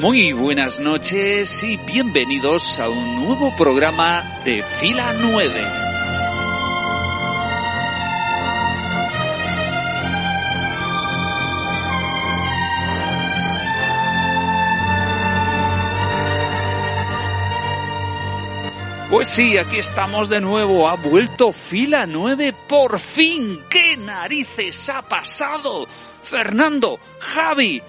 [0.00, 5.62] Muy buenas noches y bienvenidos a un nuevo programa de Fila 9.
[19.10, 20.88] Pues sí, aquí estamos de nuevo.
[20.88, 23.64] Ha vuelto fila 9 por fin.
[23.68, 25.86] ¿Qué narices ha pasado?
[26.22, 27.82] Fernando, Javi,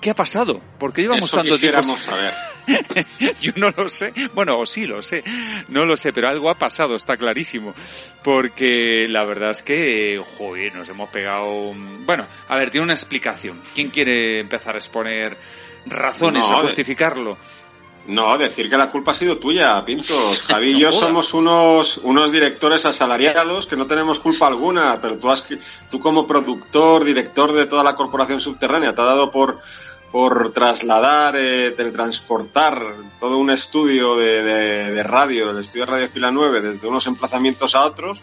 [0.00, 0.67] ¿qué ha pasado?
[0.78, 1.96] ¿Por qué llevamos tanto tiempo?
[1.96, 2.32] saber.
[3.40, 4.12] Yo no lo sé.
[4.34, 5.24] Bueno, sí lo sé.
[5.68, 7.74] No lo sé, pero algo ha pasado, está clarísimo.
[8.22, 11.74] Porque la verdad es que, joder, nos hemos pegado...
[12.04, 13.60] Bueno, a ver, tiene una explicación.
[13.74, 15.36] ¿Quién quiere empezar a exponer
[15.86, 17.36] razones a justificarlo?
[18.08, 20.42] No, decir que la culpa ha sido tuya, Pintos.
[20.44, 25.30] Javi y yo somos unos, unos directores asalariados que no tenemos culpa alguna, pero tú,
[25.30, 25.44] has,
[25.90, 29.60] tú como productor, director de toda la corporación subterránea, te ha dado por,
[30.10, 36.60] por trasladar, eh, teletransportar todo un estudio de, radio, el estudio de Radio Fila 9,
[36.60, 38.22] desde unos emplazamientos a otros,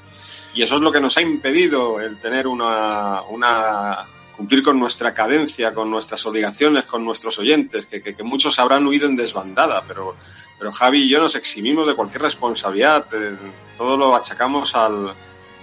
[0.53, 5.13] y eso es lo que nos ha impedido el tener una, una cumplir con nuestra
[5.13, 10.16] cadencia, con nuestras obligaciones, con nuestros oyentes, que, muchos habrán huido en desbandada, pero,
[10.57, 13.35] pero Javi y yo nos eximimos de cualquier responsabilidad, eh,
[13.78, 15.13] todo lo achacamos al,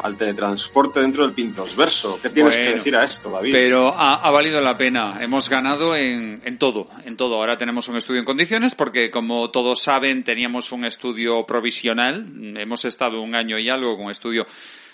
[0.02, 2.20] al teletransporte dentro del Pintosverso.
[2.20, 3.52] ¿Qué tienes bueno, que decir a esto, David?
[3.52, 5.18] Pero ha, ha valido la pena.
[5.20, 7.36] Hemos ganado en, en, todo, en todo.
[7.36, 12.26] Ahora tenemos un estudio en condiciones porque, como todos saben, teníamos un estudio provisional.
[12.56, 14.46] Hemos estado un año y algo con estudio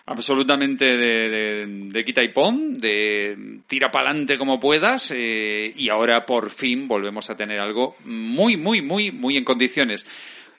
[0.08, 6.24] absolutamente de, de, de, quita y pon, de tira pa'lante como puedas, eh, y ahora
[6.24, 10.06] por fin volvemos a tener algo muy, muy, muy, muy en condiciones.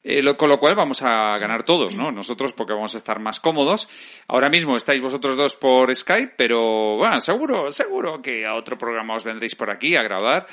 [0.03, 2.11] Eh, con lo cual vamos a ganar todos, ¿no?
[2.11, 3.89] Nosotros porque vamos a estar más cómodos.
[4.27, 9.15] Ahora mismo estáis vosotros dos por Skype, pero bueno, seguro, seguro que a otro programa
[9.15, 10.47] os vendréis por aquí a grabar.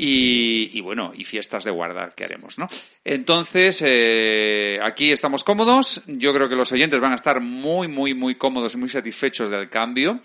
[0.00, 2.68] Y, y, bueno, y fiestas de guardar que haremos, ¿no?
[3.04, 6.04] Entonces, eh, aquí estamos cómodos.
[6.06, 9.50] Yo creo que los oyentes van a estar muy, muy, muy cómodos y muy satisfechos
[9.50, 10.20] del cambio.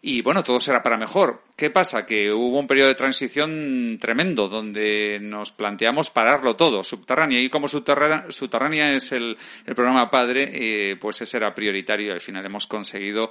[0.00, 1.42] Y bueno, todo será para mejor.
[1.56, 2.06] ¿Qué pasa?
[2.06, 7.40] Que hubo un periodo de transición tremendo donde nos planteamos pararlo todo, subterránea.
[7.40, 12.10] Y como subterránea, subterránea es el, el programa padre, eh, pues ese era prioritario y
[12.10, 13.30] al final hemos conseguido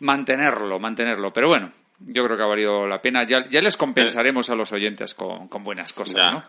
[0.00, 1.30] mantenerlo, mantenerlo.
[1.30, 3.26] Pero bueno, yo creo que ha valido la pena.
[3.26, 6.30] Ya, ya les compensaremos a los oyentes con, con buenas cosas, ya.
[6.30, 6.42] ¿no?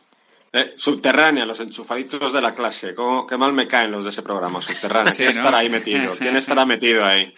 [0.52, 2.96] Eh, subterránea, los enchufaditos de la clase.
[2.96, 5.12] ¿Cómo, qué mal me caen los de ese programa, subterránea.
[5.12, 5.40] Sí, ¿Quién ¿no?
[5.42, 6.16] estará ahí metido?
[6.18, 7.32] ¿Quién estará metido ahí?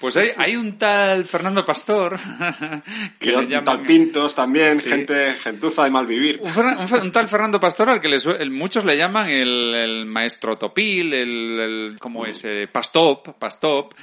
[0.00, 2.18] Pues hay, hay un tal Fernando Pastor.
[3.20, 3.64] Que y un llaman...
[3.64, 4.88] tal Pintos también, sí.
[4.88, 6.40] gente gentuza de mal vivir.
[6.42, 10.06] Un, un, un, tal Fernando Pastor al que les, el, muchos le llaman el, el
[10.06, 12.44] maestro Topil, el, el ¿cómo es?
[12.44, 13.94] Eh, Pastop, Pastop.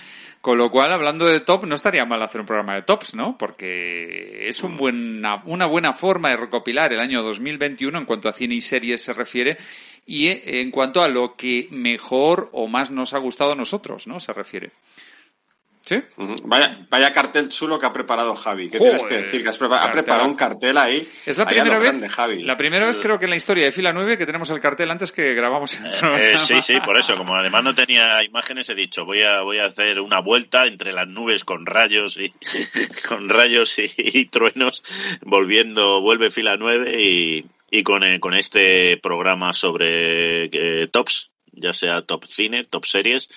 [0.43, 3.37] Con lo cual, hablando de top, no estaría mal hacer un programa de tops, ¿no?
[3.37, 8.33] Porque es un buena, una buena forma de recopilar el año 2021 en cuanto a
[8.33, 9.57] cine y series se refiere
[10.05, 14.19] y en cuanto a lo que mejor o más nos ha gustado a nosotros, ¿no?
[14.19, 14.71] Se refiere.
[15.85, 16.01] ¿Sí?
[16.45, 18.69] Vaya, vaya cartel chulo que ha preparado Javi.
[18.69, 19.43] ¿Qué Joder, tienes que decir?
[19.43, 21.05] Que has preparado, ha preparado un cartel ahí.
[21.25, 21.89] Es la primera vez.
[21.89, 22.43] Grande, Javi.
[22.43, 24.89] La primera vez creo que en la historia de Fila 9 que tenemos el cartel
[24.89, 25.77] antes que grabamos.
[25.81, 27.17] El eh, sí, sí, por eso.
[27.17, 30.93] Como además no tenía imágenes, he dicho voy a voy a hacer una vuelta entre
[30.93, 32.33] las nubes con rayos y
[33.07, 34.83] con rayos y, y truenos,
[35.21, 41.73] volviendo vuelve Fila 9 y, y con eh, con este programa sobre eh, tops, ya
[41.73, 43.29] sea top cine, top series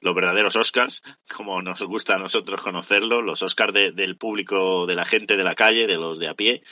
[0.00, 1.02] los verdaderos Oscars,
[1.34, 5.44] como nos gusta a nosotros conocerlo, los Oscars de, del público, de la gente de
[5.44, 6.62] la calle, de los de a pie.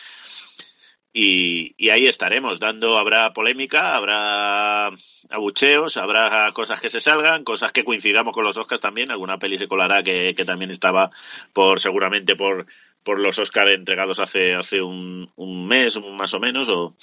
[1.12, 4.88] Y, y, ahí estaremos, dando, habrá polémica, habrá
[5.30, 9.56] abucheos, habrá cosas que se salgan, cosas que coincidamos con los Oscars también, alguna peli
[9.56, 11.10] se colará que, que también estaba
[11.54, 12.66] por, seguramente por,
[13.02, 16.94] por los Oscars entregados hace, hace un, un mes, más o menos, o,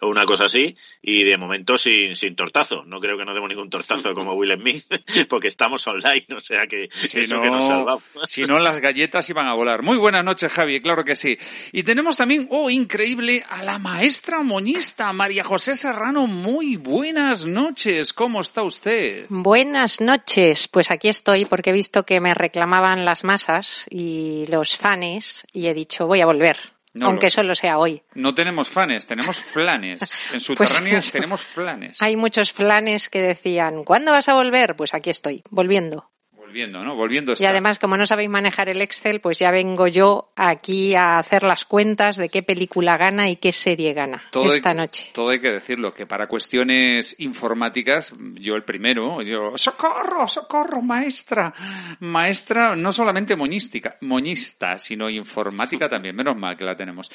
[0.00, 2.84] o una cosa así, y de momento sin, sin tortazo.
[2.84, 4.84] No creo que no demos ningún tortazo como Will Smith,
[5.28, 8.02] porque estamos online, o sea que si eso no, que nos salvamos.
[8.26, 9.82] Si no, las galletas iban a volar.
[9.82, 11.38] Muy buenas noches, Javi, claro que sí.
[11.72, 16.26] Y tenemos también, oh, increíble, a la maestra moñista, María José Serrano.
[16.26, 19.26] Muy buenas noches, ¿cómo está usted?
[19.28, 24.76] Buenas noches, pues aquí estoy porque he visto que me reclamaban las masas y los
[24.76, 26.75] fanes, y he dicho, voy a volver.
[26.96, 28.02] No, aunque solo sea hoy.
[28.14, 30.00] No tenemos fanes, tenemos flanes.
[30.32, 32.00] En subterráneas pues tenemos flanes.
[32.00, 34.76] Hay muchos flanes que decían, ¿cuándo vas a volver?
[34.76, 36.10] Pues aquí estoy, volviendo.
[36.56, 36.94] Volviendo, ¿no?
[36.94, 37.44] Volviendo está.
[37.44, 41.42] Y además, como no sabéis manejar el Excel, pues ya vengo yo aquí a hacer
[41.42, 45.10] las cuentas de qué película gana y qué serie gana todo esta hay, noche.
[45.12, 51.52] Todo hay que decirlo, que para cuestiones informáticas, yo el primero, yo, ¡socorro, socorro, maestra!
[52.00, 57.10] Maestra, no solamente moñística, moñista, sino informática también, menos mal que la tenemos.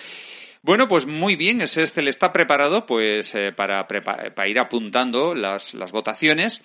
[0.62, 5.74] Bueno, pues muy bien, ese Excel está preparado pues eh, para, para ir apuntando las,
[5.74, 6.62] las votaciones.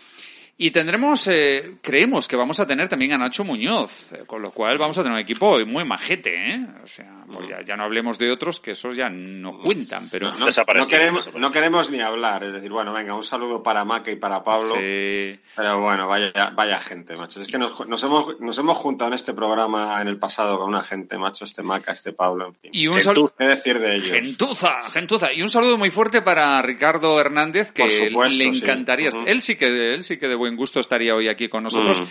[0.58, 4.50] Y tendremos, eh, creemos que vamos a tener también a Nacho Muñoz, eh, con lo
[4.50, 6.66] cual vamos a tener un equipo muy majete, ¿eh?
[6.82, 10.32] O sea, pues ya, no hablemos de otros que esos ya no cuentan, pero...
[10.32, 14.16] No, queremos, no queremos ni hablar, es decir, bueno, venga, un saludo para Maca y
[14.16, 14.76] para Pablo.
[14.76, 15.38] Sí.
[15.54, 17.42] Pero bueno, vaya, vaya gente, macho.
[17.42, 20.68] Es que nos, nos, hemos, nos hemos juntado en este programa en el pasado con
[20.68, 22.70] una gente, macho, este Maca, este Pablo, en fin.
[22.72, 23.30] Y un saludo...
[23.36, 24.10] ¿Qué decir de ellos?
[24.10, 25.34] Gentuza, gentuza.
[25.34, 29.10] Y un saludo muy fuerte para Ricardo Hernández, que le encantaría...
[29.26, 32.00] Él sí que, él sí que de buen gusto estaría hoy aquí con nosotros.
[32.00, 32.04] Mm.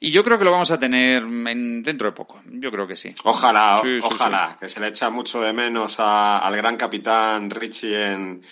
[0.00, 2.42] Y yo creo que lo vamos a tener en, dentro de poco.
[2.46, 3.14] Yo creo que sí.
[3.24, 8.42] Ojalá, ojalá, que se le echa mucho de menos al gran capitán Richie en,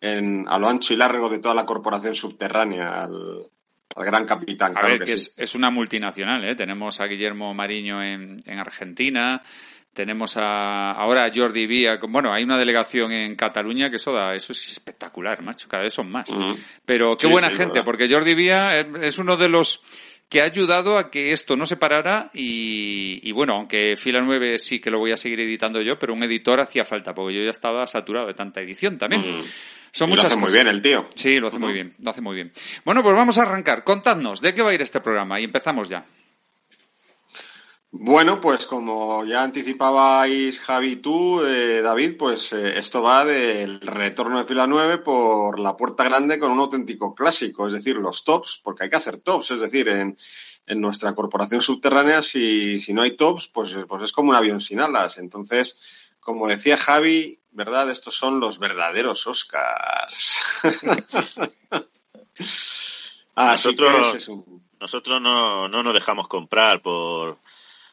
[0.00, 3.46] en, a lo ancho y largo de toda la corporación subterránea, al,
[3.96, 4.76] gran capitán.
[4.76, 6.54] A ver, que, es, una multinacional, ¿eh?
[6.54, 9.42] Tenemos a Guillermo Mariño en, en Argentina,
[9.92, 11.98] tenemos a, ahora a Jordi Vía.
[12.08, 15.68] Bueno, hay una delegación en Cataluña que eso da, eso es espectacular, macho.
[15.68, 16.28] Cada vez son más.
[16.84, 19.82] Pero qué buena gente, porque Jordi Vía es uno de los
[20.28, 24.78] que ha ayudado a que esto no se parara y, bueno, aunque Fila 9 sí
[24.78, 27.50] que lo voy a seguir editando yo, pero un editor hacía falta porque yo ya
[27.50, 29.38] estaba saturado de tanta edición también.
[29.90, 31.06] Son muchas lo hace muy bien el tío.
[31.14, 32.52] Sí, lo hace muy bien, lo hace muy bien.
[32.84, 33.84] Bueno, pues vamos a arrancar.
[33.84, 35.40] Contadnos, ¿de qué va a ir este programa?
[35.40, 36.04] Y empezamos ya.
[37.90, 43.80] Bueno, pues como ya anticipabais Javi y tú, eh, David, pues eh, esto va del
[43.80, 48.24] retorno de fila 9 por la puerta grande con un auténtico clásico, es decir, los
[48.24, 50.18] tops, porque hay que hacer tops, es decir, en,
[50.66, 54.60] en nuestra corporación subterránea, si, si no hay tops, pues, pues es como un avión
[54.60, 55.16] sin alas.
[55.16, 55.78] Entonces,
[56.20, 57.90] como decía Javi, ¿verdad?
[57.90, 60.38] Estos son los verdaderos Oscars.
[63.34, 64.30] nosotros,
[64.78, 67.38] nosotros no, no nos dejamos comprar por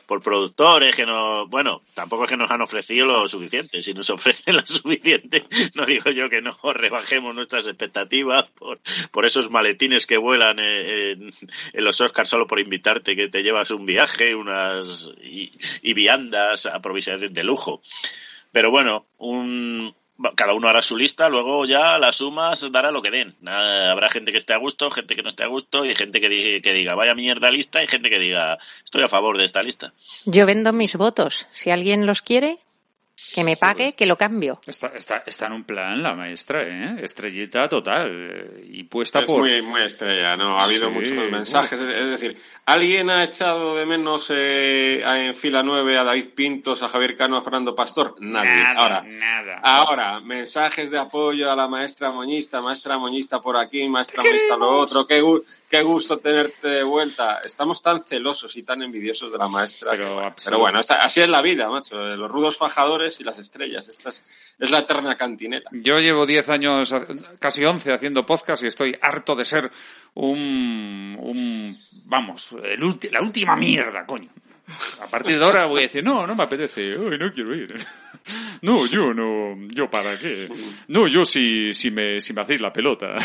[0.05, 3.81] por productores que no, bueno, tampoco es que nos han ofrecido lo suficiente.
[3.81, 5.45] Si nos ofrecen lo suficiente,
[5.75, 8.79] no digo yo que no rebajemos nuestras expectativas por,
[9.11, 11.31] por esos maletines que vuelan en,
[11.73, 17.43] los Oscars solo por invitarte, que te llevas un viaje, unas y, viandas, aprovisiones de
[17.43, 17.81] lujo.
[18.51, 19.93] Pero bueno, un,
[20.35, 23.35] cada uno hará su lista, luego ya las sumas dará lo que den.
[23.45, 26.29] habrá gente que esté a gusto, gente que no esté a gusto y gente que,
[26.29, 29.61] diga, que diga vaya mierda lista y gente que diga estoy a favor de esta
[29.61, 29.93] lista.
[30.25, 31.47] Yo vendo mis votos.
[31.51, 32.59] Si alguien los quiere,
[33.33, 34.59] que me pague, que lo cambio.
[34.65, 36.97] Está, está, está en un plan la maestra, ¿eh?
[37.01, 38.61] Estrellita total.
[38.69, 39.39] Y puesta es por.
[39.39, 40.57] Muy, muy estrella, ¿no?
[40.57, 41.79] Ha habido muchos mensajes.
[41.79, 46.89] Es decir, ¿alguien ha echado de menos eh, en fila 9 a David Pintos, a
[46.89, 48.15] Javier Cano, a Fernando Pastor?
[48.19, 48.49] Nadie.
[48.49, 49.59] Nada, ahora, nada.
[49.63, 54.77] ahora, mensajes de apoyo a la maestra moñista, maestra moñista por aquí, maestra moñista lo
[54.77, 55.07] otro.
[55.07, 55.23] Qué,
[55.69, 57.39] qué gusto tenerte de vuelta.
[57.45, 59.91] Estamos tan celosos y tan envidiosos de la maestra.
[59.91, 61.95] Pero, pero bueno, así es la vida, macho.
[62.15, 63.87] Los rudos fajadores y las estrellas.
[63.87, 64.23] Esta es,
[64.57, 65.69] la eterna cantinera.
[65.71, 66.95] Yo llevo 10 años,
[67.39, 69.71] casi 11, haciendo podcast y estoy harto de ser
[70.15, 74.29] un, un vamos, el la última mierda, coño.
[75.01, 77.73] A partir de ahora voy a decir, no, no me apetece, hoy no quiero ir.
[78.61, 80.49] No, yo no, yo para qué.
[80.87, 83.15] No, yo si, si me, si me hacéis la pelota.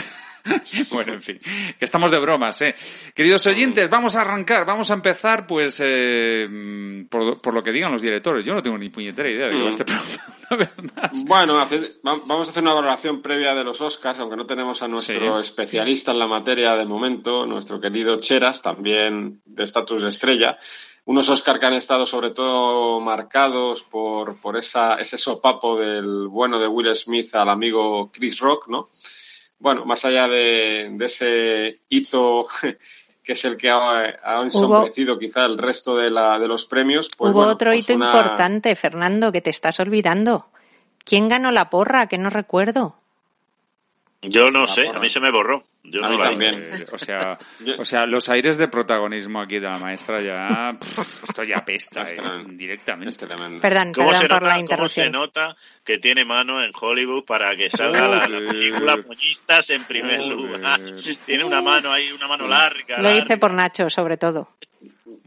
[0.90, 1.38] bueno, en fin,
[1.78, 2.74] que estamos de bromas, ¿eh?
[3.14, 8.02] Queridos oyentes, vamos a arrancar, vamos a empezar, pues, eh, por, lo que digan los
[8.02, 8.44] directores.
[8.44, 10.70] Yo no tengo ni puñetera idea de este programa,
[11.26, 11.54] Bueno,
[12.02, 16.12] vamos a hacer una valoración previa de los Oscars, aunque no tenemos a nuestro especialista
[16.12, 20.58] en la materia de momento, nuestro querido Cheras, también de estatus de estrella
[21.04, 26.58] unos Oscar que han estado sobre todo marcados por, por esa, ese sopapo del bueno
[26.58, 28.90] de Will Smith al amigo Chris Rock, ¿no?
[29.60, 32.46] bueno, más allá de, ese hito
[33.22, 37.10] que es el que ha, ensombrecido quizá el resto de, la, de los premios.
[37.16, 40.46] Pues hubo otro pues hito importante, Fernando, que te estás olvidando.
[41.04, 42.08] ¿Quién ganó la porra?
[42.08, 42.96] Que no recuerdo.
[44.22, 45.64] Yo no sé, a mí se me borró.
[45.82, 46.68] Yo no también.
[46.92, 47.38] o, sea,
[47.78, 50.76] o sea, los aires de protagonismo aquí de la maestra ya.
[51.22, 53.26] esto ya pesta eh, directamente.
[53.26, 55.06] Perdón, perdón por la interrupción.
[55.06, 60.20] se nota que tiene mano en Hollywood para que salga la, película Moñistas en primer
[60.20, 60.80] lugar?
[61.26, 63.00] tiene una mano ahí, una mano larga.
[63.00, 64.50] Lo hice por Nacho, sobre todo.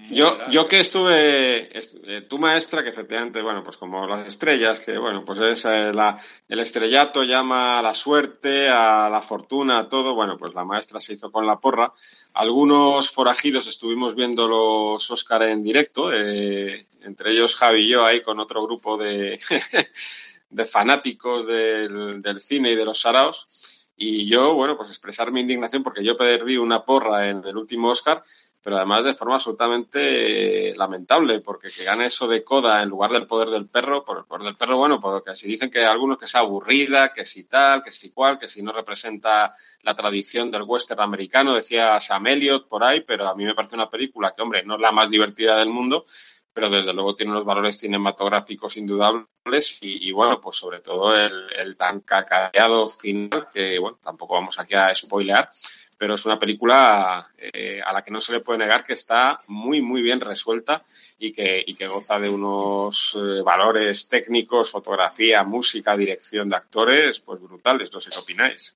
[0.09, 4.97] Yo, yo que estuve, eh, tu maestra, que efectivamente, bueno, pues como las estrellas, que
[4.97, 9.89] bueno, pues es eh, la, el estrellato llama a la suerte, a la fortuna, a
[9.89, 11.91] todo, bueno, pues la maestra se hizo con la porra.
[12.33, 18.21] Algunos forajidos estuvimos viendo los Óscar en directo, eh, entre ellos Javi y yo ahí
[18.21, 19.39] con otro grupo de,
[20.49, 23.89] de fanáticos del, del cine y de los saraos.
[23.95, 27.89] Y yo, bueno, pues expresar mi indignación porque yo perdí una porra en el último
[27.89, 28.23] Oscar
[28.63, 33.11] pero además de forma absolutamente eh, lamentable, porque que gane eso de coda en lugar
[33.11, 36.17] del poder del perro, por el poder del perro, bueno, porque si dicen que algunos
[36.17, 40.49] que sea aburrida, que si tal, que si cual, que si no representa la tradición
[40.49, 44.33] del western americano, decía Sam Elliott por ahí, pero a mí me parece una película
[44.33, 46.05] que, hombre, no es la más divertida del mundo,
[46.53, 52.01] pero desde luego tiene unos valores cinematográficos indudables y, bueno, pues sobre todo el, tan
[52.01, 55.49] cacareado final, que bueno, tampoco vamos aquí a spoilear,
[56.03, 59.39] pero es una película eh, a la que no se le puede negar que está
[59.47, 60.83] muy, muy bien resuelta
[61.17, 67.21] y que, y que goza de unos eh, valores técnicos, fotografía, música, dirección de actores,
[67.21, 67.93] pues brutales.
[67.93, 68.75] No sé qué opináis.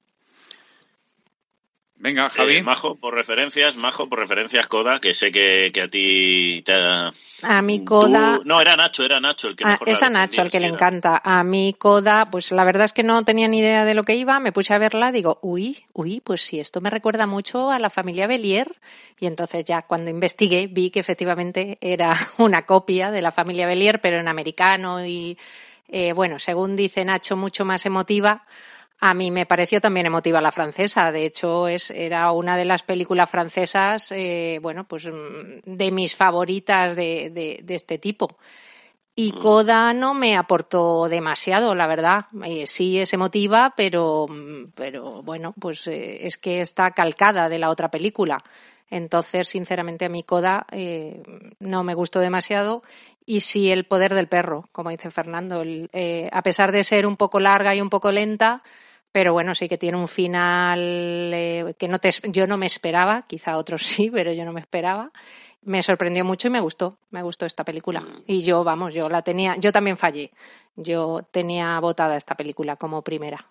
[2.00, 2.58] Venga, Javi.
[2.58, 6.74] Eh, majo por referencias, Majo por referencias, Coda, que sé que, que a ti te
[6.74, 7.12] ha...
[7.42, 8.40] A mi Coda...
[8.46, 11.20] No, era Nacho, era Nacho el que ah, Es a Nacho el que le encanta.
[11.24, 14.16] A mi Coda, pues la verdad es que no tenía ni idea de lo que
[14.16, 17.80] iba, me puse a verla, digo, uy, uy, pues sí, esto me recuerda mucho a
[17.80, 18.76] la familia Belier.
[19.20, 24.00] Y entonces ya cuando investigué vi que efectivamente era una copia de la familia Belier,
[24.02, 25.36] pero en americano y,
[25.88, 28.44] eh, bueno, según dice Nacho, mucho más emotiva
[29.00, 31.12] a mí me pareció también emotiva la francesa.
[31.12, 36.16] De hecho, es, era una de las películas francesas, eh, bueno, pues mm, de mis
[36.16, 37.30] favoritas de,
[37.64, 38.38] de, este tipo.
[39.16, 39.40] Y mm.
[39.40, 42.26] Coda no me aportó demasiado, la verdad.
[42.46, 47.60] Eh, sí es emotiva, pero, mm, pero bueno, pues eh, es que está calcada de
[47.60, 48.44] la otra película.
[48.90, 51.22] Entonces, sinceramente, a mí Coda eh,
[51.60, 52.84] no me gustó demasiado.
[53.26, 55.62] Y sí el poder del perro, como dice Fernando.
[55.66, 58.64] Eh, a pesar de ser un poco larga y un poco lenta,
[59.12, 60.80] pero bueno, sí que tiene un final
[61.34, 64.62] eh, que no te, yo no me esperaba, quizá otros sí, pero yo no me
[64.62, 65.12] esperaba.
[65.64, 68.02] Me sorprendió mucho y me gustó, me gustó esta película.
[68.02, 68.24] Mm.
[68.28, 70.32] Y yo, vamos, yo la tenía, yo también fallé.
[70.76, 73.46] Yo tenía votada esta película como primera.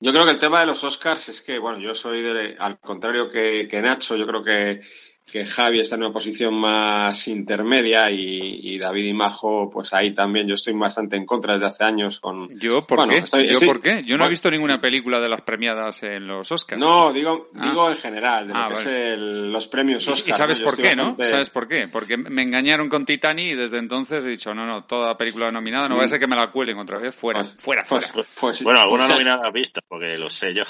[0.00, 2.78] Yo creo que el tema de los Oscars es que, bueno, yo soy de, al
[2.80, 4.82] contrario que Nacho, yo creo que
[5.26, 10.46] que Javi está en una posición más intermedia y, David y Majo, pues ahí también
[10.46, 12.48] yo estoy bastante en contra desde hace años con...
[12.56, 13.24] ¿Yo por qué?
[13.48, 14.02] ¿Yo por qué?
[14.04, 16.78] Yo no he visto ninguna película de las premiadas en los Oscars.
[16.78, 17.68] No, digo, ah.
[17.68, 20.28] digo en general, de lo ah, es los premios Oscars.
[20.28, 21.16] ¿Y, sabes por qué, no?
[21.18, 21.88] ¿Sabes por qué?
[21.90, 25.88] Porque me engañaron con Titanic y desde entonces he dicho, no, no, toda película nominada
[25.88, 28.28] no va a ser que me la cuelen otra vez, fuera, pues, fuera, pues, fuera.
[28.38, 30.62] Pues, bueno, alguna nominada vista, porque lo sé yo.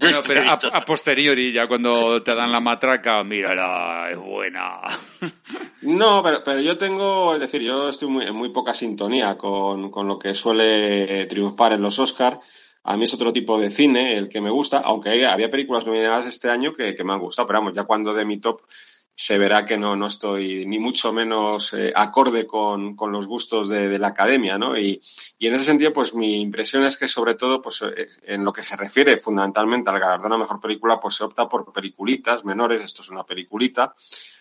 [0.00, 4.80] Bueno, pero a, a posteriori, ya cuando te dan la matraca, mírala es buena.
[5.82, 9.90] No, pero, pero yo tengo, es decir, yo estoy muy, en muy poca sintonía con,
[9.90, 12.38] con lo que suele triunfar en los Oscars.
[12.84, 16.26] A mí es otro tipo de cine el que me gusta, aunque había películas nominadas
[16.26, 18.60] este año que, que me han gustado, pero vamos, ya cuando de mi top
[19.14, 23.68] se verá que no, no estoy ni mucho menos eh, acorde con, con, los gustos
[23.68, 24.78] de, la academia, ¿no?
[24.78, 25.00] Y,
[25.38, 28.52] y, en ese sentido, pues mi impresión es que sobre todo, pues eh, en lo
[28.52, 32.82] que se refiere fundamentalmente al galardón a mejor película, pues se opta por peliculitas menores,
[32.82, 33.94] esto es una peliculita.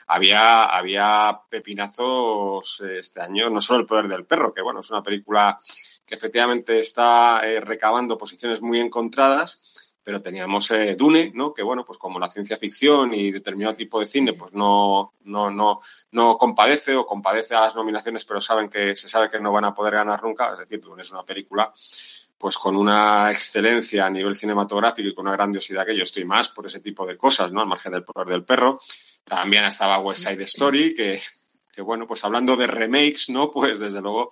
[0.08, 4.90] Había, había pepinazos eh, este año, no solo El poder del perro, que bueno, es
[4.92, 5.60] una película
[6.06, 11.54] que efectivamente está recabando posiciones muy encontradas, pero teníamos eh, Dune, ¿no?
[11.54, 15.52] Que bueno, pues como la ciencia ficción y determinado tipo de cine, pues no, no,
[15.52, 15.80] no,
[16.14, 19.66] no compadece o compadece a las nominaciones, pero saben que se sabe que no van
[19.66, 20.54] a poder ganar nunca.
[20.54, 21.72] Es decir, Dune es una película
[22.40, 26.50] pues con una excelencia a nivel cinematográfico y con una grandiosidad que yo estoy más
[26.50, 27.62] por ese tipo de cosas, ¿no?
[27.62, 28.80] Al margen del poder del perro.
[29.26, 31.22] También estaba West Side Story, que,
[31.72, 33.52] que bueno, pues hablando de remakes, ¿no?
[33.52, 34.32] Pues desde luego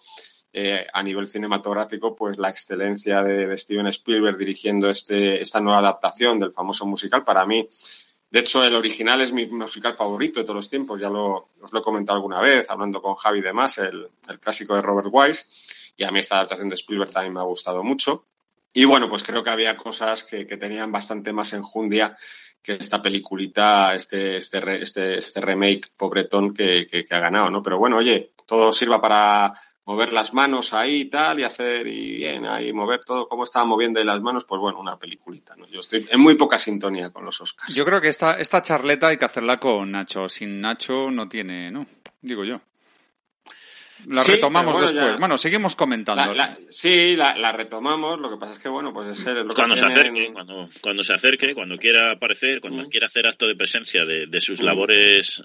[0.59, 6.39] eh, a nivel cinematográfico, pues la excelencia de, Steven Spielberg dirigiendo este, esta nueva adaptación
[6.39, 7.69] del famoso musical, para mí,
[8.31, 11.71] de hecho, el original es mi musical favorito de todos los tiempos, ya lo, os
[11.71, 14.09] lo he comentado alguna vez, hablando con Javi de más, el,
[14.41, 15.45] clásico de Robert Wise,
[15.95, 18.25] y a mí esta adaptación de Spielberg también me ha gustado mucho.
[18.73, 22.17] Y bueno, pues creo que había cosas que, tenían bastante más enjundia
[22.63, 27.61] que esta peliculita, este, este, este, este remake pobretón que, que, ha ganado, ¿no?
[27.61, 29.53] Pero bueno, oye, todo sirva para
[29.87, 33.63] mover las manos ahí y tal, y hacer, y bien, ahí mover todo, cómo estaba
[33.63, 35.65] moviendo ahí las manos, pues bueno, una peliculita, ¿no?
[35.69, 37.73] Yo estoy en muy poca sintonía con los Oscars.
[37.73, 40.27] Yo creo que esta, esta charleta hay que hacerla con Nacho.
[40.27, 41.87] Sin Nacho no tiene, ¿no?
[42.21, 42.59] Digo yo.
[44.07, 45.17] La retomamos después.
[45.19, 46.35] Bueno, seguimos comentando.
[46.69, 48.19] sí, la, retomamos.
[48.19, 51.53] Lo que pasa es que, bueno, pues es lo cuando se acerque, cuando, se acerque,
[51.55, 52.89] cuando quiera aparecer, cuando mm.
[52.89, 54.65] quiera hacer acto de presencia de, de sus mm.
[54.65, 55.43] labores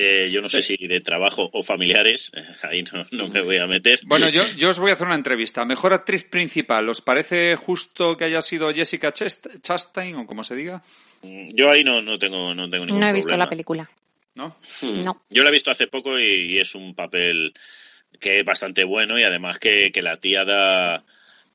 [0.00, 2.30] eh, yo no sé si de trabajo o familiares,
[2.62, 3.98] ahí no, me voy a meter.
[4.04, 5.64] Bueno, yo, yo os voy a hacer una entrevista.
[5.64, 10.84] Mejor actriz principal, ¿os parece justo que haya sido Jessica Chastain o como se diga?
[11.22, 13.90] Mm, yo ahí no, no tengo, no tengo ningún No he visto la película.
[14.36, 14.56] ¿No?
[14.80, 15.02] Hmm.
[15.02, 15.24] No.
[15.30, 17.52] Yo la he visto hace poco y, es un papel
[18.20, 21.02] que es bastante bueno y además que, que la tía da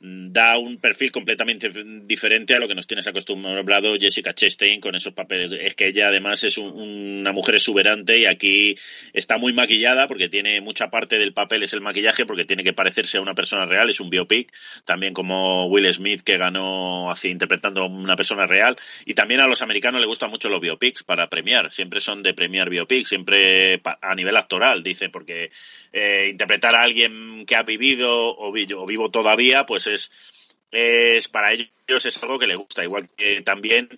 [0.05, 1.71] da un perfil completamente
[2.03, 5.57] diferente a lo que nos tienes acostumbrado Jessica Chastain con esos papeles.
[5.61, 8.75] Es que ella además es una mujer exuberante y aquí
[9.13, 12.73] está muy maquillada porque tiene mucha parte del papel es el maquillaje porque tiene que
[12.73, 14.51] parecerse a una persona real, es un biopic,
[14.83, 18.75] también como Will Smith que ganó así interpretando a una persona real.
[19.05, 22.33] Y también a los americanos les gustan mucho los biopics para premiar, siempre son de
[22.33, 25.51] premiar biopics, siempre a nivel actoral, dice, porque
[25.93, 32.05] eh, interpretar a alguien que ha vivido o, o vivo todavía, pues es, para ellos
[32.05, 33.89] es algo que les gusta, igual que también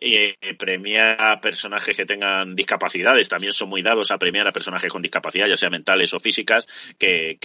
[0.00, 4.92] eh, premiar a personajes que tengan discapacidades, también son muy dados a premiar a personajes
[4.92, 6.66] con discapacidad, ya sea mentales o físicas,
[6.98, 7.38] que,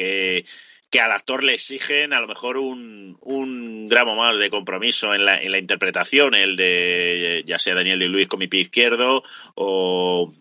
[0.94, 5.26] que al actor le exigen a lo mejor un, un gramo más de compromiso en
[5.26, 9.24] la, en la interpretación, el de ya sea Daniel y Luis con mi pie izquierdo
[9.56, 10.32] o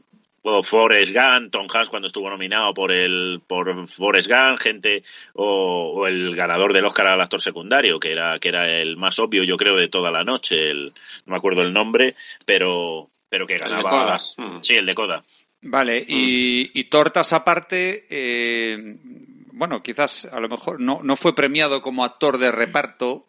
[0.43, 5.03] o Forrest Gump, Tom Hanks cuando estuvo nominado por el por Forrest Gump, gente
[5.35, 9.45] o, el ganador del Oscar al actor secundario, que era que era el más obvio
[9.45, 10.93] yo creo de toda la noche, el,
[11.27, 14.63] no me acuerdo el nombre, pero pero que ganaba mm.
[14.63, 15.25] sí el de Coda.
[15.63, 16.79] Vale, y, mm.
[16.79, 18.97] y tortas aparte, eh,
[19.53, 23.27] bueno, quizás a lo mejor no, no fue premiado como actor de reparto,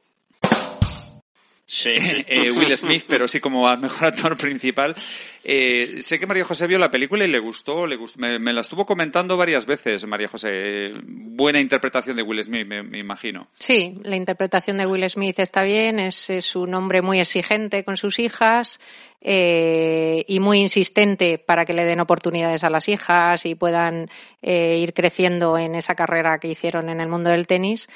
[1.74, 1.90] Sí.
[2.28, 4.96] Eh, Will Smith, pero sí como mejor actor principal.
[5.44, 8.62] Eh, sé que María José vio la película y le gustó, le gustó me, la
[8.62, 10.92] estuvo comentando varias veces, María José.
[11.04, 13.48] Buena interpretación de Will Smith, me, imagino.
[13.56, 18.20] Sí, la interpretación de Will Smith está bien, es, un hombre muy exigente con sus
[18.20, 18.80] hijas
[19.22, 24.10] eh, y muy insistente para que le den oportunidades a las hijas y puedan
[24.42, 27.88] ir creciendo en esa carrera que hicieron en el mundo del tenis.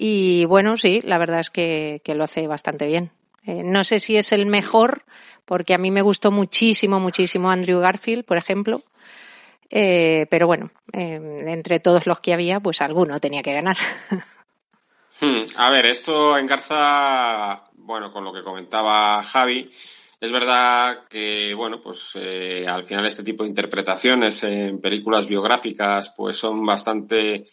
[0.00, 3.10] Y bueno, sí, la verdad es que, lo hace bastante bien.
[3.44, 5.02] Eh, no sé si es el mejor,
[5.44, 8.80] porque a mí me gustó muchísimo, muchísimo Andrew Garfield, por ejemplo.
[9.70, 13.76] Eh, pero bueno, eh, entre todos los que había, pues alguno tenía que ganar.
[15.20, 19.68] Hmm, a ver, esto engarza, bueno, con lo que comentaba Javi.
[20.20, 26.36] Es verdad que, bueno, pues al final este tipo de interpretaciones en películas biográficas, pues
[26.36, 27.46] son bastante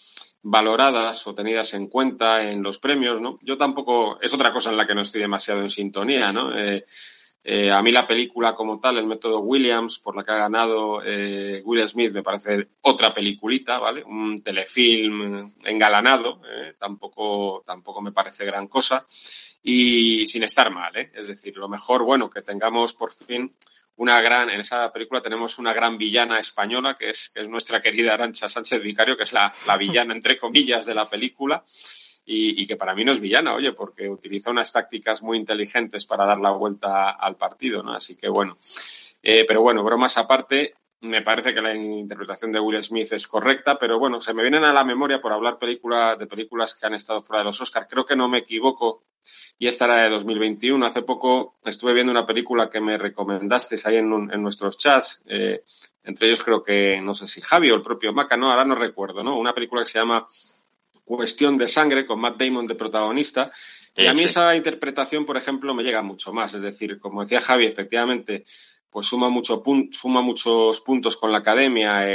[0.47, 3.39] valoradas o tenidas en cuenta en los premios, ¿no?
[3.41, 6.55] Yo tampoco, es otra cosa en la que no estoy demasiado en sintonía, ¿no?
[6.55, 6.85] Eh,
[7.43, 11.01] eh, a mí la película como tal, el método Williams, por la que ha ganado
[11.03, 14.03] eh, Will Smith, me parece otra peliculita, ¿vale?
[14.03, 16.41] Un telefilm engalanado,
[16.77, 19.03] tampoco, tampoco me parece gran cosa
[19.63, 21.11] y sin estar mal, ¿eh?
[21.15, 23.49] Es decir, lo mejor, bueno, que tengamos por fin
[23.97, 27.81] una gran, en esa película tenemos una gran villana española, que es, que es nuestra
[27.81, 31.63] querida Arancha Sánchez Vicario, que es la, la villana, entre comillas, de la película.
[32.27, 36.07] Y, y, que para mí no es villana, oye, porque utiliza unas tácticas muy inteligentes
[36.07, 37.93] para dar la vuelta al partido, ¿no?
[37.93, 38.57] Así que bueno.
[39.21, 43.77] Eh, pero bueno, bromas aparte, me parece que la interpretación de Will Smith es correcta,
[43.77, 46.93] pero bueno, se me vienen a la memoria por hablar película, de películas que han
[46.93, 47.87] estado fuera de los Oscars.
[47.89, 49.03] Creo que no me equivoco
[49.57, 50.85] y esta era de 2021.
[50.85, 55.21] Hace poco estuve viendo una película que me recomendasteis ahí en, nuestros chats.
[55.25, 55.63] Eh,
[56.03, 58.75] entre ellos creo que, no sé si Javi o el propio Maca, no, ahora no
[58.75, 59.37] recuerdo, ¿no?
[59.37, 60.27] Una película que se llama
[61.03, 63.51] Cuestión de Sangre con Matt Damon de protagonista.
[63.95, 66.53] Y a mí esa interpretación, por ejemplo, me llega mucho más.
[66.53, 68.45] Es decir, como decía Javi, efectivamente,
[68.89, 72.05] pues suma, mucho suma muchos puntos con la academia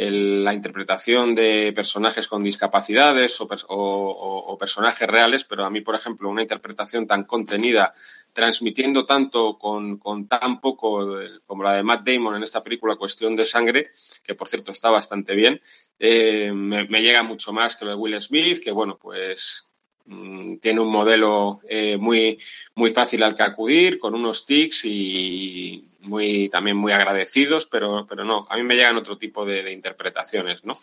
[0.00, 6.42] la interpretación de personajes con discapacidades o, personajes reales, pero a mí, por ejemplo, una
[6.42, 7.94] interpretación tan contenida,
[8.32, 11.08] transmitiendo tanto con, tan poco
[11.46, 13.90] como la de Matt Damon en esta película Cuestión de Sangre,
[14.22, 15.60] que por cierto está bastante bien,
[15.98, 19.68] eh, me, llega mucho más que lo de Will Smith, que bueno, pues
[20.04, 22.38] mm, tiene un modelo eh, muy,
[22.76, 28.24] muy fácil al que acudir, con unos tics y, muy, también muy agradecidos, pero, pero
[28.24, 30.78] no, a mí me llegan otro tipo de, interpretaciones, ¿no?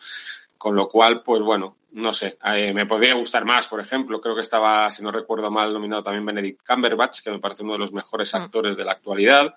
[0.58, 4.36] Con lo cual, pues bueno, no sé, eh, me podría gustar más, por ejemplo, creo
[4.36, 7.80] que estaba, si no recuerdo mal, nominado también Benedict Cumberbatch, que me parece uno de
[7.80, 8.38] los mejores mm.
[8.38, 9.56] actores de la actualidad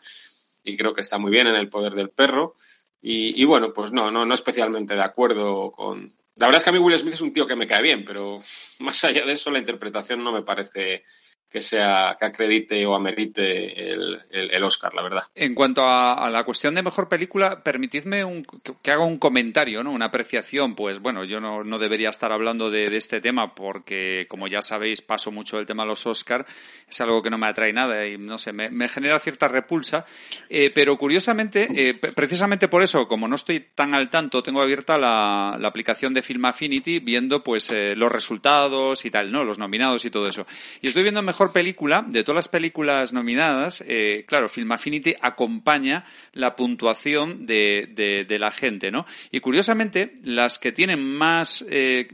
[0.68, 2.54] y creo que está muy bien en El poder del perro.
[3.00, 6.12] Y, y bueno, pues no, no, no especialmente de acuerdo con...
[6.36, 8.04] La verdad es que a mí Will Smith es un tío que me cae bien,
[8.04, 8.38] pero
[8.80, 11.04] más allá de eso la interpretación no me parece
[11.50, 15.22] que sea que acredite o amerite el, el, Oscar, la verdad.
[15.34, 18.44] En cuanto a, la cuestión de mejor película, permitidme un,
[18.82, 19.92] que, haga un comentario, ¿no?
[19.92, 20.74] Una apreciación.
[20.74, 25.02] Pues bueno, yo no, no debería estar hablando de, este tema porque, como ya sabéis,
[25.02, 26.44] paso mucho del tema de los Oscar.
[26.88, 30.04] Es algo que no me atrae nada y no sé, me, genera cierta repulsa.
[30.48, 34.98] Eh, pero curiosamente, eh, precisamente por eso, como no estoy tan al tanto, tengo abierta
[34.98, 39.44] la, la aplicación de Film Affinity viendo pues eh, los resultados y tal, ¿no?
[39.44, 40.46] Los nominados y todo eso.
[40.80, 45.14] Y estoy viendo mejor mejor película, de todas las películas nominadas, eh, claro, Film Affinity
[45.20, 49.06] acompaña la puntuación de, de, la gente, ¿no?
[49.30, 52.08] Y curiosamente, las que tienen más, eh,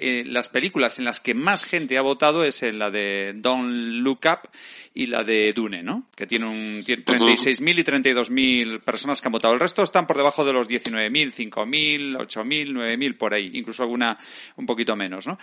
[0.00, 4.02] eh, las películas en las que más gente ha votado es en la de Don't
[4.02, 4.48] Look Up
[4.94, 6.06] y la de Dune, ¿no?
[6.14, 9.52] Que tiene un 36.000 y 32.000 personas que han votado.
[9.52, 14.16] El resto están por debajo de los 19.000, 5.000, 8.000, 9.000 por ahí, incluso alguna
[14.56, 15.36] un poquito menos, ¿no?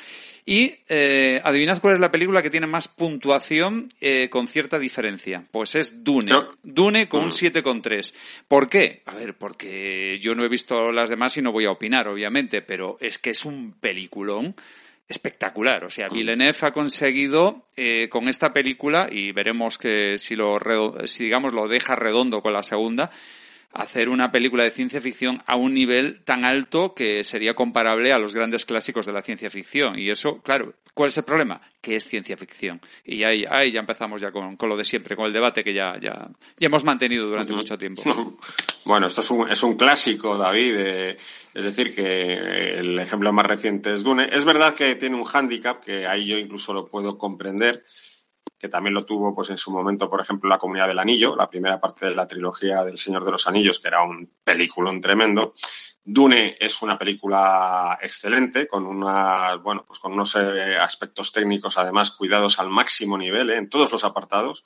[0.46, 5.44] Y eh, adivinad cuál es la película que tiene más puntuación eh, con cierta diferencia.
[5.52, 6.32] Pues es Dune.
[6.64, 8.14] Dune con un 7,3.
[8.14, 8.46] Mm.
[8.48, 9.02] ¿Por qué?
[9.06, 12.62] A ver, porque yo no he visto las demás y no voy a opinar, obviamente,
[12.62, 14.56] pero es que es un peliculón
[15.10, 15.84] espectacular.
[15.84, 16.14] O sea, mm.
[16.14, 20.60] Villeneuve ha conseguido eh, con esta película, y veremos que si lo,
[21.06, 23.12] si digamos lo deja redondo con la segunda,
[23.74, 28.20] hacer una película de ciencia ficción a un nivel tan alto que sería comparable a
[28.20, 29.98] los grandes clásicos de la ciencia ficción.
[29.98, 31.62] Y eso, claro, ¿cuál es el problema?
[31.80, 32.82] Que es ciencia ficción.
[33.06, 35.98] Y ahí, ahí ya empezamos ya con, lo de siempre, con el debate que ya,
[36.00, 38.02] ya, ya hemos mantenido durante mucho tiempo.
[38.84, 40.76] Bueno, esto es un, es un clásico, David.
[41.54, 44.28] es decir, que el ejemplo más reciente es Dune.
[44.32, 47.86] Es verdad que tiene un hándicap, que ahí yo incluso lo puedo comprender,
[48.58, 51.50] que también lo tuvo pues en su momento, por ejemplo, la Comunidad del Anillo, la
[51.50, 55.54] primera parte de la trilogía del Señor de los Anillos, que era un peliculón tremendo.
[56.04, 58.84] Dune es una película excelente, con
[59.64, 63.92] bueno, pues con unos eh, aspectos técnicos además cuidados al máximo nivel eh, en todos
[63.92, 64.64] los apartados.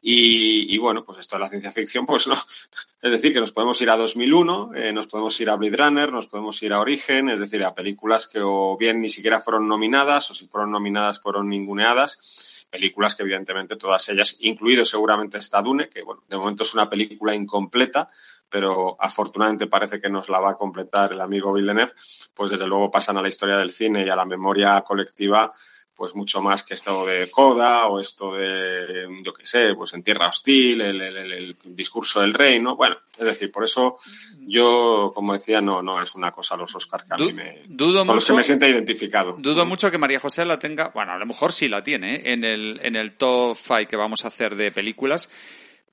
[0.00, 2.34] Y, bueno, pues esto de la ciencia ficción, pues no.
[3.02, 6.12] Es decir, que nos podemos ir a 2001, eh, nos podemos ir a Blade Runner,
[6.12, 9.68] nos podemos ir a Origen, es decir, a películas que o bien ni siquiera fueron
[9.68, 15.62] nominadas o si fueron nominadas fueron ninguneadas películas que evidentemente todas ellas, incluido seguramente esta
[15.62, 18.10] Dune, que bueno, de momento es una película incompleta,
[18.48, 21.92] pero afortunadamente parece que nos la va a completar el amigo Villeneuve,
[22.34, 25.52] pues desde luego pasan a la historia del cine y a la memoria colectiva
[25.98, 30.04] pues mucho más que esto de Coda o esto de, yo qué sé, pues en
[30.04, 32.76] Tierra Hostil, el, discurso del rey, ¿no?
[32.76, 33.96] Bueno, es decir, por eso
[34.42, 38.06] yo, como decía, no, no es una cosa los Oscars que a mí me, dudo
[38.06, 39.34] con que me sienta identificado.
[39.40, 42.32] Dudo mucho que María José la tenga, bueno, a lo mejor sí la tiene, ¿eh?
[42.32, 45.28] en el, en el top five que vamos a hacer de películas,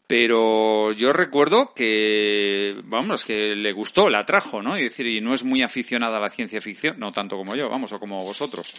[0.08, 4.78] pero yo recuerdo que, vamos, que le gustó, la trajo, ¿no?
[4.78, 7.70] Y decir, y no es muy aficionada a la ciencia ficción, no tanto como yo,
[7.70, 8.74] vamos, o como vosotros.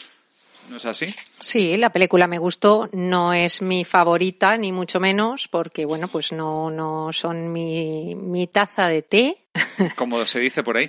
[0.68, 1.14] ¿No es así?
[1.38, 2.88] Sí, la película me gustó.
[2.92, 8.46] No es mi favorita, ni mucho menos, porque, bueno, pues no, no son mi, mi
[8.48, 9.45] taza de té.
[9.96, 10.88] Como se dice por ahí.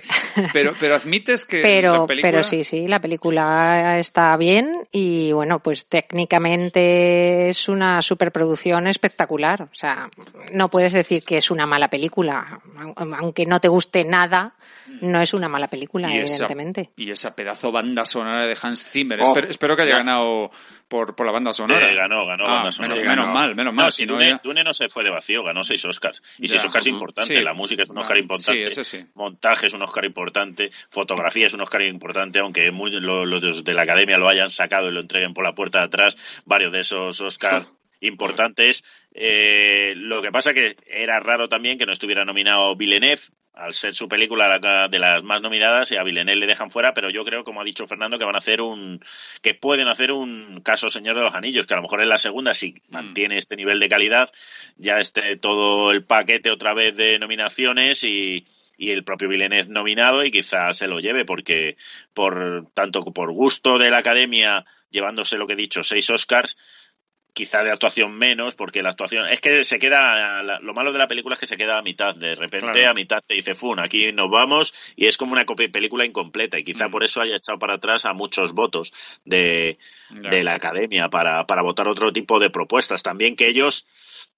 [0.52, 5.86] Pero, pero admites que pero, Pero sí, sí, la película está bien y, bueno, pues
[5.86, 9.62] técnicamente es una superproducción espectacular.
[9.62, 10.08] O sea,
[10.52, 12.60] no puedes decir que es una mala película.
[12.96, 14.54] Aunque no te guste nada,
[15.00, 16.90] no es una mala película, evidentemente.
[16.96, 19.20] y esa pedazo banda sonora de Hans Zimmer.
[19.22, 20.50] Oh, espero, que haya ganado
[20.88, 21.92] por, por la banda sonora.
[21.92, 22.96] ganó, ganó ah, banda sonora.
[22.96, 23.92] Menos, mal, menos mal.
[23.92, 26.22] si Dune, no se fue de vacío, ganó seis Oscars.
[26.38, 27.42] Y seis Oscars importantes.
[27.42, 28.68] La música es un Oscar importante.
[29.14, 30.70] Montaje es un Oscar importante.
[30.90, 35.00] Fotografía es un Oscar importante, aunque los de la academia lo hayan sacado y lo
[35.00, 36.16] entreguen por la puerta de atrás.
[36.44, 37.66] Varios de esos Oscars
[38.00, 38.84] importantes.
[39.20, 43.20] Eh, lo que pasa que era raro también que no estuviera nominado Villeneuve,
[43.52, 47.10] al ser su película de las más nominadas, y a Villeneuve le dejan fuera, pero
[47.10, 49.04] yo creo, como ha dicho Fernando, que van a hacer un,
[49.42, 52.18] que pueden hacer un caso Señor de los Anillos, que a lo mejor en la
[52.18, 52.92] segunda, si mm.
[52.92, 54.30] mantiene este nivel de calidad,
[54.76, 60.24] ya esté todo el paquete otra vez de nominaciones y, y el propio Villeneuve nominado
[60.24, 61.76] y quizás se lo lleve porque
[62.14, 66.56] por tanto por gusto de la academia llevándose lo que he dicho seis Oscars
[67.32, 71.06] quizá de actuación menos, porque la actuación es que se queda, lo malo de la
[71.06, 74.12] película es que se queda a mitad, de repente a mitad te dice, fun, aquí
[74.12, 76.90] nos vamos y es como una película incompleta y quizá mm.
[76.90, 78.92] por eso haya echado para atrás a muchos votos
[79.24, 79.78] de,
[80.10, 83.02] de la academia para, para votar otro tipo de propuestas.
[83.02, 83.86] También que ellos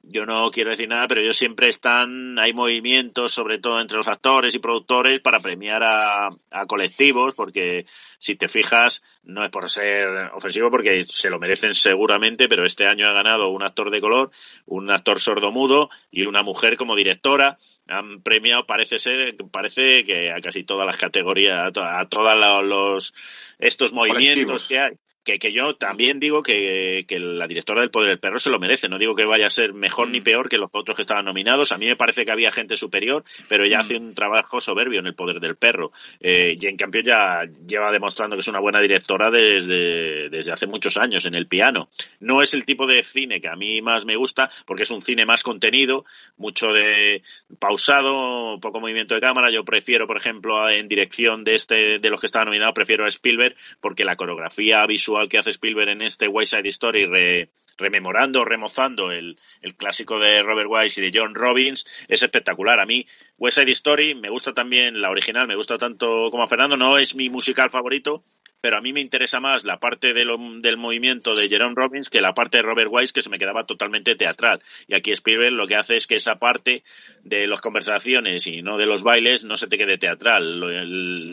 [0.02, 4.08] yo no quiero decir nada, pero ellos siempre están, hay movimientos, sobre todo entre los
[4.08, 7.86] actores y productores, para premiar a, a, colectivos, porque
[8.18, 12.86] si te fijas, no es por ser ofensivo, porque se lo merecen seguramente, pero este
[12.86, 14.30] año ha ganado un actor de color,
[14.66, 17.58] un actor sordomudo y una mujer como directora.
[17.88, 23.12] Han premiado, parece ser, parece que a casi todas las categorías, a, todos los,
[23.58, 24.92] estos movimientos que hay
[25.24, 28.58] que, que yo también digo que, que, la directora del Poder del Perro se lo
[28.58, 28.88] merece.
[28.88, 30.24] No digo que vaya a ser mejor ni mm.
[30.24, 31.72] peor que los otros que estaban nominados.
[31.72, 33.80] A mí me parece que había gente superior, pero ella mm.
[33.80, 35.92] hace un trabajo soberbio en el Poder del Perro.
[36.20, 40.66] Eh, y en cambio ya lleva demostrando que es una buena directora desde, desde hace
[40.66, 41.90] muchos años en el piano.
[42.20, 45.02] No es el tipo de cine que a mí más me gusta, porque es un
[45.02, 46.06] cine más contenido,
[46.38, 47.22] mucho de
[47.58, 49.50] pausado, poco movimiento de cámara.
[49.50, 53.08] Yo prefiero, por ejemplo, en dirección de este de los que estaban nominados, prefiero a
[53.08, 59.10] Spielberg, porque la coreografía visual que hace Spielberg en este West Side Story, rememorando, remozando
[59.10, 62.78] el, el, clásico de Robert Wise y de John Robbins, es espectacular.
[62.78, 63.06] A mí,
[63.38, 66.98] West Side Story, me gusta también la original, me gusta tanto como a Fernando, no
[66.98, 68.24] es mi musical favorito,
[68.60, 70.20] pero a mí me interesa más la parte de
[70.60, 73.64] del movimiento de Jerome Robbins que la parte de Robert Wise que se me quedaba
[73.64, 74.62] totalmente teatral.
[74.86, 76.82] Y aquí Spielberg lo que hace es que esa parte
[77.24, 80.60] de las conversaciones y no de los bailes no se te quede teatral.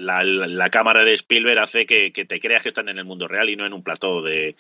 [0.06, 3.56] La, cámara de Spielberg hace que, te creas que están en el mundo real y
[3.56, 4.56] no en un plató de,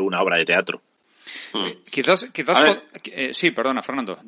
[0.00, 0.80] una obra de teatro.
[1.52, 1.68] Hmm.
[1.90, 4.18] Quizás, quizás eh, sí, perdona, Fernando.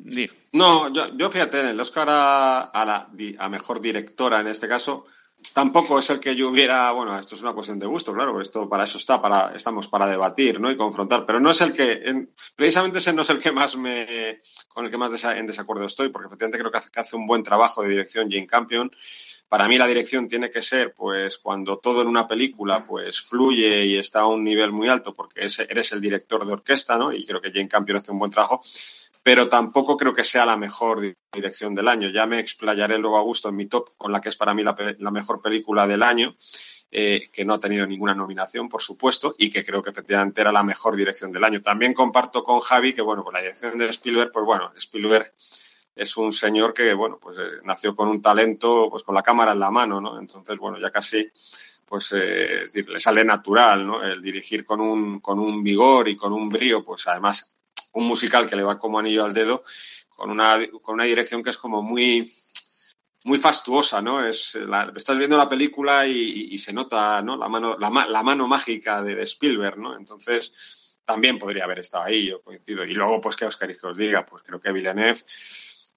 [0.51, 5.07] No, yo, fíjate, en el Oscar a, la, a mejor directora en este caso,
[5.51, 8.69] tampoco es el que yo hubiera, bueno, esto es una cuestión de gusto, claro, esto
[8.69, 10.71] para eso está, para, estamos para debatir, ¿no?
[10.71, 14.39] Y confrontar, pero no es el que, precisamente ese no es el que más me,
[14.67, 17.25] con el que más en desacuerdo estoy, porque efectivamente creo que hace, que hace un
[17.25, 18.91] buen trabajo de dirección Jane Campion.
[19.49, 23.85] Para mí la dirección tiene que ser, pues, cuando todo en una película, pues, fluye
[23.85, 27.13] y está a un nivel muy alto, porque eres el director de orquesta, ¿no?
[27.13, 28.61] Y creo que Jane Campion hace un buen trabajo
[29.23, 32.09] pero tampoco creo que sea la mejor dirección del año.
[32.09, 34.63] Ya me explayaré luego a gusto en mi top con la que es para mí
[34.63, 36.35] la, mejor película del año,
[36.91, 40.51] eh, que no ha tenido ninguna nominación, por supuesto, y que creo que efectivamente era
[40.51, 41.61] la mejor dirección del año.
[41.61, 45.33] También comparto con Javi que, bueno, con la dirección de Spielberg, pues bueno, Spielberg
[45.95, 49.53] es un señor que, bueno, pues eh, nació con un talento, pues con la cámara
[49.53, 50.19] en la mano, ¿no?
[50.19, 51.31] Entonces, bueno, ya casi
[51.85, 54.03] pues eh, le sale natural, ¿no?
[54.03, 57.52] El dirigir con un, con un vigor y con un brío, pues además
[57.93, 59.63] un musical que le va como anillo al dedo,
[60.09, 62.31] con una, con una dirección que es como muy,
[63.23, 64.25] muy fastuosa, ¿no?
[64.25, 64.57] Es,
[64.95, 67.37] estás viendo la película y, se nota, ¿no?
[67.37, 69.95] La mano, la, mano mágica de, Spielberg, ¿no?
[69.95, 72.83] Entonces, también podría haber estado ahí, yo coincido.
[72.85, 75.21] Y luego, pues, que Oscar que os diga, pues creo que Villeneuve,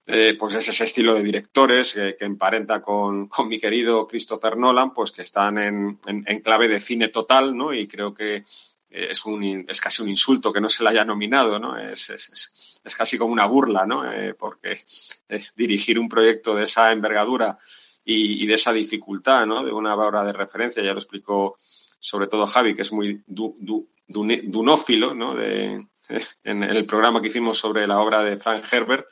[0.05, 4.93] eh, pues es ese estilo de directores que, emparenta con, con, mi querido Christopher Nolan,
[4.93, 7.73] pues que están en, en, clave de cine total, ¿no?
[7.73, 8.45] Y creo que
[8.97, 11.77] es, un, es casi un insulto que no se le haya nominado, ¿no?
[11.77, 14.09] Es, es, es casi como una burla, ¿no?
[14.11, 14.79] Eh, porque
[15.29, 17.57] eh, dirigir un proyecto de esa envergadura
[18.03, 19.63] y, de esa dificultad, ¿no?
[19.63, 21.55] De una obra de referencia, ya lo explicó
[21.99, 23.21] sobre todo Javi, que es muy
[24.07, 25.35] dunófilo, ¿no?
[25.35, 25.85] De,
[26.43, 29.07] en el programa que hicimos sobre la obra de Frank Herbert,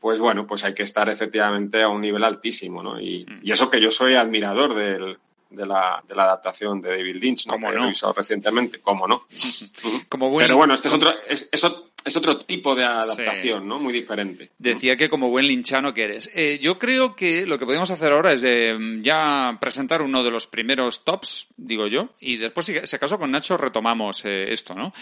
[0.00, 2.98] pues bueno, pues hay que estar efectivamente a un nivel altísimo, ¿no?
[3.00, 5.18] Y, y eso que yo soy admirador del,
[5.54, 7.58] de la, de la adaptación de David Lynch, ¿no?
[7.58, 9.26] que he revisado recientemente, cómo no.
[10.08, 13.78] Como Pero bueno, este es otro, es, es, otro tipo de adaptación, ¿no?
[13.78, 14.50] Muy diferente.
[14.58, 16.30] Decía que como buen linchano que eres.
[16.34, 20.30] Eh, yo creo que lo que podemos hacer ahora es de ya presentar uno de
[20.30, 24.74] los primeros tops, digo yo, y después, si, si acaso con Nacho retomamos eh, esto,
[24.74, 24.92] ¿no?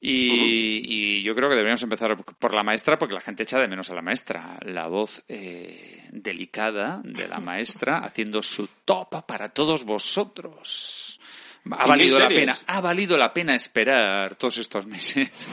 [0.00, 3.90] Y, yo creo que deberíamos empezar por la maestra porque la gente echa de menos
[3.90, 4.58] a la maestra.
[4.62, 11.20] La voz eh, delicada de la maestra haciendo su top para todos vosotros.
[11.72, 15.50] Ha valido la pena, ha valido la pena esperar todos estos meses.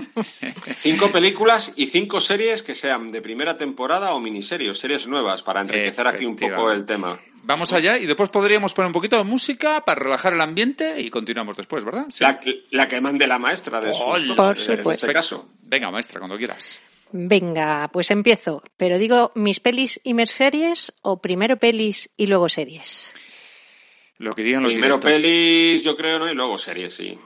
[0.76, 5.60] cinco películas y cinco series que sean de primera temporada o miniseries, series nuevas, para
[5.60, 7.14] enriquecer aquí un poco el tema.
[7.46, 11.10] Vamos allá y después podríamos poner un poquito de música para relajar el ambiente y
[11.10, 12.06] continuamos después, ¿verdad?
[12.70, 14.90] La, que mande la maestra de Por supuesto.
[14.90, 15.48] este caso.
[15.62, 16.82] Venga, maestra, cuando quieras.
[17.12, 18.64] Venga, pues empiezo.
[18.76, 23.14] Pero digo, ¿mis pelis y mis series o primero pelis y luego series?
[24.18, 26.28] Lo que digan los Primero pelis, yo creo, ¿no?
[26.28, 27.16] Y luego series, sí.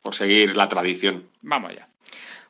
[0.00, 1.28] Por seguir la tradición.
[1.42, 1.90] Vamos allá.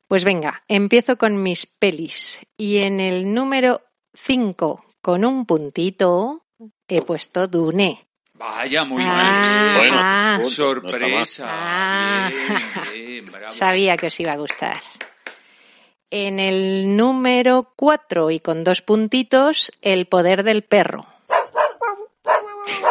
[0.06, 2.40] Pues venga, empiezo con mis pelis.
[2.56, 3.82] Y en el número
[4.14, 6.44] 5, con un puntito,
[6.88, 8.06] he puesto Dune.
[8.34, 9.92] Vaya, muy ah, bien.
[9.92, 11.46] Bueno, sorpresa.
[11.48, 12.30] Ah.
[13.48, 14.80] Sabía que os iba a gustar.
[16.10, 21.06] En el número 4 y con dos puntitos, El poder del perro.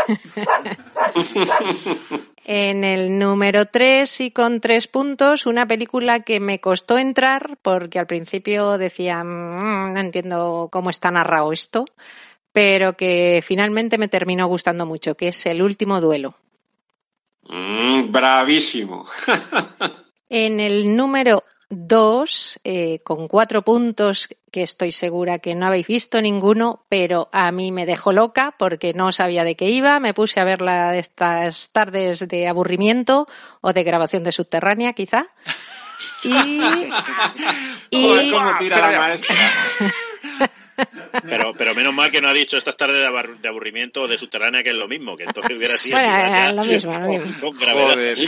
[2.46, 8.00] en el número 3 y con tres puntos, una película que me costó entrar porque
[8.00, 11.86] al principio decía, mm, no entiendo cómo está narrado esto,
[12.58, 16.34] pero que finalmente me terminó gustando mucho, que es El último duelo.
[17.44, 19.06] Mm, bravísimo.
[20.30, 26.20] en el número Dos, eh, con cuatro puntos que estoy segura que no habéis visto
[26.20, 30.00] ninguno, pero a mí me dejó loca porque no sabía de qué iba.
[30.00, 33.28] Me puse a verla estas tardes de aburrimiento
[33.62, 35.28] o de grabación de subterránea, quizá.
[36.24, 36.62] Y.
[37.90, 38.32] y...
[38.32, 39.36] ¿cómo tira la maestra?
[41.24, 43.04] Pero, pero menos mal que no ha dicho estas tardes
[43.42, 45.98] de aburrimiento o de subterránea, que es lo mismo, que entonces hubiera sido.
[45.98, 47.52] Bueno, lo mismo, lo mismo.
[47.52, 48.20] Joder,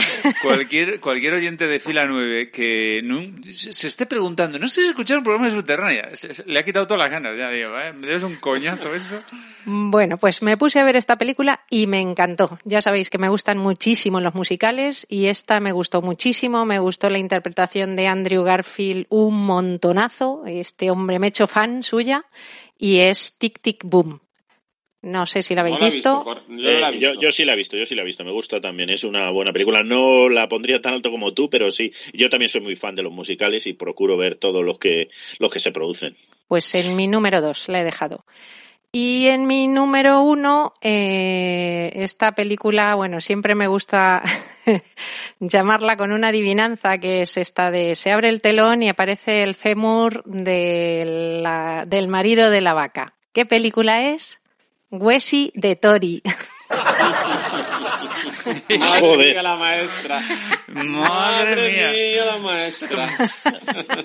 [0.42, 3.20] cualquier, cualquier oyente de fila 9 que no,
[3.52, 6.08] se esté preguntando, no sé si escuchar un programa de subterránea,
[6.46, 7.92] le ha quitado todas las ganas, ya digo, ¿eh?
[7.92, 9.22] ¿me debes un coñazo eso?
[9.66, 12.58] Bueno, pues me puse a ver esta película y me encantó.
[12.64, 16.64] Ya sabéis que me gustan muchísimo los musicales y esta me gustó muchísimo.
[16.64, 20.44] Me gustó la interpretación de Andrew Garfield un montonazo.
[20.46, 22.24] Este hombre me he hecho fan suya
[22.78, 24.20] y es Tic Tic Boom.
[25.02, 26.26] No sé si la habéis visto.
[26.50, 28.22] Eh, yo, sí la he visto, yo sí la he visto.
[28.22, 28.90] Me gusta también.
[28.90, 29.82] Es una buena película.
[29.82, 31.92] No la pondría tan alto como tú, pero sí.
[32.12, 35.50] Yo también soy muy fan de los musicales y procuro ver todos los que, los
[35.50, 36.16] que se producen.
[36.48, 38.26] Pues en mi número dos la he dejado.
[38.92, 44.22] Y en mi número uno, eh, esta película, bueno, siempre me gusta
[45.40, 49.54] llamarla con una adivinanza que es esta de se abre el telón y aparece el
[49.54, 51.42] fémur de
[51.86, 53.14] del marido de la vaca.
[53.32, 54.40] ¿Qué película es?
[54.90, 56.22] Huesi de Tori.
[58.78, 60.20] Madre mía la maestra.
[60.68, 62.24] Madre, mía.
[62.24, 63.08] la maestra.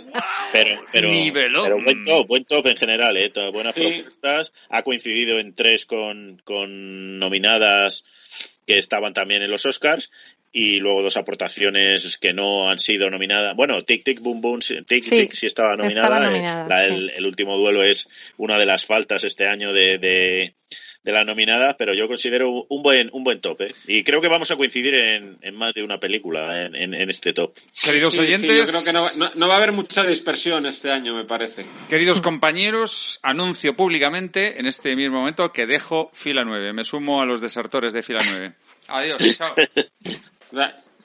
[0.52, 3.32] pero, pero, pero buen top, buen top en general, ¿eh?
[3.52, 4.54] buenas propuestas.
[4.70, 8.04] Ha coincidido en tres con, con nominadas
[8.66, 10.12] que estaban también en los Oscars
[10.58, 13.58] y luego dos aportaciones que no han sido nominadas.
[13.58, 16.86] Bueno, Tic Tic Boom Boom, Tic Tic sí estaba nominada.
[16.86, 20.54] el, el, último duelo es una de las faltas este año de, de,
[21.04, 23.64] de la nominada, pero yo considero un buen un buen top.
[23.64, 23.76] ¿eh?
[23.86, 27.34] Y creo que vamos a coincidir en, en más de una película en, en, este
[27.34, 27.54] top.
[27.84, 28.50] Queridos oyentes.
[28.50, 31.66] yo creo que no, no, va a haber mucha dispersión este año, me parece.
[31.90, 36.72] Queridos compañeros, anuncio públicamente en este mismo momento que dejo fila 9.
[36.72, 38.54] Me sumo a los desertores de fila 9.
[38.88, 39.38] Adiós.
[39.38, 39.54] Chao.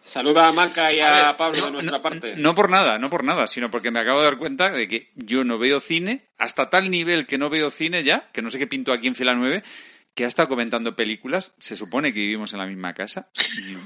[0.02, 2.34] Saluda a Maca y a, Pablo de nuestra parte.
[2.36, 5.10] No por nada, no por nada, sino porque me acabo de dar cuenta de que
[5.14, 8.58] yo no veo cine, hasta tal nivel que no veo cine ya, que no sé
[8.58, 9.62] qué pinto aquí en fila 9,
[10.14, 13.28] que ha estado comentando películas, se supone que vivimos en la misma casa,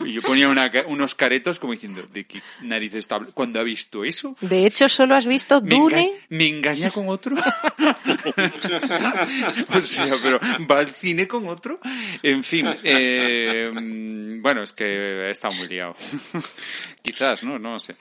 [0.04, 0.48] y, yo ponía
[0.86, 4.36] unos caretos como diciendo, ¿de qué narices está ¿Cuándo ha visto eso?
[4.40, 6.12] De hecho, solo has visto Dune.
[6.28, 7.36] ¿Me, engaña con otro?
[9.68, 11.78] o sea, pero ¿va al cine con otro?
[12.22, 13.70] En fin, eh,
[14.40, 15.94] bueno, es que he estado muy liado.
[17.02, 17.58] Quizás, ¿no?
[17.58, 17.96] No sé.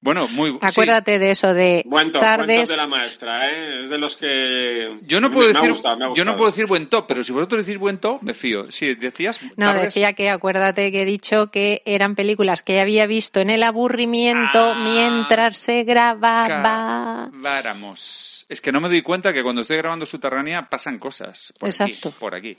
[0.00, 2.46] Bueno, muy Acuérdate de eso de buen top, tardes.
[2.46, 3.84] Buen top de la maestra, ¿eh?
[3.84, 5.72] Es de los que yo no puedo decir
[6.14, 8.70] yo no puedo decir buen top, pero si vosotros decís buen top, me fío.
[8.70, 13.40] Si decías No, decía que acuérdate que he dicho que eran películas que había visto
[13.40, 17.30] en el aburrimiento ah, mientras se grababa.
[17.32, 18.46] Váramos.
[18.48, 22.10] Es que no me doy cuenta que cuando estoy grabando Subterránea pasan cosas por Exacto.
[22.10, 22.56] aquí, por aquí.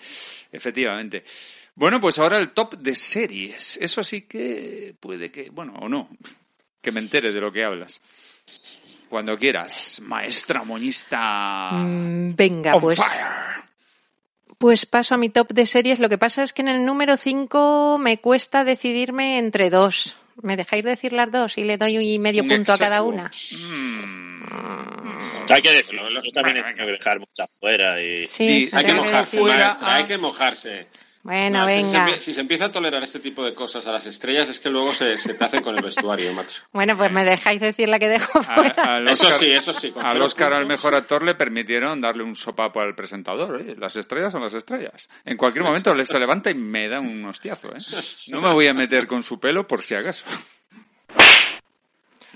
[0.52, 1.24] Efectivamente.
[1.76, 3.78] Bueno, pues ahora el top de series.
[3.80, 6.10] Eso sí que puede que, bueno, o no
[6.88, 8.00] que me entere de lo que hablas.
[9.10, 11.72] Cuando quieras, maestra moñista.
[11.74, 12.98] Mm, venga, pues.
[14.58, 16.00] Pues paso a mi top de series.
[16.00, 20.16] Lo que pasa es que en el número 5 me cuesta decidirme entre dos.
[20.42, 23.30] ¿Me dejáis decir las dos y le doy medio punto a cada una?
[23.52, 25.44] Mm.
[25.50, 28.02] Hay que decirlo, yo también he que dejar muchas fuera.
[28.02, 28.28] Y...
[28.28, 30.88] Sí, hay que mojarse, maestra, hay que mojarse.
[31.28, 32.22] Bueno, venga.
[32.22, 34.94] Si se, empieza a tolerar este tipo de cosas a las estrellas, es que luego
[34.94, 36.62] se, se te hace con el vestuario, macho.
[36.72, 39.02] Bueno, pues me dejáis decir la que dejo fuera.
[39.12, 39.94] eso sí, eso sí.
[40.02, 43.60] Al Oscar al mejor actor le permitieron darle un sopapo al presentador.
[43.60, 43.76] ¿eh?
[43.78, 45.10] Las estrellas son las estrellas.
[45.26, 47.74] En cualquier momento le se levanta y me da un hostiazo.
[47.76, 47.80] ¿eh?
[48.30, 50.24] No me voy a meter con su pelo por si acaso.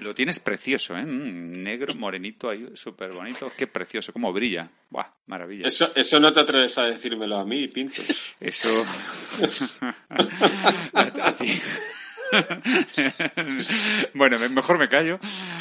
[0.02, 1.06] Lo tienes precioso, ¿eh?
[1.06, 3.52] Mm, negro, morenito, ahí, súper bonito.
[3.56, 4.68] Qué precioso, cómo brilla.
[4.90, 5.68] Buah, maravilla.
[5.68, 8.02] Eso, eso no te atreves a decírmelo a mí, Pinto.
[8.40, 8.84] Eso...
[10.94, 11.62] a ti.
[14.16, 15.20] bueno, mejor me callo.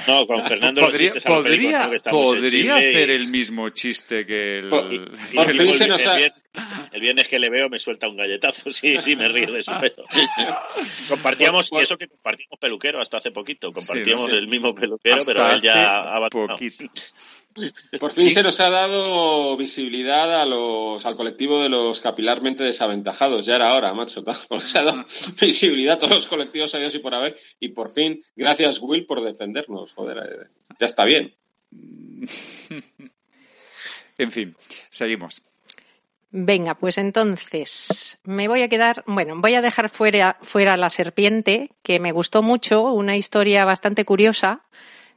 [0.09, 6.33] No, con Fernando podría, podría, podría hacer el mismo chiste que el, el,
[7.01, 10.05] viernes, que le veo me suelta un galletazo, sí, sí, me río de su pelo.
[11.09, 15.63] compartíamos, y eso que compartimos peluquero hasta hace poquito, compartíamos el mismo peluquero, pero él
[15.63, 16.87] ya ha poquito.
[17.99, 23.45] Por fin se nos ha dado visibilidad a los, al colectivo de los capilarmente desaventajados.
[23.45, 24.23] Ya era hora, macho.
[24.61, 25.05] Se ha dado
[25.41, 27.37] visibilidad a todos los colectivos a y por haber.
[27.59, 29.95] Y por fin, gracias Will por defendernos.
[29.95, 30.47] Joder, eh,
[30.79, 31.35] ya está bien.
[34.17, 34.55] En fin,
[34.89, 35.43] seguimos.
[36.33, 41.71] Venga, pues entonces me voy a quedar, bueno, voy a dejar fuera, fuera la serpiente,
[41.83, 44.63] que me gustó mucho, una historia bastante curiosa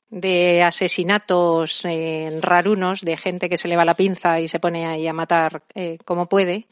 [0.10, 4.88] de asesinatos eh, rarunos, de gente que se le va la pinza y se pone
[4.88, 6.68] ahí a matar eh, como puede,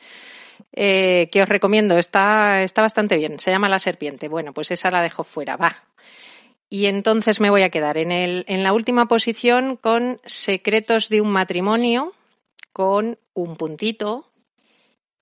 [0.74, 1.98] eh, que os recomiendo.
[1.98, 3.40] Está, está bastante bien.
[3.40, 4.28] Se llama La Serpiente.
[4.28, 5.76] Bueno, pues esa la dejo fuera, va.
[6.70, 11.22] Y entonces me voy a quedar en, el, en la última posición con Secretos de
[11.22, 12.14] un matrimonio,
[12.74, 14.31] con un puntito.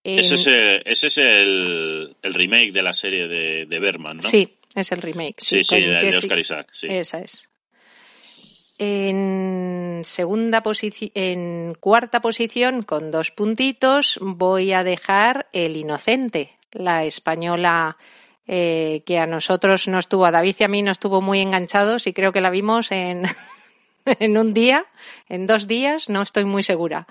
[0.03, 4.23] Ese es, el, ese es el, remake de la serie de, de Berman, ¿no?
[4.23, 5.35] Sí, es el remake.
[5.39, 6.71] Sí, sí, de Oscar Isaac.
[6.83, 7.49] Esa es.
[8.77, 17.03] En segunda posición, en cuarta posición, con dos puntitos, voy a dejar El Inocente, la
[17.03, 17.97] española
[18.47, 22.07] eh, que a nosotros no estuvo, a David y a mí no estuvo muy enganchados
[22.07, 23.25] y creo que la vimos en,
[24.05, 24.85] en un día,
[25.27, 27.05] en dos días, no estoy muy segura.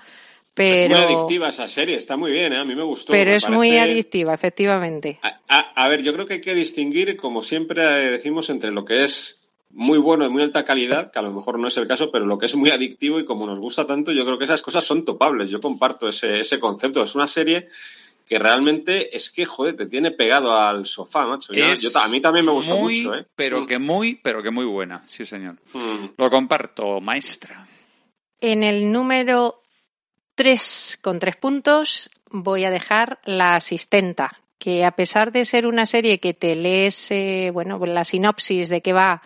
[0.59, 0.93] Pero...
[0.93, 2.57] Es muy adictiva esa serie, está muy bien, ¿eh?
[2.57, 3.13] a mí me gustó.
[3.13, 5.17] Pero es muy adictiva, efectivamente.
[5.47, 9.39] a, ver, yo creo que hay que distinguir, como siempre decimos, entre lo que es
[9.69, 12.25] muy bueno, de muy alta calidad, que a lo mejor no es el caso, pero
[12.25, 14.83] lo que es muy adictivo y como nos gusta tanto, yo creo que esas cosas
[14.83, 15.49] son topables.
[15.49, 17.01] Yo comparto ese, ese concepto.
[17.01, 17.69] Es una serie
[18.27, 21.53] que realmente es que, joder, te tiene pegado al sofá, macho.
[21.53, 23.25] a mí también me gusta mucho, ¿eh?
[23.33, 23.65] Pero mm.
[23.65, 25.55] que muy, pero que muy buena, sí, señor.
[25.71, 26.15] Mm.
[26.17, 27.65] Lo comparto, maestra.
[28.41, 29.59] En el número
[30.39, 35.85] 3, con tres puntos, voy a dejar La Asistenta, que a pesar de ser una
[35.85, 39.21] serie que te lees, eh, bueno, la sinopsis de que va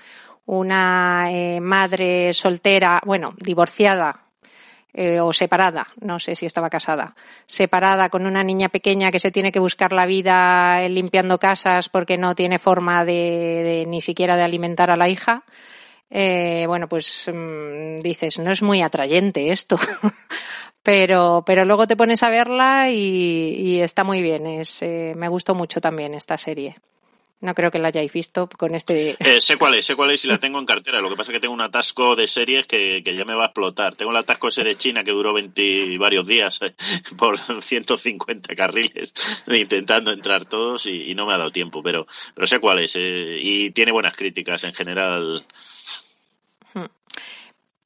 [0.48, 4.24] una eh, madre soltera, bueno, divorciada
[4.92, 9.30] eh, o separada, no sé si estaba casada, separada con una niña pequeña que se
[9.30, 14.46] tiene que buscar la vida limpiando casas porque no tiene forma de, ni siquiera de
[14.46, 15.44] alimentar a la hija.
[16.16, 19.80] Eh, bueno, pues mm, dices, no es muy atrayente esto,
[20.84, 24.46] pero, pero luego te pones a verla y, está muy bien.
[24.46, 26.76] Es, me gustó mucho también esta serie.
[27.44, 29.18] No creo que la hayáis visto con este.
[29.20, 31.02] Eh, sé cuál es, sé cuál es y la tengo en cartera.
[31.02, 33.48] Lo que pasa es que tengo un atasco de series que, ya me va a
[33.48, 33.98] explotar.
[33.98, 36.74] Tengo el atasco ese de China que duró 20 varios días eh,
[37.18, 39.14] por 150 carriles
[39.48, 42.96] intentando entrar todos y, no me ha dado tiempo, pero, pero sé cuál es.
[42.96, 45.46] Eh, y tiene buenas críticas en general.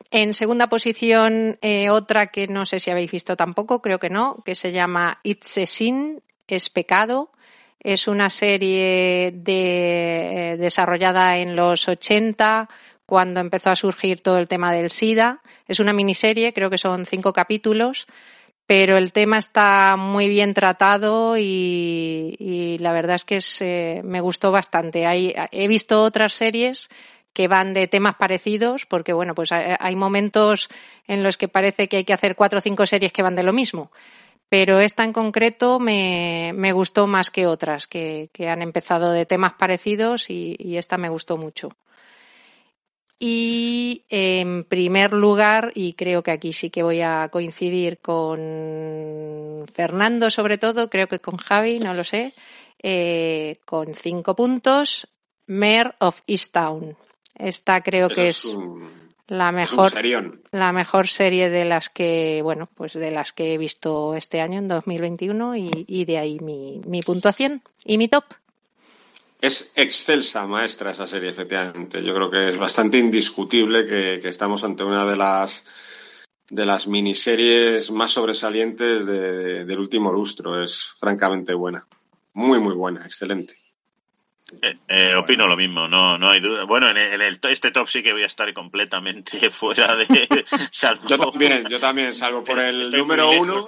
[0.09, 4.55] En segunda posición, otra que no sé si habéis visto tampoco, creo que no, que
[4.55, 7.31] se llama It's a Sin, es pecado
[7.79, 12.67] es una serie de, eh, desarrollada en los 80,
[13.05, 15.41] cuando empezó a surgir todo el tema del SIDA.
[15.67, 18.07] Es una miniserie, creo que son cinco capítulos,
[18.65, 24.51] pero el tema está muy bien tratado y, la verdad es que eh, me gustó
[24.51, 25.05] bastante.
[25.51, 26.89] he visto otras series
[27.37, 30.69] que van de temas parecidos, porque bueno, pues hay momentos
[31.05, 33.43] en los que parece que hay que hacer cuatro o cinco series que van de
[33.43, 33.91] lo mismo
[34.49, 39.25] pero esta en concreto me, me gustó más que otras que, que, han empezado de
[39.27, 41.69] temas parecidos y, esta me gustó mucho.
[43.19, 50.31] Y en primer lugar, y creo que aquí sí que voy a coincidir con Fernando
[50.31, 52.33] sobre todo, creo que con Javi, no lo sé,
[52.81, 55.09] eh, con cinco puntos,
[55.45, 56.95] Mayor of Easttown.
[57.37, 58.57] Esta creo que es,
[59.27, 59.91] la mejor
[60.51, 64.59] la mejor serie de las que bueno pues de las que he visto este año
[64.59, 68.23] en 2021 y, y de ahí mi, mi puntuación y mi top.
[69.39, 72.03] Es excelsa maestra esa serie efectivamente.
[72.03, 75.63] Yo creo que es bastante indiscutible que, que estamos ante una de las
[76.49, 80.63] de las miniseries más sobresalientes del último lustro.
[80.63, 81.85] Es francamente buena.
[82.33, 83.66] Muy muy buena excelente
[84.61, 86.63] eh, eh, opino lo mismo, no, no hay duda.
[86.63, 90.07] Bueno, en, el, este top sí que voy a estar completamente fuera de.
[91.07, 93.65] yo también, yo también, salvo por el número uno.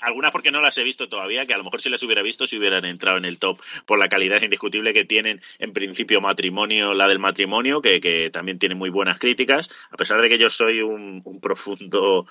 [0.00, 2.48] algunas porque no las he visto todavía, que a lo mejor si las hubiera visto
[2.48, 6.92] si hubieran entrado en el top por la calidad indiscutible que tienen en principio matrimonio,
[6.92, 10.50] la del matrimonio, que, que también tiene muy buenas críticas, a pesar de que yo
[10.50, 12.26] soy un, un profundo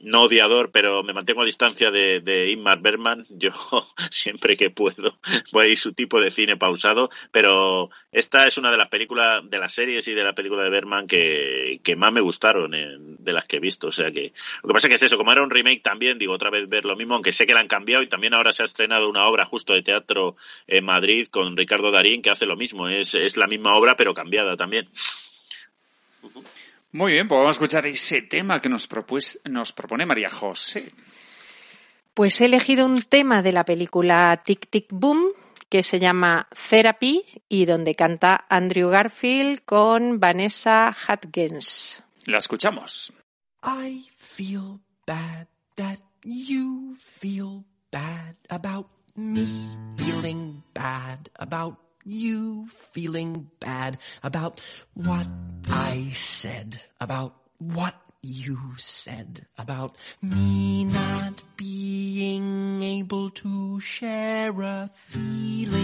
[0.00, 3.26] no odiador, pero me mantengo a distancia de, de Ingmar Bergman.
[3.30, 3.50] Yo
[4.10, 5.18] siempre que puedo
[5.52, 9.58] voy a su tipo de cine pausado, pero esta es una de las películas, de
[9.58, 13.46] las series y de la película de Bergman que, más me gustaron eh, de las
[13.46, 13.88] que he visto.
[13.88, 14.32] O sea que
[14.62, 16.84] lo que pasa que es eso, como era un remake también, digo otra vez ver
[16.84, 19.26] lo mismo, aunque sé que la han cambiado y también ahora se ha estrenado una
[19.26, 20.36] obra justo de teatro
[20.66, 22.88] en Madrid con Ricardo Darín que hace lo mismo.
[22.88, 24.88] Es, es la misma obra pero cambiada también.
[26.92, 28.88] Muy bien, pues vamos a escuchar ese tema que nos,
[29.46, 30.92] nos propone María José.
[32.12, 35.32] Pues he elegido un tema de la película Tic Tic Boom
[35.70, 42.02] que se llama Therapy y donde canta Andrew Garfield con Vanessa Hudgens.
[42.26, 43.10] La escuchamos.
[43.64, 49.46] I feel bad that you feel bad about me
[49.96, 54.60] feeling bad about you feeling bad about
[54.94, 55.26] what
[55.68, 65.82] I said, about what you said about me not being able to share a feeling.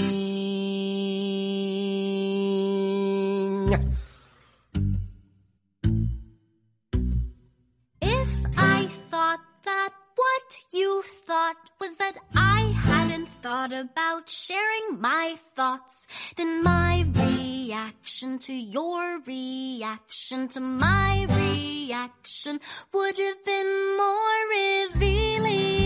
[10.72, 16.06] you thought was that I hadn't thought about sharing my thoughts.
[16.36, 22.60] Then my reaction to your reaction to my reaction
[22.92, 25.78] would have been more revealing.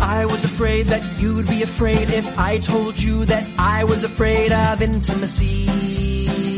[0.00, 4.52] I was afraid that you'd be afraid if I told you that I was afraid
[4.52, 6.57] of intimacy.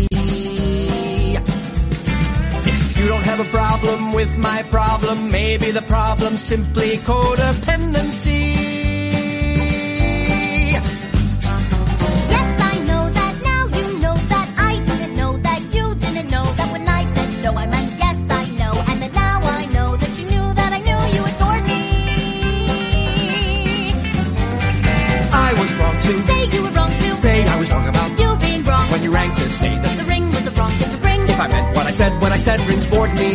[3.41, 8.55] Have a problem with my problem, maybe the problem's simply codependency.
[12.31, 16.45] Yes, I know that now you know that I didn't know that you didn't know
[16.45, 19.97] that when I said no I meant yes I know and that now I know
[19.97, 21.81] that you knew that I knew you adored me.
[25.33, 27.13] I was wrong to Say you were wrong too.
[27.13, 28.91] say I was wrong about You being wrong.
[28.91, 29.79] when you rang to say
[31.91, 33.33] I said when I said rings bored me.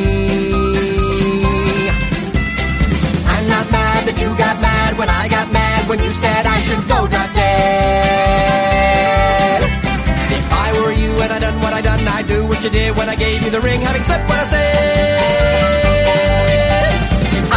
[3.33, 6.61] I'm not mad that you got mad when I got mad when you said I
[6.61, 7.51] should go drop dead.
[10.39, 12.95] If I were you and I done what I done, I'd do what you did
[12.95, 14.63] when I gave you the ring, having said what I said.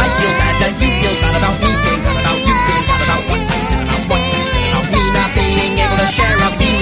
[0.03, 3.01] I feel bad that you feel bad about me, feeling bad about you, feeling bad
[3.07, 6.35] about what I said about what you said about me, not being able to share
[6.35, 6.78] a feeling.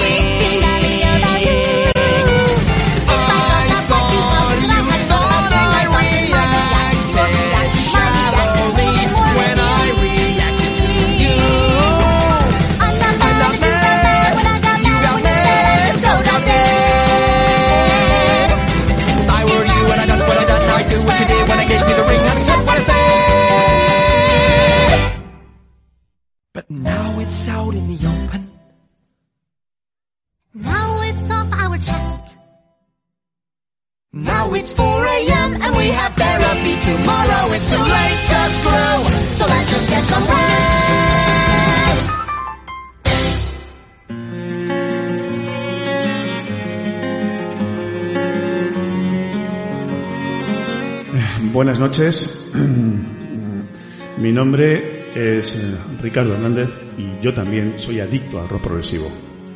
[51.98, 52.50] Noches.
[54.18, 59.06] Mi nombre es eh, Ricardo Hernández y yo también soy adicto al rock progresivo.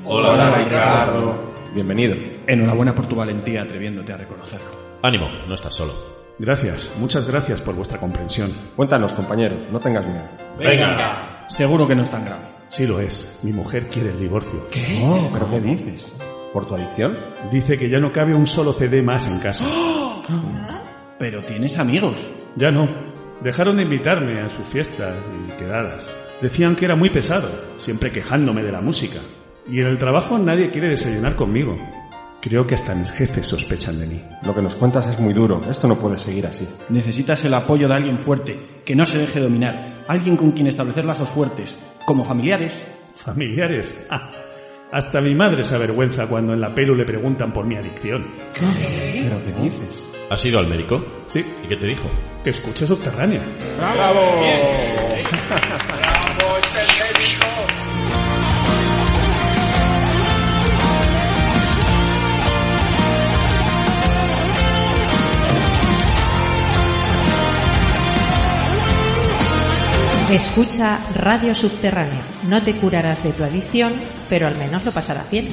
[0.04, 1.52] Hola, Ricardo.
[1.74, 2.14] Bienvenido.
[2.46, 4.98] Enhorabuena por tu valentía atreviéndote a reconocerlo.
[5.02, 5.92] Ánimo, no estás solo.
[6.38, 8.50] Gracias, muchas gracias por vuestra comprensión.
[8.74, 10.28] Cuéntanos, compañero, no tengas miedo.
[10.58, 11.46] Venga.
[11.48, 12.44] Seguro que no es tan grave.
[12.68, 14.68] Sí lo es, mi mujer quiere el divorcio.
[15.02, 16.14] Oh, ¿Pero qué dices?
[16.52, 17.16] ¿Por tu adicción?
[17.50, 19.64] Dice que ya no cabe un solo CD más en casa.
[21.22, 22.16] Pero tienes amigos.
[22.56, 22.84] Ya no.
[23.44, 26.12] Dejaron de invitarme a sus fiestas y quedadas.
[26.40, 27.48] Decían que era muy pesado,
[27.78, 29.20] siempre quejándome de la música.
[29.68, 31.76] Y en el trabajo nadie quiere desayunar conmigo.
[32.40, 34.20] Creo que hasta mis jefes sospechan de mí.
[34.44, 35.60] Lo que nos cuentas es muy duro.
[35.70, 36.66] Esto no puede seguir así.
[36.88, 40.02] Necesitas el apoyo de alguien fuerte, que no se deje dominar.
[40.08, 42.74] Alguien con quien establecer lazos fuertes, como familiares.
[43.14, 44.08] ¿Familiares?
[44.10, 44.32] Ah,
[44.90, 48.26] hasta mi madre se avergüenza cuando en la pelu le preguntan por mi adicción.
[48.58, 50.11] ¿Pero qué dices?
[50.32, 51.04] ¿Has ido al médico?
[51.26, 52.10] Sí, ¿Y qué te dijo?
[52.42, 53.42] que escuche subterránea.
[70.30, 72.22] Escucha Radio Subterránea.
[72.48, 73.92] No te curarás de tu adicción,
[74.30, 75.52] pero al menos lo pasarás bien.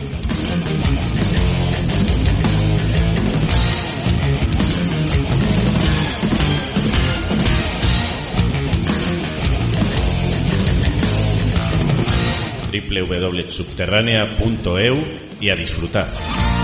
[12.90, 14.98] www.subterránea.eu
[15.40, 16.59] y a disfrutar.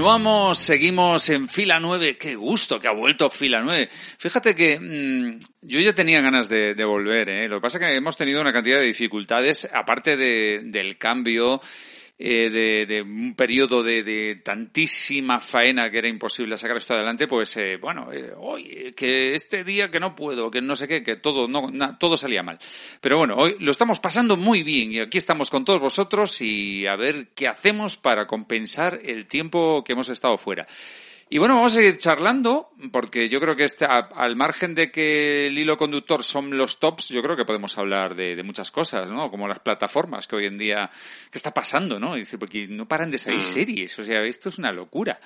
[0.00, 2.16] Continuamos, seguimos en fila 9.
[2.16, 3.86] Qué gusto que ha vuelto fila 9.
[4.16, 7.28] Fíjate que mm, yo ya tenía ganas de, de volver.
[7.28, 7.46] ¿eh?
[7.48, 11.60] Lo que pasa es que hemos tenido una cantidad de dificultades, aparte de- del cambio
[12.22, 17.26] eh, de, de un periodo de, de tantísima faena que era imposible sacar esto adelante,
[17.26, 21.02] pues eh, bueno, eh, hoy que este día que no puedo, que no sé qué,
[21.02, 22.58] que todo no todo salía mal.
[23.00, 26.86] Pero bueno, hoy lo estamos pasando muy bien y aquí estamos con todos vosotros y
[26.86, 30.68] a ver qué hacemos para compensar el tiempo que hemos estado fuera.
[31.32, 34.90] Y bueno, vamos a seguir charlando, porque yo creo que este, a- al margen de
[34.90, 38.72] que el hilo conductor son los tops, yo creo que podemos hablar de, de muchas
[38.72, 39.30] cosas, ¿no?
[39.30, 40.90] Como las plataformas que hoy en día,
[41.30, 42.16] ¿qué está pasando, no?
[42.16, 43.42] Y dice, porque no paran de salir Mm.
[43.42, 45.20] series, o sea, esto es una locura.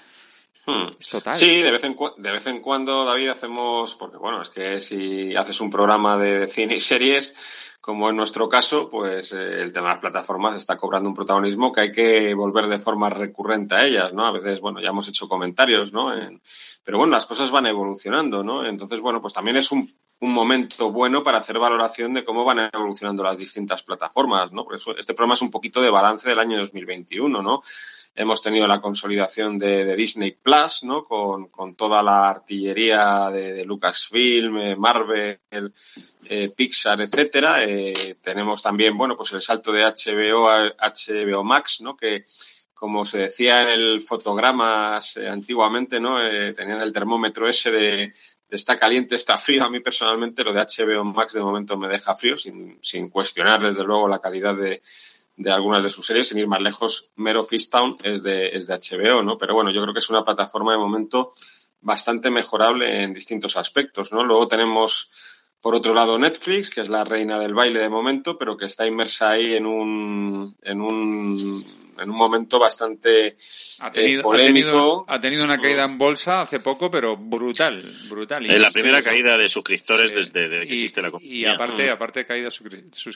[0.66, 0.88] Hmm.
[0.98, 1.34] Es total.
[1.34, 4.80] Sí, de vez, en, cua- de vez en cuando, David, hacemos, porque bueno, es que
[4.82, 7.34] si haces un programa de, de cine y series,
[7.85, 11.70] como en nuestro caso, pues eh, el tema de las plataformas está cobrando un protagonismo
[11.70, 14.24] que hay que volver de forma recurrente a ellas, ¿no?
[14.24, 16.11] A veces, bueno, ya hemos hecho comentarios, ¿no?
[16.82, 18.64] Pero bueno, las cosas van evolucionando, ¿no?
[18.64, 22.70] Entonces, bueno, pues también es un, un momento bueno para hacer valoración de cómo van
[22.72, 24.64] evolucionando las distintas plataformas, ¿no?
[24.64, 27.61] Por eso este programa es un poquito de balance del año 2021, ¿no?
[28.16, 31.04] Hemos tenido la consolidación de, Disney Plus, ¿no?
[31.04, 35.40] Con, con toda la artillería de, Lucasfilm, eh, Marvel,
[36.24, 37.64] eh, Pixar, etcétera.
[37.64, 41.96] Eh, tenemos también, bueno, pues el salto de HBO a HBO Max, ¿no?
[41.96, 42.24] Que,
[42.72, 46.18] como se decía en el fotogramas eh, antiguamente, ¿no?
[46.54, 48.12] Tenían el termómetro ese de
[48.48, 49.64] está caliente, está frío.
[49.64, 53.60] A mí personalmente lo de HBO Max de momento me deja frío, sin, sin cuestionar
[53.60, 54.82] desde luego la calidad de,
[55.37, 58.74] de algunas de sus series, sin ir más lejos, Mero Fistown es de, es de
[58.74, 59.37] HBO, ¿no?
[59.37, 61.32] Pero bueno, yo creo que es una plataforma de momento
[61.80, 64.24] bastante mejorable en distintos aspectos, ¿no?
[64.24, 65.11] Luego tenemos,
[65.64, 68.86] por otro lado, Netflix, que es la reina del baile de momento, pero que está
[68.86, 71.64] inmersa ahí en un, en un,
[71.98, 73.36] en un momento bastante
[73.80, 74.66] Ha eh, tenido, ha, polémico.
[74.68, 78.44] tenido, ha tenido una caída en bolsa hace poco, pero brutal, brutal.
[78.44, 80.16] Es la Y- primera caída de suscriptores Sí.
[80.16, 81.52] desde, desde que y, existe la y compañía.
[81.52, 82.68] aparte, aparte caída sus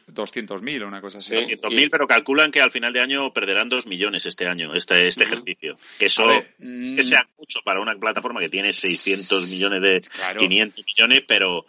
[0.06, 1.36] 200.000 o una cosa así.
[1.36, 1.42] Sí.
[1.44, 5.24] 200.000, pero calculan que al final de año perderán 2 millones este año, este, este
[5.24, 5.34] Ujú.
[5.34, 5.76] ejercicio.
[5.98, 7.04] Que eso ver, es que mm.
[7.04, 10.40] sea mucho para una plataforma que tiene 600 millones de Claro.
[10.40, 11.66] 500 millones, pero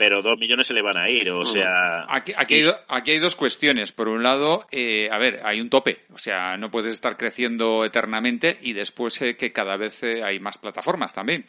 [0.00, 1.30] pero 2 millones se le van a ir.
[1.30, 3.92] O sea, Aquí, aquí, hay, do- aquí hay dos cuestiones.
[3.92, 6.06] Por un lado, eh, a ver, hay un tope.
[6.14, 10.40] O sea, no puedes estar creciendo eternamente y después eh, que cada vez eh, hay
[10.40, 11.44] más plataformas también.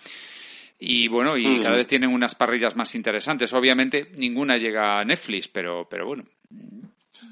[0.79, 1.61] Y bueno, y Mm.
[1.63, 3.53] cada vez tienen unas parrillas más interesantes.
[3.53, 6.25] Obviamente, ninguna llega a Netflix, pero, pero bueno.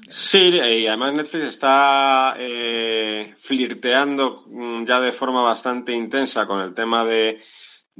[0.08, 6.74] Sí, y además Netflix está eh, flirteando mm, ya de forma bastante intensa con el
[6.74, 7.40] tema de,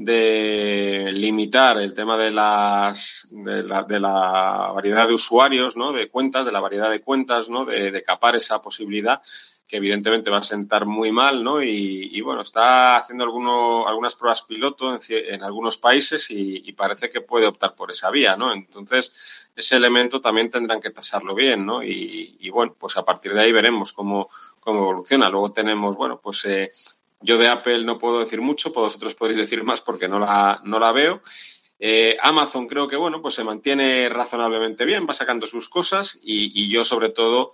[0.03, 5.93] de limitar el tema de las de la, de la variedad de usuarios, ¿no?
[5.93, 7.67] De cuentas, de la variedad de cuentas, ¿no?
[7.67, 9.21] De, de capar esa posibilidad
[9.69, 11.63] que evidentemente va a sentar muy mal, ¿no?
[11.63, 17.11] Y, y bueno, está haciendo alguno, algunas pruebas piloto en, en algunos países y, parece
[17.11, 18.55] que puede optar por esa vía, ¿no?
[18.55, 21.83] Entonces, ese elemento también tendrán que tasarlo bien, ¿no?
[21.83, 24.31] Y, y bueno, pues a partir de ahí veremos cómo,
[24.61, 25.29] cómo evoluciona.
[25.29, 26.73] Luego tenemos, bueno, pues eh,
[27.21, 30.79] yo de Apple no puedo decir mucho, vosotros podéis decir más porque no la, no
[30.79, 31.23] la veo.
[31.79, 36.53] Eh, Amazon creo que, bueno, pues se mantiene razonablemente bien, va sacando sus cosas y,
[36.63, 37.53] y yo sobre todo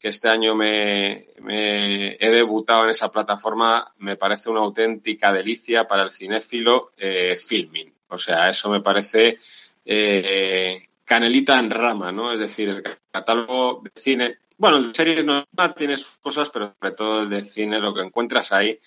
[0.00, 5.86] que este año me, me he debutado en esa plataforma, me parece una auténtica delicia
[5.86, 7.92] para el cinéfilo eh, filming.
[8.08, 9.38] O sea, eso me parece
[9.84, 12.32] eh, canelita en rama, ¿no?
[12.32, 12.82] Es decir, el
[13.12, 17.42] catálogo de cine, bueno, de series no tiene sus cosas, pero sobre todo el de
[17.42, 18.78] cine, lo que encuentras ahí,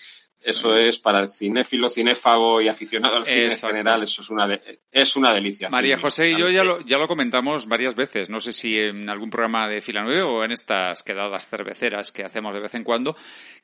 [0.45, 3.67] eso es para el cinéfilo, cinéfago y aficionado al cine Exacto.
[3.67, 5.69] en general, eso es una, de- es una delicia.
[5.69, 5.97] María.
[5.97, 9.29] José y yo ya lo, ya lo comentamos varias veces, no sé si en algún
[9.29, 13.15] programa de Fila 9 o en estas quedadas cerveceras que hacemos de vez en cuando,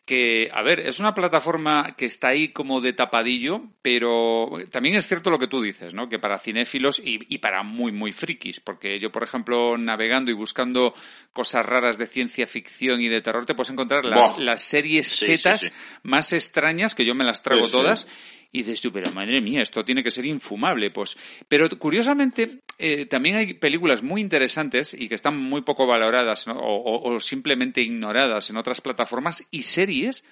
[0.05, 5.07] que, a ver, es una plataforma que está ahí como de tapadillo, pero también es
[5.07, 6.09] cierto lo que tú dices, ¿no?
[6.09, 10.33] Que para cinéfilos y, y para muy, muy frikis, porque yo, por ejemplo, navegando y
[10.33, 10.93] buscando
[11.33, 15.25] cosas raras de ciencia ficción y de terror, te puedes encontrar las, las series Sí,
[15.27, 15.73] zetas sí, sí.
[16.03, 17.71] más extrañas, que yo me las trago Sí, sí.
[17.71, 18.07] todas,
[18.51, 20.89] y dices tú, pero madre mía, esto tiene que ser infumable.
[20.91, 21.17] Pues,
[21.47, 26.53] pero curiosamente, eh, también hay películas muy interesantes y que están muy poco valoradas ¿no?
[26.53, 30.23] o, o- o simplemente ignoradas en otras plataformas y series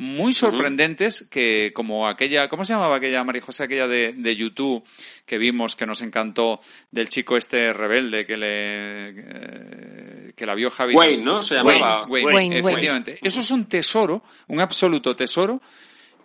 [0.00, 3.64] muy sorprendentes que como aquella, ¿cómo se llamaba aquella María José?
[3.64, 4.82] Aquella de, de YouTube
[5.26, 6.58] que vimos que nos encantó
[6.90, 10.94] del chico este rebelde que le eh, que la vio Javi.
[10.94, 11.42] Wayne, ¿no?
[11.42, 12.06] Se llamaba.
[12.06, 12.58] Wayne, Wayne, Wayne.
[12.60, 13.18] efectivamente.
[13.22, 15.60] Eso es un tesoro, un absoluto tesoro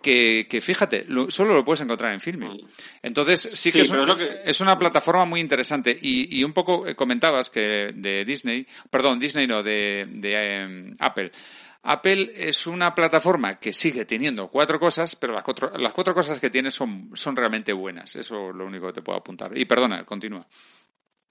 [0.02, 2.66] que, que fíjate, lo- solo lo puedes encontrar en Filming.
[3.02, 5.96] Entonces, sí, Sí, que, es, pero un- es lo que- es una plataforma muy interesante.
[6.00, 10.94] Y, y un poco eh, comentabas que de Disney, perdón, Disney no, de, de eh,
[11.00, 11.30] Apple.
[11.88, 16.40] Apple es una plataforma que sigue teniendo cuatro cosas, pero las cuatro, las cuatro cosas
[16.40, 18.16] que tiene son, son realmente buenas.
[18.16, 19.56] Eso es lo único que te puedo apuntar.
[19.56, 20.46] Y perdona, continúa.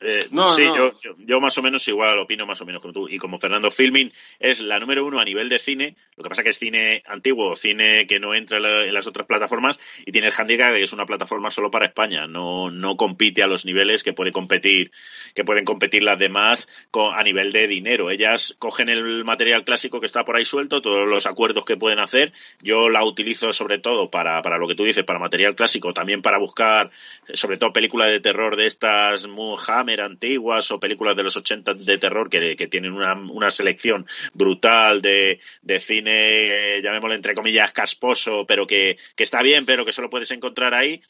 [0.01, 0.75] Eh, No, sí, no.
[0.75, 3.07] Yo, yo, yo más o menos igual opino más o menos como tú.
[3.09, 6.43] Y como Fernando Filming es la número uno a nivel de cine, lo que pasa
[6.43, 10.11] que es cine antiguo, cine que no entra en, la- en las otras plataformas y
[10.11, 12.27] tiene el handicap que es una plataforma solo para España.
[12.27, 14.91] No, no compite a los niveles que puede competir,
[15.33, 18.11] que pueden competir las demás con- a nivel de dinero.
[18.11, 21.99] Ellas cogen el material clásico que está por ahí suelto, todos los acuerdos que pueden
[21.99, 22.33] hacer.
[22.61, 26.21] Yo la utilizo sobre todo para, para lo que tú dices, para material clásico, también
[26.21, 26.91] para buscar,
[27.33, 31.75] sobre todo películas de terror de estas muy Hammer antiguas o películas de los 80
[31.75, 37.35] de terror que, que tienen una, una selección brutal de, de cine, eh, llamémoslo entre
[37.35, 41.01] comillas, casposo, pero que, que está bien, pero que solo puedes encontrar ahí.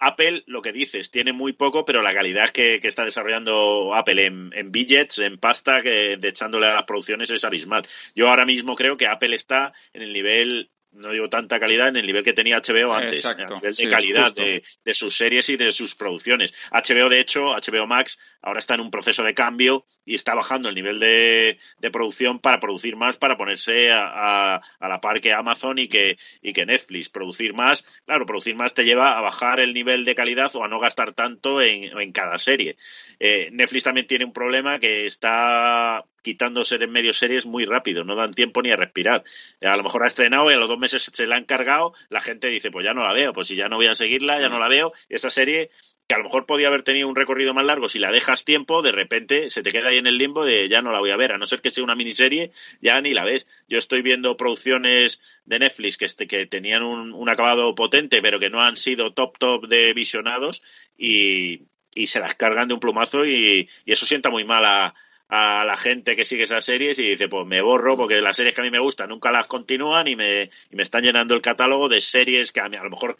[0.00, 4.26] Apple, lo que dices, tiene muy poco, pero la calidad que, que está desarrollando Apple
[4.26, 7.84] en, en billets, en pasta, que, de echándole a las producciones es abismal.
[8.14, 11.96] Yo ahora mismo creo que Apple está en el nivel, no digo tanta calidad, en
[11.96, 15.16] el nivel que tenía HBO antes, Exacto, a nivel de sí, calidad de, de sus
[15.16, 16.52] series y de sus producciones.
[16.72, 20.68] HBO, de hecho, HBO Max ahora está en un proceso de cambio y está bajando
[20.70, 24.06] el nivel de, de producción para producir más, para ponerse a,
[24.54, 27.08] a- a la par que Amazon y que, y que Netflix.
[27.10, 30.68] Producir más, claro, producir más te lleva a bajar el nivel de calidad o a
[30.68, 32.76] no gastar tanto en, en cada serie.
[33.20, 38.14] Eh, Netflix también tiene un problema que está quitándose en medio series muy rápido, no
[38.16, 39.24] dan tiempo ni a respirar.
[39.62, 42.20] A lo mejor ha estrenado y a los dos meses se la han cargado, la
[42.20, 44.48] gente dice, pues ya no la veo, pues si ya no voy a seguirla, ya
[44.48, 44.92] no la veo.
[45.08, 45.70] Esa serie
[46.08, 48.80] que a lo mejor podía haber tenido un recorrido más largo, si la dejas tiempo,
[48.80, 51.16] de repente se te queda ahí en el limbo de ya no la voy a
[51.18, 52.50] ver, a no ser que sea una miniserie,
[52.80, 53.46] ya ni la ves.
[53.68, 58.40] Yo estoy viendo producciones de Netflix que, este, que tenían un, un acabado potente, pero
[58.40, 60.62] que no han sido top top de visionados
[60.96, 64.94] y, y se las cargan de un plumazo y, y eso sienta muy mal a,
[65.28, 68.54] a la gente que sigue esas series y dice, pues me borro porque las series
[68.54, 71.42] que a mí me gustan nunca las continúan y me, y me están llenando el
[71.42, 73.18] catálogo de series que a, mí, a lo mejor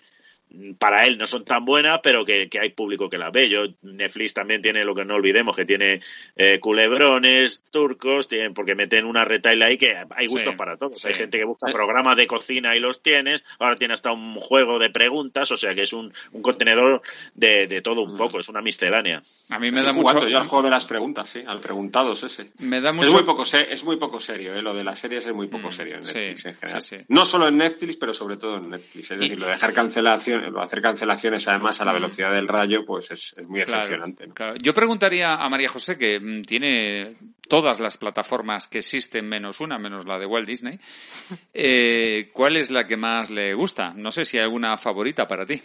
[0.78, 3.48] para él no son tan buenas, pero que, que hay público que las ve.
[3.50, 6.00] Yo, Netflix también tiene lo que no olvidemos, que tiene
[6.36, 10.98] eh, culebrones turcos, tienen, porque meten una retail ahí que hay gustos Sí, para todos.
[10.98, 11.08] sí.
[11.08, 14.78] Hay gente que busca programas de cocina y los tienes, ahora tiene hasta un juego
[14.78, 17.02] de preguntas, o sea que es un, un contenedor
[17.34, 19.22] de, de todo un poco, es una miscelánea.
[19.50, 20.26] A mí me da mucho...
[20.28, 22.50] yo al juego de las preguntas, sí, al preguntados ese.
[22.58, 24.62] Me da Es muy poco, se- es muy poco serio, ¿eh?
[24.62, 26.82] lo de las series es muy poco Mm, serio en sí, Netflix en general.
[26.82, 27.04] sí, sí.
[27.08, 29.10] No solo en Netflix, pero sobre todo en Netflix.
[29.10, 32.32] Es Y- decir, lo de dejar cancelación, lo de hacer cancelaciones además a la velocidad
[32.32, 34.26] del rayo, pues es, es muy Claro, decepcionante.
[34.26, 34.34] ¿no?
[34.34, 34.54] claro.
[34.62, 37.16] Yo preguntaría a María José, que mm, tiene
[37.48, 40.78] todas las plataformas que existen menos una, menos la de Walt Disney,
[41.54, 43.92] eh, ¿cuál es la que más le gusta?
[43.94, 45.60] No sé si hay alguna favorita para ti.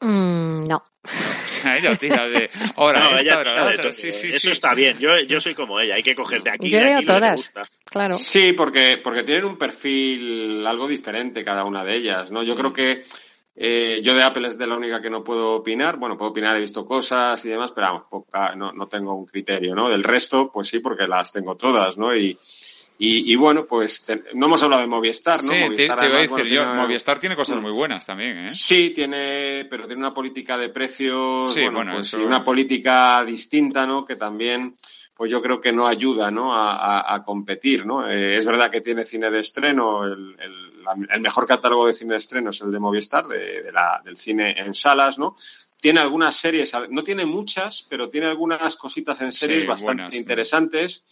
[0.00, 0.76] Mm, no.
[0.76, 1.08] O
[1.48, 3.82] sea, ella tira de ahora No, esta, ella ahora tira la de otra.
[3.84, 3.92] todo.
[3.92, 4.50] Sí, sí, Eso sí.
[4.50, 4.98] está bien.
[4.98, 5.94] Yo, yo soy como ella.
[5.94, 7.52] Hay que coger de aquí, Yo veo todas.
[7.84, 8.14] Claro.
[8.16, 12.42] Sí, porque, porque tienen un perfil algo diferente cada una de ellas, ¿no?
[12.42, 13.04] Yo creo que
[13.56, 15.96] eh, yo de Apple es de la única que no puedo opinar.
[15.96, 19.26] Bueno, puedo opinar, he visto cosas y demás, pero vamos, poca- no, no tengo un
[19.26, 19.88] criterio, ¿no?
[19.88, 22.14] Del resto, pues sí, porque las tengo todas, ¿no?
[22.14, 22.38] Y,
[22.98, 25.52] y, y bueno, pues te- no hemos hablado de Movistar, ¿no?
[25.52, 27.60] Sí, Movistar te iba a además, decir bueno, yo, tiene- Movistar tiene cosas Mm.
[27.62, 28.48] muy buenas también, ¿eh?
[28.48, 32.44] Sí, tiene, pero tiene una política de precios, Sí, bueno, bueno, pues, eso- y una
[32.44, 34.04] política distinta, ¿no?
[34.04, 34.74] Que también,
[35.14, 36.52] pues yo creo que no ayuda, ¿no?
[36.52, 38.08] A, a- a competir, ¿no?
[38.08, 41.94] Eh, es verdad que tiene cine de estreno, el, el- la- el mejor catálogo de
[41.94, 45.34] cine de estreno es el de Movistar, de, de la- del cine en salas, ¿no?
[45.80, 50.14] Tiene algunas series, no tiene muchas, pero tiene algunas cositas en series Sí, bastante buenas.
[50.14, 51.04] interesantes.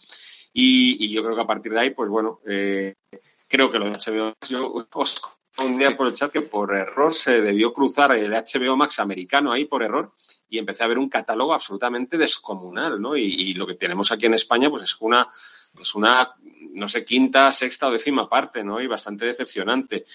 [0.59, 2.95] Y, yo creo que a partir de ahí, pues bueno, eh,
[3.47, 5.21] creo que lo de HBO Max, yo os
[5.59, 9.51] un día por el chat que por error se debió cruzar el HBO Max americano
[9.51, 10.13] ahí por error
[10.49, 13.15] y empecé a ver un catálogo absolutamente descomunal, ¿no?
[13.15, 15.27] Y lo que tenemos aquí en España, pues es una,
[15.79, 16.35] es una,
[16.73, 18.81] no sé, quinta, sexta o décima parte, ¿no?
[18.81, 20.05] Y bastante decepcionante.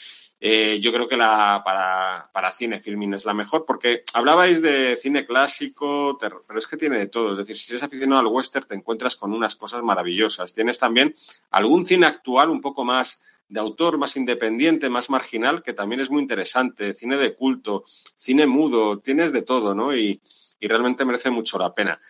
[0.44, 4.96] Eh, yo creo que la para, para cine filming es la mejor, porque hablabais de
[4.96, 7.32] cine clásico, pero es que tiene de todo.
[7.32, 10.52] Es decir, si eres aficionado al western, te encuentras con unas cosas maravillosas.
[10.52, 11.14] Tienes también
[11.52, 16.10] algún cine actual un poco más de autor, más independiente, más marginal, que también es
[16.10, 16.92] muy interesante.
[16.92, 17.84] Cine de culto,
[18.16, 19.96] cine mudo, tienes de todo, ¿no?
[19.96, 20.20] Y,
[20.58, 22.00] y realmente merece mucho la pena.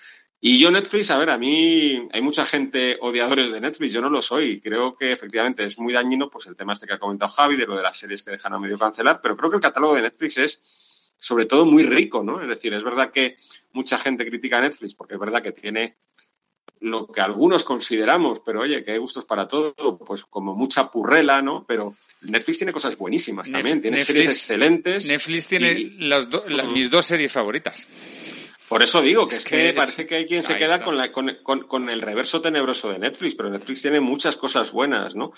[0.44, 4.10] Y yo Netflix, a ver, a mí hay mucha gente odiadores de Netflix, yo no
[4.10, 4.60] lo soy.
[4.60, 7.64] Creo que efectivamente es muy dañino pues el tema este que ha comentado Javi, de
[7.64, 10.02] lo de las series que dejan a medio cancelar, pero creo que el catálogo de
[10.02, 12.42] Netflix es sobre todo muy rico, ¿no?
[12.42, 13.36] Es decir, es verdad que
[13.72, 15.94] mucha gente critica a Netflix porque es verdad que tiene
[16.80, 19.72] lo que algunos consideramos, pero oye, que hay gustos para todo,
[20.04, 21.64] pues como mucha purrela, ¿no?
[21.68, 25.06] Pero Netflix tiene cosas buenísimas también, tiene series excelentes.
[25.06, 27.86] Netflix tiene y- las do- la- mis dos series favoritas.
[28.68, 31.12] Por eso digo que Es es, que parece que hay quien se queda con, la-
[31.12, 35.32] con, con- con el reverso tenebroso de Netflix, pero Netflix tiene muchas cosas buenas, ¿no?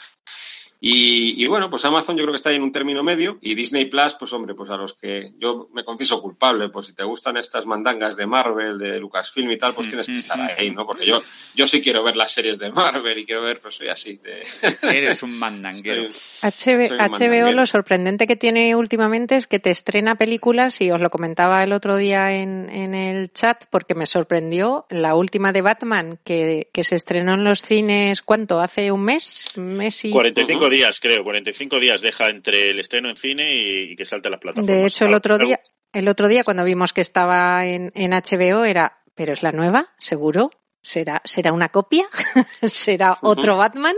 [0.87, 3.55] Y, y bueno, pues Amazon yo creo que está ahí en un término medio y
[3.55, 7.05] Disney Plus, pues hombre, pues a los que yo me confieso culpable, pues si te
[7.05, 10.85] gustan estas mandangas de Marvel, de Lucasfilm y tal, pues tienes que estar ahí, ¿no?
[10.87, 11.22] Porque yo,
[11.55, 14.20] yo sí quiero ver las series de Marvel y quiero ver, pues soy así.
[14.22, 14.43] De...
[14.82, 16.05] Eres un mandanguero.
[16.12, 17.53] Soy- HB Soy un HBO mandanguero.
[17.53, 21.72] lo sorprendente que tiene últimamente es que te estrena películas y os lo comentaba el
[21.72, 26.85] otro día en, en el chat porque me sorprendió la última de Batman que, que
[26.85, 28.61] se estrenó en los cines, ¿cuánto?
[28.61, 29.47] ¿Hace un mes?
[29.57, 30.11] ¿Un mes y...
[30.11, 31.25] 45 días, creo.
[31.25, 34.75] 45 días deja entre el estreno en cine y, y que salte a las plataformas.
[34.75, 35.61] De hecho, el otro día,
[35.93, 39.91] el otro día cuando vimos que estaba en, en HBO era, ¿pero es la nueva?
[39.99, 40.51] ¿Seguro?
[40.83, 42.05] ¿Será, será una copia?
[42.62, 43.97] ¿Será otro Batman?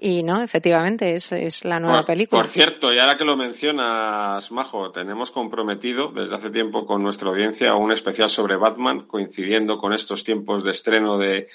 [0.00, 2.40] Y no, efectivamente, es, es la nueva Por- película.
[2.42, 7.28] Por cierto, y ahora que lo mencionas, Majo, tenemos comprometido desde hace tiempo con nuestra
[7.30, 11.48] audiencia un especial sobre Batman, coincidiendo con estos tiempos de estreno de,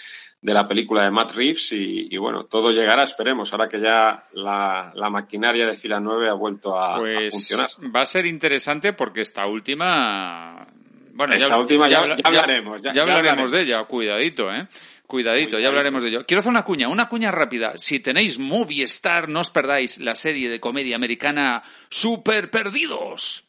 [0.43, 4.27] de la película de Matt Reeves y, y bueno, todo llegará, esperemos, ahora que ya
[4.33, 7.67] la, la maquinaria de fila 9 ha vuelto a, a Pues funcionar.
[7.95, 10.67] va a ser interesante porque esta última.
[11.13, 13.51] Bueno, Esta última ya- habla- ya hablaremos, ya- ya hablaremos hablaremos.
[13.51, 14.67] de ella, cuidadito, ¿eh?
[15.07, 16.25] Cuidadito, ya hablaremos de ello.
[16.25, 17.73] Quiero hacer una cuña, una cuña rápida.
[17.77, 23.45] Si tenéis Movistar, no os perdáis la serie de comedia americana Super Perdidos.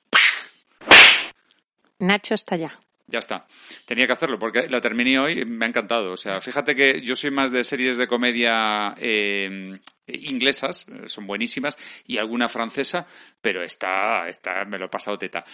[1.98, 2.78] Nacho está ya.
[3.06, 3.46] Ya está.
[3.84, 6.12] Tenía que hacerlo porque la terminé hoy y me ha encantado.
[6.12, 11.76] O sea, fíjate que yo soy más de series de comedia eh, inglesas, son buenísimas,
[12.06, 13.06] y alguna francesa,
[13.40, 15.44] pero esta, esta me lo he pasado teta.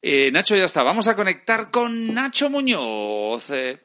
[0.00, 0.82] Eh, Nacho ya está.
[0.82, 3.50] Vamos a conectar con Nacho Muñoz.
[3.50, 3.80] Eh,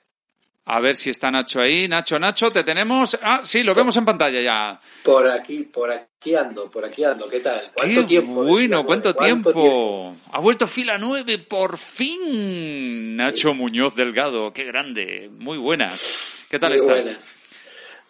[0.70, 1.88] a ver si está Nacho ahí.
[1.88, 3.18] Nacho, Nacho, te tenemos.
[3.24, 4.80] Ah, sí, lo vemos en pantalla ya.
[5.02, 7.30] Por aquí, por aquí ando, por aquí ando.
[7.30, 7.72] ¿Qué tal?
[7.74, 8.44] ¿Cuánto Qué tiempo?
[8.44, 10.14] bueno, ¿cuánto, tiempo?
[10.32, 13.16] Ha vuelto fila 9, por fin.
[13.16, 15.30] Nacho Muñoz Delgado, qué grande.
[15.32, 16.14] Muy buenas.
[16.50, 17.06] ¿Qué tal Muy estás?
[17.14, 17.20] buena.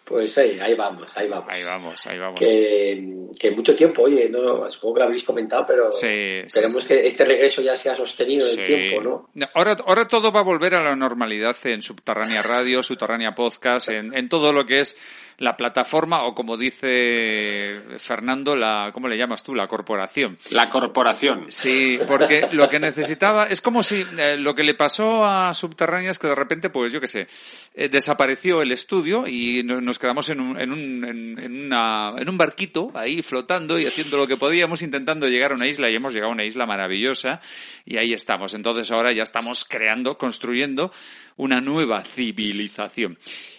[0.08, 1.48] Pues ahí, ahí vamos, ahí vamos.
[1.52, 2.40] Ahí vamos, ahí vamos.
[2.40, 3.04] Que,
[3.38, 6.06] que mucho tiempo, oye, no, supongo que lo habéis comentado, pero Sí,
[6.46, 6.88] esperemos sí.
[6.88, 8.60] que este regreso ya sea sostenido en Sí.
[8.60, 9.48] el tiempo, ¿no?
[9.52, 14.16] Ahora, ahora todo va a volver a la normalidad en Subterránea Radio, Subterránea Podcast, en,
[14.16, 14.96] en todo lo que es
[15.38, 19.54] la plataforma o como dice Fernando, la, ¿cómo le llamas tú?
[19.54, 20.36] La corporación.
[20.50, 21.46] La corporación.
[21.48, 26.10] Sí, porque lo que necesitaba es como si eh, lo que le pasó a Subterránea
[26.10, 27.28] es que de repente, pues yo qué sé,
[27.74, 32.14] eh, desapareció el estudio y no- nos quedamos en un, en, un, en, en una,
[32.18, 35.88] en un barquito ahí flotando y haciendo lo que podíamos, intentando llegar a una isla
[35.88, 37.40] y hemos llegado a una isla maravillosa
[37.86, 38.54] y ahí estamos.
[38.54, 40.92] Entonces ahora ya estamos creando, construyendo
[41.36, 43.16] una nueva civilización.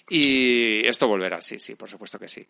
[0.09, 2.45] Y esto volverá, sí, sí, por supuesto que sí.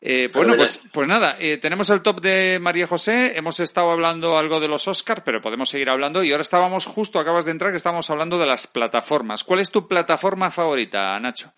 [0.00, 4.36] Eh, bueno, pues, pues nada, eh, tenemos el top de María José, hemos estado hablando
[4.36, 7.70] algo de los Oscars, pero podemos seguir hablando y ahora estábamos justo, acabas de entrar,
[7.72, 9.42] que estábamos hablando de las plataformas.
[9.42, 11.52] ¿Cuál es tu plataforma favorita, Nacho?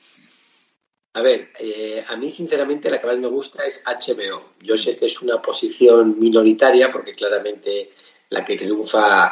[1.14, 4.52] A ver, eh, a mí sinceramente la que más me gusta es HBO.
[4.60, 7.90] Yo sé que es una posición minoritaria porque claramente
[8.28, 9.26] la que triunfa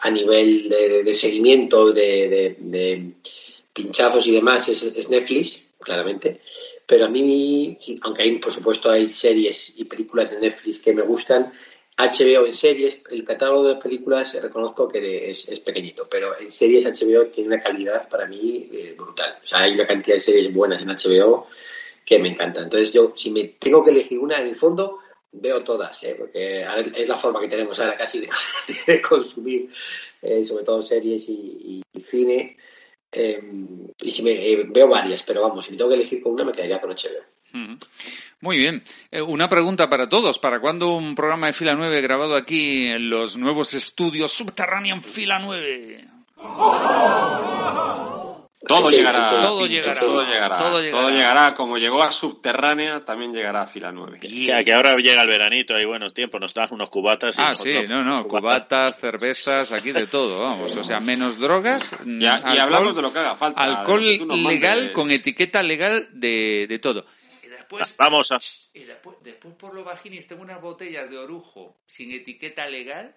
[0.00, 3.12] a nivel de, seguimiento, de, de- de
[3.78, 6.40] pinchazos y demás es, es Netflix, claramente.
[6.86, 11.02] Pero a mí, aunque hay, por supuesto hay series y películas de Netflix que me
[11.02, 11.52] gustan,
[11.96, 16.50] HBO en series, el catálogo de películas eh, reconozco que es, es pequeñito, pero en
[16.50, 19.38] series HBO tiene una calidad para mí eh, brutal.
[19.42, 21.48] O sea, hay una cantidad de series buenas en HBO
[22.04, 22.64] que me encantan.
[22.64, 24.98] Entonces yo, si me tengo que elegir una, en el fondo,
[25.32, 26.14] veo todas, ¿eh?
[26.16, 29.70] porque ahora es la forma que tenemos ahora casi de, consumir,
[30.22, 32.56] eh, sobre todo series y cine.
[33.12, 33.40] Eh,
[34.02, 36.44] y si me eh, veo varias, pero vamos, si me tengo que elegir con una,
[36.44, 37.24] me quedaría con HBO.
[38.40, 38.84] Muy bien.
[39.10, 40.38] Eh, una pregunta para todos.
[40.38, 45.38] ¿Para cuándo un programa de Fila 9 grabado aquí en los nuevos estudios Subterranean Fila
[45.38, 46.04] 9?
[48.66, 49.30] Todo llegará.
[49.30, 50.00] hay que- Todo llegará.
[50.00, 50.58] Todo llegará.
[50.58, 51.10] Todo Todo llegará.
[51.10, 51.54] llegará.
[51.54, 54.18] Como llegó a Subterránea, también llegará a fila 9.
[54.18, 54.28] Que,
[54.64, 57.38] que ahora llega el veranito, hay buenos tiempos, nos dan unos cubatas.
[57.38, 60.74] Y Ah, sí, no, no, cubatas, cervezas, aquí de todo, vamos.
[60.76, 61.94] O sea, menos drogas.
[62.04, 63.62] mm, Y, a- y hablamos de lo que haga falta.
[63.62, 64.92] Alcohol legal mandes.
[64.92, 67.06] con etiqueta legal de, de todo.
[67.44, 68.38] Y después, Vamos a...
[68.74, 73.14] y después, después por los vaginis tengo unas botellas de orujo sin etiqueta legal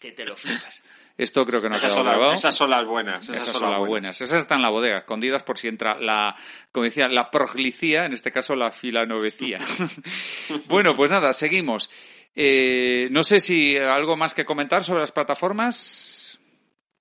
[0.00, 0.82] que te lo flipas.
[1.20, 2.32] Esto creo que no ha Esas quedado grabado.
[2.32, 3.28] esas son las buenas.
[3.28, 4.20] Esas, son las buenas.
[4.20, 6.34] Esas están en la bodega, escondidas por si entra la,
[6.72, 9.58] como decía, la proglicía, en este caso la filanovecía.
[10.66, 11.90] bueno, pues nada, seguimos.
[12.34, 16.38] Eh, no sé si algo más que comentar sobre las plataformas.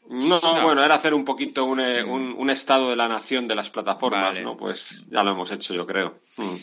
[0.09, 0.61] No, No.
[0.63, 3.70] bueno, era hacer un poquito un, eh, un- un estado de la nación de las
[3.70, 4.41] plataformas, Vale.
[4.41, 4.57] ¿no?
[4.57, 6.20] Pues ya lo hemos hecho, yo creo.
[6.38, 6.55] Mm.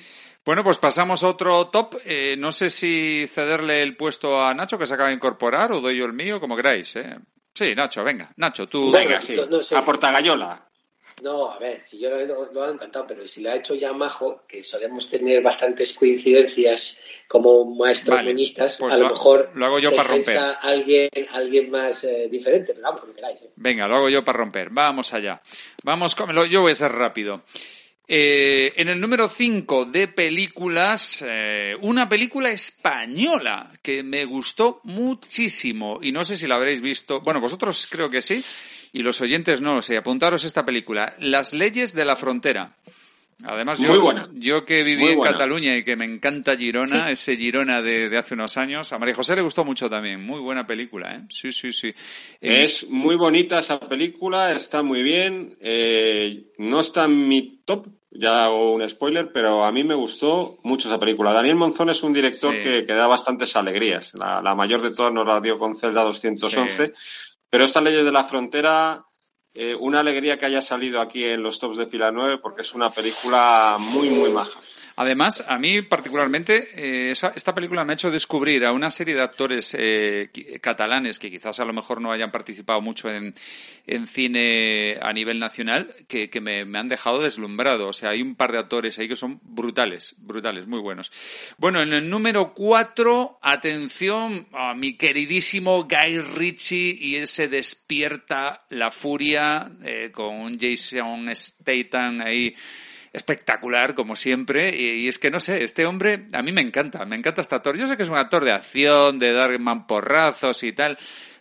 [0.44, 1.94] Bueno, pues pasamos a otro top.
[2.04, 5.80] Eh, no sé si cederle el puesto a Nacho, que se acaba de incorporar, o
[5.80, 6.94] doy yo el mío, como queráis.
[6.96, 7.16] ¿eh?
[7.56, 8.30] Sí, Nacho, venga.
[8.36, 8.90] Nacho, tú.
[8.90, 9.34] Venga, sí.
[9.34, 9.74] no- no sé.
[9.76, 10.62] A.
[11.22, 13.94] No, a ver, si yo lo, lo he encantado, pero si lo ha hecho ya
[13.94, 18.34] Majo, que solemos tener bastantes coincidencias como maestros Vale,
[18.78, 20.38] pues a lo, lo- mejor lo hago yo para romper.
[20.60, 23.40] alguien, alguien más eh, diferente, pero vamos, como queráis.
[23.40, 23.50] ¿eh?
[23.56, 24.68] Venga, lo hago yo para romper.
[24.68, 25.40] Vamos allá.
[25.82, 26.34] Vamos con...
[26.34, 27.44] lo- Yo voy a ser rápido.
[28.08, 35.98] Eh, en el número 5 de películas, eh, una película española que me gustó muchísimo
[36.00, 37.20] y no sé si la habréis visto.
[37.20, 38.44] Bueno, vosotros creo que sí
[38.92, 39.96] y los oyentes no lo sé.
[39.96, 42.76] Apuntaros esta película, Las leyes de la frontera.
[43.44, 44.28] Además, yo, buena.
[44.32, 45.20] yo que viví en.
[45.20, 47.12] Cataluña y que me encanta Girona, Sí.
[47.12, 50.24] ese Girona de, de hace unos años, a María José le gustó mucho también.
[50.24, 51.22] Muy buena película, ¿eh?
[51.28, 51.88] Sí, sí, sí.
[52.40, 55.56] Eh, Es muy bonita esa película, está muy bien.
[55.60, 60.58] eh, no está en mi top, ya hago un spoiler, pero a mí me gustó
[60.62, 61.32] mucho esa película.
[61.32, 62.60] Daniel Monzón es un director Sí.
[62.62, 64.12] que, que da bastantes alegrías.
[64.14, 66.94] La, la mayor de todas nos la dio con Zelda 211.
[67.50, 69.04] Pero estas leyes de la frontera,
[69.56, 72.74] eh, una alegría que haya salido aquí en los tops de fila 9 porque es
[72.74, 74.60] una película muy, muy maja.
[74.96, 79.14] Además, a mí particularmente, eh, esa- esta película me ha hecho descubrir a una serie
[79.14, 80.30] de actores eh,
[80.62, 83.34] catalanes que quizás a lo mejor no hayan participado mucho en,
[83.86, 87.88] en cine a nivel nacional, que, que me, me han dejado deslumbrado.
[87.88, 91.12] O sea, hay un par de actores ahí que son brutales, brutales, muy buenos.
[91.58, 98.90] Bueno, en el número cuatro, atención a mi queridísimo Guy Ritchie y ese despierta la
[98.90, 102.54] furia eh, con Jason Statham ahí
[103.16, 104.76] espectacular, como siempre.
[104.76, 107.76] Y, es que no sé, este hombre a mí me encanta, me encanta este actor.
[107.76, 110.98] Yo sé que es un actor de acción, de dar mamporrazos y tal,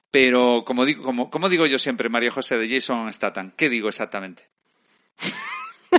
[0.10, 3.90] pero como digo, como, como digo yo siempre, María José de Jason Statham, ¿qué digo
[3.90, 4.48] exactamente?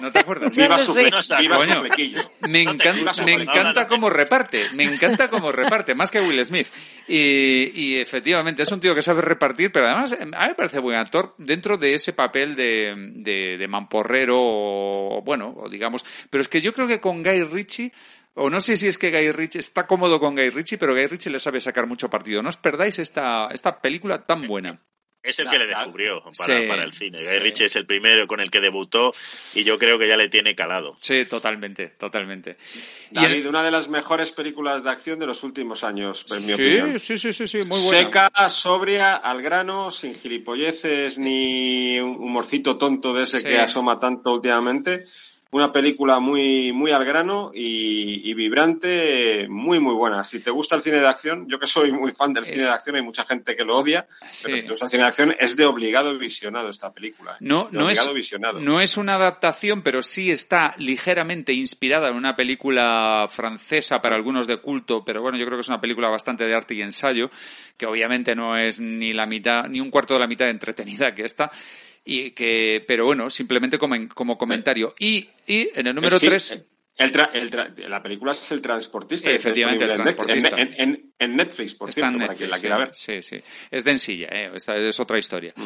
[0.01, 0.57] ¿No te acuerdas?
[0.57, 2.20] Viva su, viva su flequillo.
[2.49, 6.68] Me, encanta, me encanta cómo reparte, me encanta cómo reparte, más que Will Smith.
[7.09, 10.55] Y, y efectivamente es un tío que sabe repartir, pero además eh, a mí me
[10.55, 16.05] parece buen actor dentro de ese papel de, de, de mamporrero, o, bueno, o digamos.
[16.30, 17.92] Pero es que yo creo que con Guy Ritchie,
[18.34, 21.07] o no sé si es que Guy Ritchie está cómodo con Guy Ritchie, pero Guy
[21.07, 22.42] Ritchie le sabe sacar mucho partido.
[22.42, 24.78] No os perdáis esta, esta película tan buena.
[25.27, 27.18] Es el que le descubrió para, Sí, para el cine.
[27.18, 27.24] sí.
[27.24, 29.12] Guy Ritchie es el primero con el que debutó
[29.55, 30.95] y yo creo que ya le tiene calado.
[31.01, 32.57] Sí, totalmente, totalmente.
[33.11, 36.47] Y en- David, una de las mejores películas de acción de los últimos años, en
[36.47, 36.99] mi opinión.
[36.99, 38.05] sí, sí, sí, sí, sí, muy buena.
[38.31, 43.45] Seca, sobria, al grano, sin gilipolleces ni un humorcito tonto de ese Sí.
[43.49, 45.05] que asoma tanto últimamente.
[45.57, 50.22] Una película muy, muy al grano y, y vibrante, muy, muy buena.
[50.22, 52.64] Si te gusta el cine de acción, yo que soy muy fan del Es- cine
[52.64, 54.42] de acción, hay mucha gente que lo odia, Sí.
[54.44, 57.38] pero si te gusta el cine de acción, es de obligado visionado esta película.
[57.40, 58.61] No, no es, visionado.
[58.61, 64.46] no es una adaptación, pero sí está ligeramente inspirada en una película francesa para algunos
[64.46, 67.30] de culto, pero bueno, yo creo que es una película bastante de arte y ensayo,
[67.78, 71.14] que obviamente no es ni la mitad, ni un cuarto de la mitad de entretenida
[71.14, 71.50] que esta,
[72.07, 74.94] y que, pero bueno, simplemente como, en- como comentario.
[74.98, 76.62] Y, y en el número Sí, 3,
[76.98, 79.30] el tra- el tra- la película es El Transportista.
[79.30, 80.48] Efectivamente, El Transportista.
[80.57, 82.90] En, en- en Netflix, por está en cierto, para quien la Netflix, quiera ver.
[82.94, 83.42] sí, sí.
[83.70, 84.50] Es densilla, ¿eh?
[84.54, 85.52] Esta es otra historia.
[85.57, 85.64] Mm.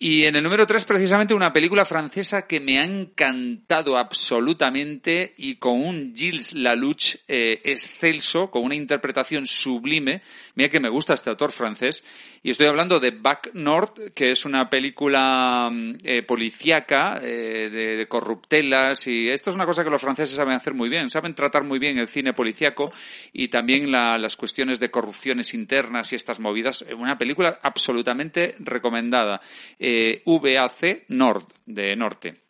[0.00, 5.56] Y en el número 3, precisamente, una película francesa que me ha encantado absolutamente y
[5.56, 10.22] con un Gilles Lalouch eh, excelso, con una interpretación sublime.
[10.54, 12.04] Mira que me gusta este autor francés.
[12.44, 18.06] Y estoy hablando de Back North, que es una película mm, eh, policíaca, eh, de,
[18.06, 19.04] corruptelas.
[19.08, 21.10] Y esto es una cosa que los franceses saben hacer muy bien.
[21.10, 22.92] Saben tratar muy bien el cine policíaco
[23.32, 26.84] y también la- las cuestiones de corrupciones internas y estas movidas.
[26.96, 29.40] Una película absolutamente recomendada.
[29.88, 32.42] Eh, VAC Nord, de Norte.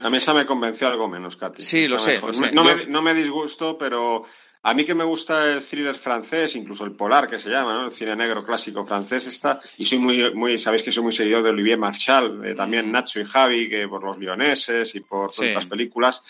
[0.00, 1.62] A mí esa me convenció algo menos, Katy.
[1.62, 2.28] Sí, lo sé, mejor.
[2.28, 2.52] lo sé.
[2.52, 4.24] No, me, no me disgustó, pero
[4.62, 7.86] a mí que me gusta el thriller francés, incluso el polar que se llama, ¿no?
[7.86, 11.42] El cine negro clásico francés está, y soy muy, muy, sabéis que soy muy seguidor
[11.42, 15.32] de Olivier Marchal, también Nacho y Javi, que por los lioneses y por Mm.
[15.32, 15.40] Sí.
[15.46, 16.24] tantas películas.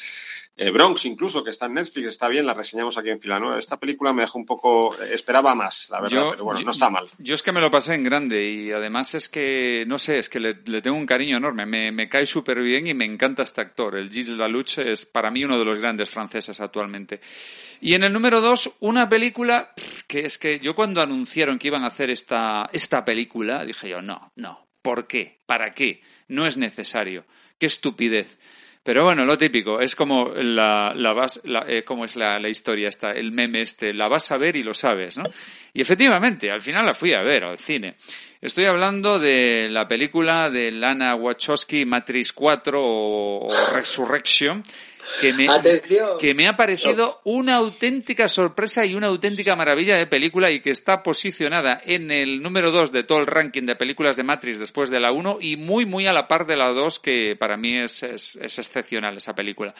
[0.56, 3.58] Eh, Bronx incluso, que está en Netflix, está bien, la reseñamos aquí en Fila Nueva.
[3.58, 6.70] Esta película me dejó un poco, eh, esperaba más, la verdad, pero bueno, yo- no
[6.72, 7.08] está mal.
[7.18, 10.28] Yo es que me lo pasé en grande y además es que, no sé, es
[10.28, 11.64] que le, le tengo un cariño enorme.
[11.64, 13.96] Me, me cae súper bien y me encanta este actor.
[13.96, 17.20] El Gilles Lalouch es para mí uno de los grandes franceses actualmente.
[17.80, 19.72] Y en el número dos, una película
[20.06, 24.02] que es que yo cuando anunciaron que iban a hacer esta, esta película, dije yo,
[24.02, 25.40] no, no, ¿por qué?
[25.46, 26.02] ¿Para qué?
[26.28, 27.24] No es necesario.
[27.58, 28.38] Qué estupidez.
[28.82, 32.48] Pero bueno, lo típico, es como la, la vas, la, eh, cómo es la, la
[32.48, 35.24] historia esta, el meme este, la vas a ver y lo sabes, ¿no?
[35.74, 37.96] Y efectivamente, al final la fui a ver al cine.
[38.40, 44.62] Estoy hablando de la película de Lana Wachowski, Matrix 4 o, o Resurrection,
[45.20, 46.18] que me, Atención.
[46.18, 50.70] que me ha parecido una auténtica sorpresa y una auténtica maravilla de película y que
[50.70, 54.90] está posicionada en el número 2 de todo el ranking de películas de Matrix después
[54.90, 57.76] de la 1 y muy, muy a la par de la 2 que para mí
[57.76, 59.74] es, es, es excepcional esa película.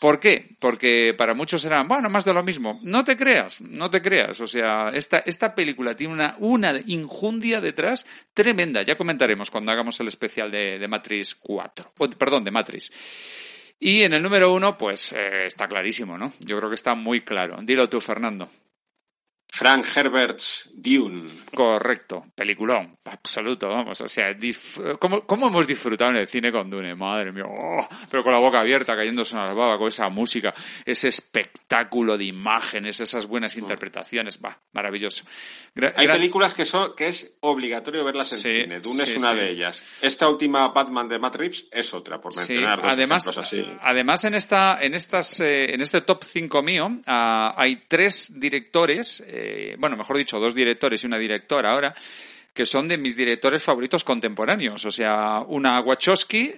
[0.00, 0.56] ¿Por qué?
[0.58, 2.80] Porque para muchos serán, bueno, más de lo mismo.
[2.82, 4.40] No te creas, no te creas.
[4.40, 8.82] O sea, esta, esta película tiene una, una injundia detrás tremenda.
[8.82, 11.92] Ya comentaremos cuando hagamos el especial de, de Matrix 4.
[11.98, 12.90] O, perdón, de Matrix.
[13.78, 16.32] Y en el número uno, pues eh, está clarísimo, ¿no?
[16.40, 17.58] Yo creo que está muy claro.
[17.62, 18.48] Dilo tú, Fernando.
[19.48, 21.30] Frank Herbert's Dune.
[21.54, 24.36] Correcto, peliculón, absoluto, vamos, o sea,
[24.98, 26.94] ¿cómo, cómo hemos disfrutado en el cine con Dune?
[26.94, 30.52] Madre mía, oh, pero con la boca abierta, cayéndose en la baba, con esa música,
[30.84, 35.24] ese espectáculo de imágenes, esas buenas interpretaciones, va, maravilloso.
[35.74, 38.80] Gra- Hay películas que son que es obligatorio verlas en Sí, cine.
[38.80, 39.36] Dune sí, es una sí.
[39.38, 39.82] de ellas.
[40.02, 43.64] Esta última Batman de Matt Reeves es otra, por mencionar dos además, así.
[43.80, 49.22] además en esta, en estas, eh, en este top 5 mío, ah, hay tres directores,
[49.36, 51.94] eh, bueno, mejor dicho, dos directores y una directora ahora,
[52.52, 54.84] que son de mis directores favoritos contemporáneos.
[54.84, 56.54] O sea, una Wachowski,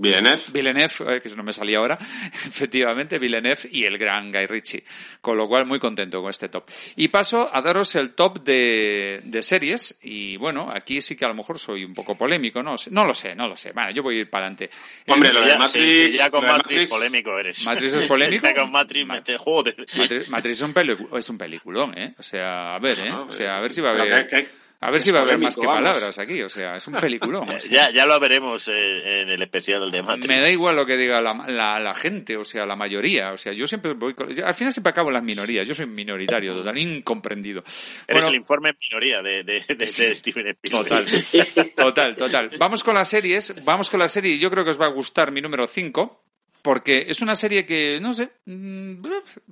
[0.00, 0.42] Villeneuve.
[0.52, 1.98] Villeneuve, eh, que no me salía ahora,
[2.32, 4.84] efectivamente, Villeneuve y el gran Guy Ritchie.
[5.20, 6.64] Con lo cual, muy contento con este top.
[6.96, 9.98] Y paso a daros el top de, de series.
[10.02, 12.76] Y bueno, aquí sí que a lo mejor soy un poco polémico, ¿no?
[12.90, 13.72] No lo sé, no lo sé.
[13.72, 14.70] Bueno, yo voy a ir para adelante.
[15.06, 15.86] Hombre, lo de Matrix.
[15.86, 17.64] sí, sí, ya con de Matrix, polémico eres.
[17.64, 18.46] Matrix es polémico.
[18.46, 19.86] Ya con Matrix, mete, joder.
[19.96, 20.74] Matrix, Matrix es un,
[21.18, 22.14] es un peliculón, ¿eh?
[22.18, 23.10] O sea, a ver, ¿eh?
[23.10, 24.48] No, O sea, a ver si va a haber...
[24.82, 25.82] A ver si va a haber más que vamos.
[25.84, 27.50] palabras aquí, o sea, es un peliculón.
[27.50, 27.88] o sea.
[27.88, 30.26] Ya, ya lo veremos en el especial de Matrix.
[30.26, 33.32] Me da igual lo que diga la, la, la gente, o sea, la mayoría.
[33.32, 35.68] O sea, yo siempre voy con- yo- Al final siempre acabo en las minorías.
[35.68, 37.60] Yo soy minoritario, total, incomprendido.
[37.60, 40.56] Eres Bueno, el informe en minoría de, de, de, de Steven Spielberg.
[40.70, 42.50] Total, total, total.
[42.58, 45.30] Vamos con las series, vamos con la serie yo creo que os va a gustar
[45.30, 46.24] mi número 5,
[46.62, 49.02] porque es una serie que, no sé, mm,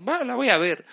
[0.08, 0.84] va, la voy a ver,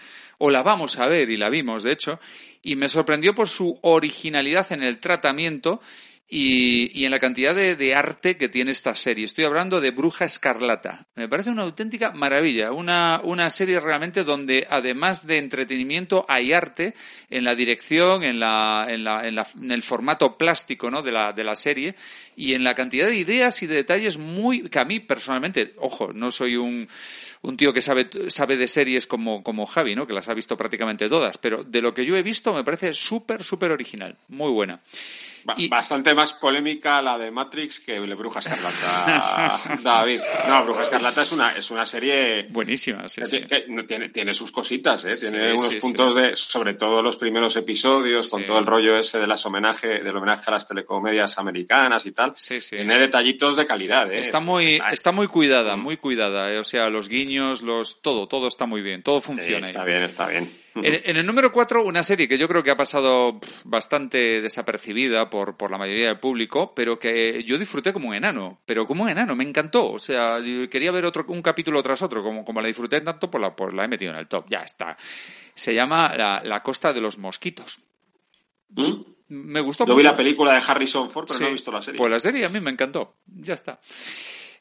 [0.45, 2.19] o la vamos a ver, y la vimos, de hecho,
[2.61, 5.81] y me sorprendió por su originalidad en el tratamiento
[6.27, 9.25] y, y en la cantidad de, de arte que tiene esta serie.
[9.25, 11.05] Estoy hablando de Bruja Escarlata.
[11.15, 16.95] Me parece una auténtica maravilla, una, una serie realmente donde además de entretenimiento hay arte
[17.29, 21.03] en la dirección, en, la, en, la, en, la- en el formato plástico ¿no?
[21.03, 21.93] de, la, de la serie
[22.35, 26.11] y en la cantidad de ideas y de detalles muy que a mí personalmente, ojo,
[26.11, 26.87] no soy un,
[27.43, 30.07] un tío que sabe, sabe de series como, como Javi, ¿no?
[30.07, 32.93] que las ha visto prácticamente todas, pero de lo que yo he visto me parece
[32.93, 34.81] súper, súper original, muy buena.
[35.57, 40.21] Y- Bastante más polémica la de Matrix que Bruja Escarlata, David.
[40.47, 43.41] No, Bruja Escarlata es una, es una serie Buenísima, sí, que, sí.
[43.41, 45.15] que tiene, tiene sus cositas, ¿eh?
[45.17, 49.19] Tiene Sí, unos puntos de, sobre todo los primeros episodios, con todo el rollo ese
[49.19, 52.33] de las homenaje, del homenaje a las telecomedias americanas y tal.
[52.37, 52.77] Sí, sí.
[52.77, 54.19] Tiene detallitos de calidad, ¿eh?
[54.19, 55.81] Está Es- muy, está- muy cuidada, Mm.
[55.83, 56.51] muy cuidada.
[56.51, 59.67] eh, O sea, los guiños, los, todo, todo está muy bien, todo funciona.
[59.67, 59.87] está ahí.
[59.91, 60.64] bien, está bien.
[60.75, 65.29] En, en el número 4, una serie que yo creo que ha pasado bastante desapercibida
[65.29, 68.61] por, por la mayoría del público, pero que yo disfruté como un enano.
[68.65, 69.89] Pero como un enano, me encantó.
[69.91, 70.37] O sea,
[70.69, 72.21] quería ver otro, un capítulo tras otro.
[72.23, 74.45] Como, como la disfruté tanto, pues la, pues la he metido en el top.
[74.49, 74.97] Ya está.
[75.53, 77.81] Se llama La, la Costa de los Mosquitos.
[78.69, 78.93] ¿Mm?
[79.27, 81.43] Me gustó Yo vi la película de Harrison Ford, pero Sí.
[81.43, 81.97] no he visto la serie.
[81.97, 83.15] Pues la serie a mí me encantó.
[83.25, 83.79] Ya está.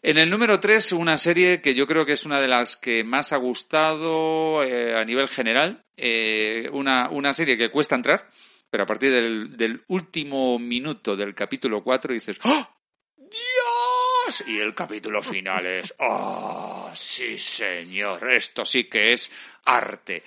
[0.07, 3.03] En el número 3, una serie que yo creo que es una de las que
[3.05, 5.83] más ha gustado eh, a nivel general.
[5.97, 8.29] Eh, una, una serie que cuesta entrar,
[8.69, 12.69] pero a partir del, del último minuto del capítulo 4 dices ¡Oh!
[13.17, 14.45] ¡Dios!
[14.47, 16.93] Y el capítulo final es ¡Oh!
[16.95, 18.31] Sí, señor.
[18.31, 19.33] Esto sí que es
[19.65, 20.23] arte.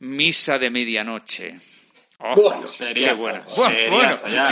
[0.00, 1.58] Misa de medianoche.
[2.24, 2.66] Oh, Bueno, buena.
[2.68, 4.48] seriazo, Bueno, ya.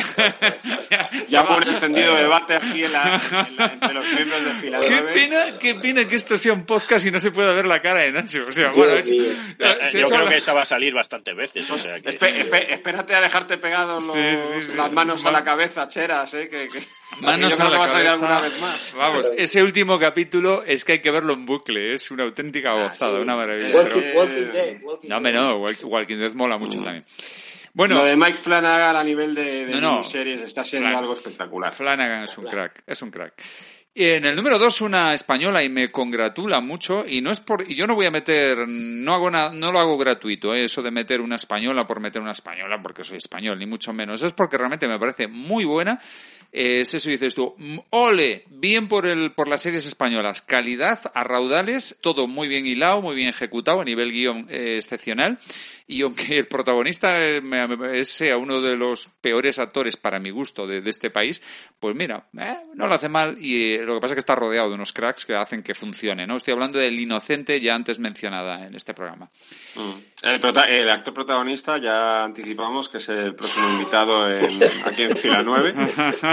[0.91, 4.81] ya, Ya por encendido debate aquí en la- en la- entre los miembros de Fila
[4.81, 5.13] Qué 9.
[5.13, 8.01] pena, qué pena que esto sea un podcast y no se pueda ver la cara
[8.01, 8.45] de Nacho.
[8.49, 9.13] O sea, bueno, hecho-.
[9.15, 11.71] Eh, se ha Yo hecho creo la- que esa va a salir bastantes veces.
[11.71, 12.09] O sea que...
[12.19, 14.21] Espe- espe- espérate a dejarte pegados los- Sí,
[14.61, 14.77] sí, sí.
[14.77, 16.49] las manos a la cabeza, cheras, ¿eh?
[16.49, 16.83] Que, que-
[17.21, 18.13] Manos que yo creo a la que va a salir cabeza.
[18.27, 18.95] alguna vez más.
[18.97, 23.21] Vamos, ese último capítulo es que hay que verlo en bucle, es una auténtica gozada,
[23.21, 23.75] una maravilla.
[23.77, 24.77] Walking, pero- Walking Dead.
[24.83, 25.33] Walking No, Dead.
[25.35, 27.05] no, Walk- Walking Dead mola mucho también.
[27.73, 29.91] Bueno, Lo de Mike Flanagan a nivel de, de No, no.
[29.93, 31.73] miniseries está siendo algo espectacular.
[31.73, 33.35] Flanagan es un crack, es un crack.
[33.93, 37.69] Y en el número dos, una española y me congratula mucho y no es por,
[37.69, 40.65] y yo no voy a meter, no hago nada, no lo hago gratuito, ¿eh?
[40.65, 44.23] eso de meter una española por meter una española porque soy español, ni mucho menos.
[44.23, 45.99] Es porque realmente me parece muy buena.
[46.53, 47.55] Eh, es eso dices tú,
[47.91, 53.01] ole, bien por el, por las series españolas, calidad, a raudales, todo muy bien hilado,
[53.03, 55.39] muy bien ejecutado, a nivel guion eh, excepcional.
[55.91, 57.43] Y aunque el protagonista eh,
[58.05, 61.43] sea uno de los peores actores para mi gusto de, este país,
[61.81, 64.69] pues mira, eh, no lo hace mal y lo que pasa es que está rodeado
[64.69, 66.37] de unos cracks que hacen que funcione, ¿no?
[66.37, 69.31] Estoy hablando del inocente ya antes mencionada en este programa.
[69.75, 70.10] Mm.
[70.23, 75.17] El, prota- el actor protagonista ya anticipamos que es el próximo invitado en- aquí en
[75.17, 75.73] Fila 9,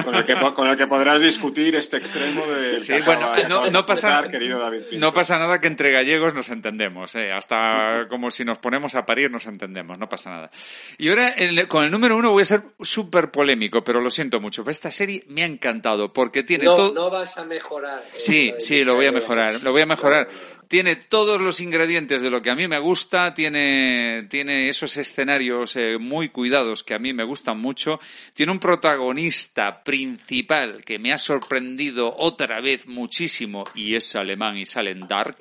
[0.03, 3.85] con el, que, con el que podrás discutir este extremo de Sí, bueno, no, no
[3.85, 7.31] pasa, querido David no pasa nada que entre gallegos nos entendemos, ¿eh?
[7.31, 10.51] hasta como si nos ponemos a parir nos entendemos, no pasa nada.
[10.97, 14.41] Y ahora el- con el número uno voy a ser súper polémico, pero lo siento
[14.41, 16.93] mucho, pero esta serie me ha encantado porque tiene No, todo...
[16.93, 18.03] no vas a mejorar.
[18.05, 20.27] eh, Sí, sí, lo voy a mejorar, lo voy a mejorar.
[20.67, 25.75] Tiene todos los ingredientes de lo que a mí me gusta, tiene, tiene esos escenarios
[25.75, 27.99] eh, muy cuidados que a mí me gustan mucho,
[28.33, 34.65] tiene un protagonista principal que me ha sorprendido otra vez muchísimo y es alemán y
[34.65, 35.37] sale en Dark.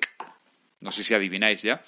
[0.80, 1.82] No sé si adivináis ya.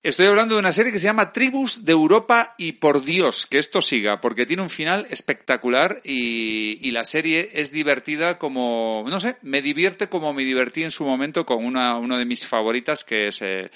[0.00, 3.58] Estoy hablando de una serie que se llama Tribus de Europa y por Dios que
[3.58, 9.18] esto siga, porque tiene un final espectacular y, y la serie es divertida como, no
[9.18, 13.02] sé, me divierte como me divertí en su momento con una, una de mis favoritas
[13.02, 13.72] que es, eh,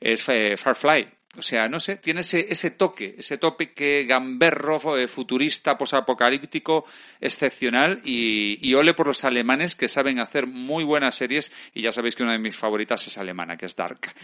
[0.00, 1.08] es eh, Farfly.
[1.36, 6.86] O sea, no sé, tiene ese, ese toque, ese toque que gamberro, eh, futurista, posapocalíptico,
[7.20, 11.90] excepcional y, y ole por los alemanes que saben hacer muy buenas series y ya
[11.90, 14.14] sabéis que una de mis favoritas es alemana, que es Dark.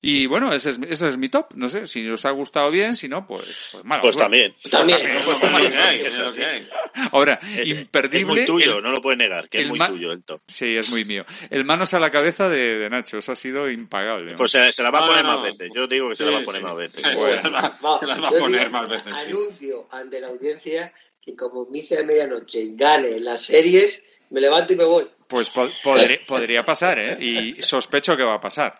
[0.00, 1.46] Y bueno, ese es, ese es mi top.
[1.56, 3.42] No sé, si os ha gustado bien, si no, pues,
[3.72, 4.24] pues mala Pues suerte.
[4.24, 4.54] también.
[4.70, 5.00] También.
[5.24, 6.38] Pues Es lo también, que hay, es es lo así.
[6.38, 6.68] que hay.
[7.10, 8.18] Ahora, Es- imperdible.
[8.20, 10.40] Es muy tuyo, el- no lo puedes negar, que es muy tuyo el top.
[10.46, 11.24] Sí, es muy mío.
[11.50, 14.34] El manos a la cabeza de, de Nacho, eso ha sido impagable.
[14.36, 15.72] Pues se, se la va a poner no, más veces.
[15.74, 16.66] Yo digo que se la va a poner sí.
[16.66, 17.02] más veces.
[17.02, 17.42] Sí, Bueno.
[17.42, 19.04] se las va- Va, se las va a poner digo, más veces.
[19.14, 19.20] sí.
[19.28, 24.00] Anuncio ante la audiencia que como Misa de Medianoche gane las series,
[24.30, 25.08] me levanto y me voy.
[25.28, 27.16] Pues po- podría, podría pasar, ¿eh?
[27.20, 28.74] Y sospecho que va a pasar.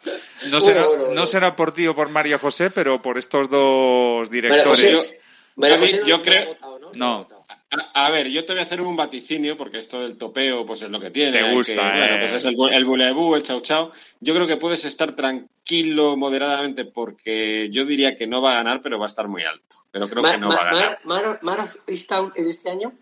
[0.51, 1.21] No será, Bueno, bueno, bueno.
[1.21, 4.97] no será por ti o por María José, pero por estos dos María directores.
[4.97, 5.21] José,
[5.57, 7.29] María David, José no- yo creo- votado, ¿no?
[7.71, 10.81] A, a ver, yo te voy a hacer un vaticinio porque esto del topeo pues
[10.81, 11.33] es lo que tiene.
[11.33, 11.93] Te gusta, que- ¿eh?
[11.99, 13.91] Bueno, pues es el, el bulebú, el chau chau.
[14.21, 18.81] Yo creo que puedes estar tranquilo moderadamente porque yo diría que no va a ganar,
[18.81, 19.77] pero va a estar muy alto.
[19.91, 21.01] Pero creo Ma- que no ma- va a ganar.
[21.05, 22.95] Mar- Mar- Easttown en este año?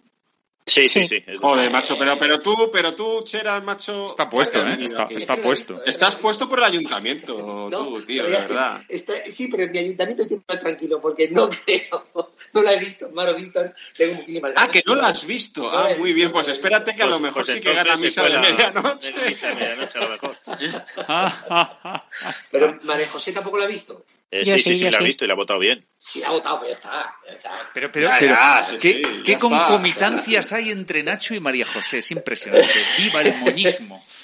[0.69, 1.23] Sí, sí, Sí.
[1.25, 1.33] sí.
[1.41, 4.09] Joder, macho, pero, pero tú, pero tú, Chera, macho.
[4.09, 4.85] Está puesto, ¿qué has ¿eh?
[4.85, 5.85] Está, está puesto.
[5.85, 7.37] Estás puesto por el ayuntamiento,
[7.71, 8.83] tú, tío, está- verdad.
[8.89, 12.81] está- sí, pero en mi ayuntamiento estoy más tranquilo porque no creo, no la he
[12.81, 15.63] visto, Mar of Easttown, tengo muchísimas Ah, que no lo has visto.
[15.63, 17.11] No Ah, la he muy visto, bien, no pues la he espérate que a lo
[17.13, 19.13] Pues- mejor pues sí que gana misa de medianoche.
[19.13, 20.37] de misa de medianoche a lo mejor.
[22.51, 24.05] Pero María José tampoco la ha visto.
[24.31, 25.87] Eh, Yo sí, sí, sí, la ha visto y la ha votado bien.
[26.15, 27.17] Y la ha votado, pues ya está.
[27.27, 27.71] Ya está.
[27.73, 29.39] Pero, pero, Ya, pero, ya, sí, ¿qué, sí, ya qué está.
[29.49, 31.99] concomitancias hay entre Nacho y María José?
[31.99, 32.69] Es impresionante.
[32.99, 34.05] Viva el moñismo.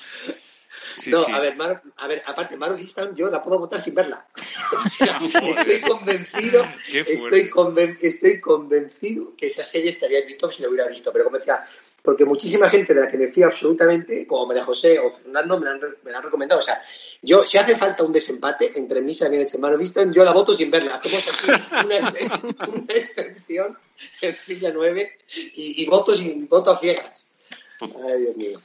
[0.94, 1.32] Sí, no, sí.
[1.32, 4.26] a ver, Mar- a ver, aparte, Mar of Easttown yo la puedo votar sin verla.
[4.84, 10.52] O sea, estoy convencido, estoy, conven- estoy convencido que esa serie estaría en mi top
[10.52, 11.10] si la hubiera visto.
[11.10, 11.64] Pero como decía,
[12.02, 15.66] porque muchísima gente de la que me fío absolutamente, como María José o Fernando, me
[15.66, 16.60] la han, me la han recomendado.
[16.60, 16.82] O sea,
[17.22, 20.70] yo, si hace falta un desempate entre Misa y of Easttown, yo la voto sin
[20.70, 20.96] verla.
[20.96, 22.12] Hacemos aquí una,
[22.68, 23.78] una excepción
[24.20, 25.18] en fila 9
[25.54, 27.26] y, y voto, sin, voto a ciegas.
[27.80, 28.60] Ay, Dios mío.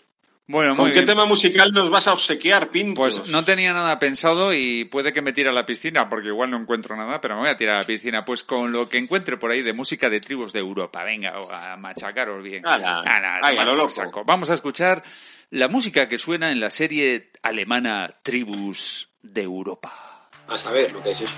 [0.50, 1.08] Bueno, ¿Con muy qué bien.
[1.08, 3.20] tema musical nos vas a obsequiar, Pintos?
[3.20, 6.50] Pues no tenía nada pensado y puede que me tire a la piscina, porque igual
[6.52, 8.24] no encuentro nada, pero me voy a tirar a la piscina.
[8.24, 11.04] Pues con lo que encuentre por ahí de música de tribus de Europa.
[11.04, 12.66] Venga, a machacaros bien.
[12.66, 13.90] Ala, Ala, ay, a lo loco.
[13.90, 14.24] saco.
[14.26, 15.04] Vamos a escuchar
[15.50, 20.30] la música que suena en la serie alemana Tribus de Europa.
[20.48, 21.34] A saber lo que es eso.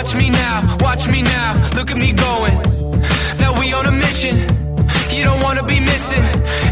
[0.00, 1.68] Watch me now, watch me now.
[1.76, 2.56] Look at me going.
[3.38, 4.36] Now we on a mission.
[5.14, 6.24] You don't wanna be missing.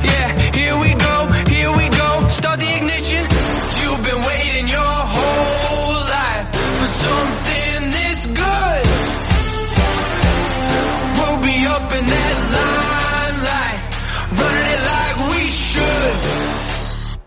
[0.09, 0.29] Yeah,
[0.59, 1.17] here we go,
[1.55, 2.27] here we go.
[2.29, 3.23] Start the ignition.
[3.81, 6.47] You've been waiting your whole life
[6.79, 8.85] for something this good.
[11.19, 13.81] We'll be up in that limelight,
[14.41, 16.19] running it like we should.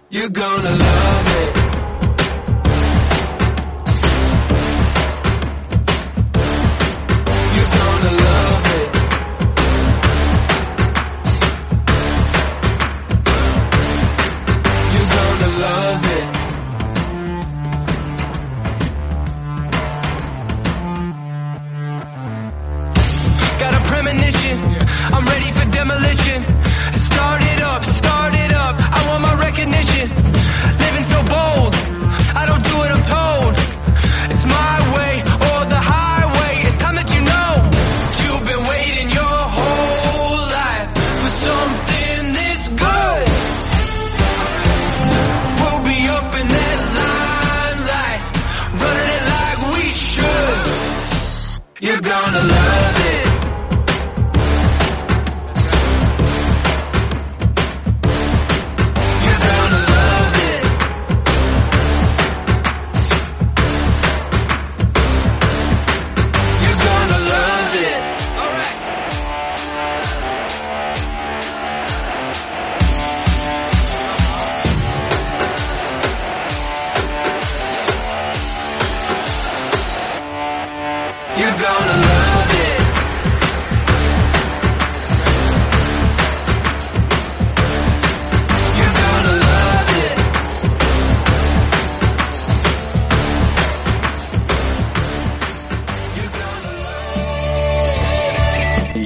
[0.09, 1.20] You're gonna love
[25.81, 26.43] demolition.
[27.09, 28.75] Start it up, start it up.
[28.97, 30.07] I want my recognition.
[30.83, 31.73] Living so bold,
[32.39, 32.70] I don't.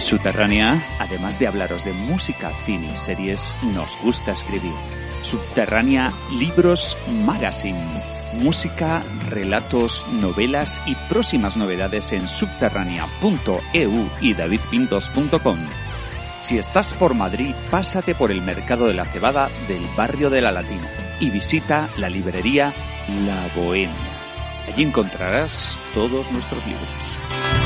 [0.06, 4.72] Subterránea, además de hablaros de música, cine y series, nos gusta escribir.
[5.24, 6.96] Subterránea Libros
[7.26, 8.04] Magazine.
[8.34, 15.58] Música, relatos, novelas y próximas novedades en subterránea.eu y davidpintos.com.
[16.42, 20.52] Si estás por Madrid, pásate por el Mercado de la Cebada del barrio de la
[20.52, 20.88] Latina
[21.20, 22.72] y visita la librería
[23.26, 23.96] La Bohemia.
[24.68, 27.65] Allí encontrarás todos nuestros libros.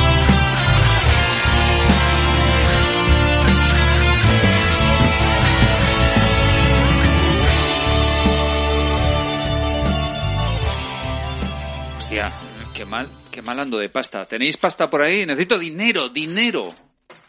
[12.10, 12.31] Hostia,
[12.73, 14.26] qué mal, qué mal ando de pasta.
[14.26, 15.27] ¿Tenéis pasta por ahí?
[15.27, 16.73] Necesito dinero, dinero.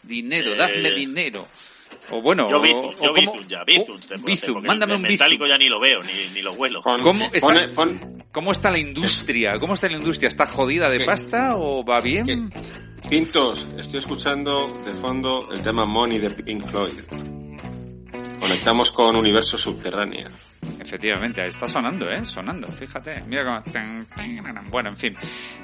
[0.01, 1.47] Dinero, Eh, dadme dinero.
[2.09, 3.97] O bueno, Yo o- Bizum, o yo Bizum ya, Bizum.
[4.25, 5.53] Bizum, mándame un metálico Bizum.
[5.55, 6.81] ya ni lo veo, ni, ni lo huelo.
[6.81, 9.59] ¿Cómo está, Pone- pon- ¿Cómo está la industria?
[9.59, 10.29] ¿Cómo está la industria?
[10.29, 11.05] ¿Está jodida de ¿Qué?
[11.05, 12.51] pasta o va bien?
[13.07, 17.01] Pintos, estoy escuchando de fondo el tema Money de Pink Floyd.
[18.39, 20.25] Conectamos con Universo Subterránea.
[20.79, 22.25] Efectivamente, está sonando, ¿eh?
[22.25, 23.21] Sonando, fíjate.
[23.27, 23.63] Mira cómo...
[24.69, 25.15] Bueno, en fin.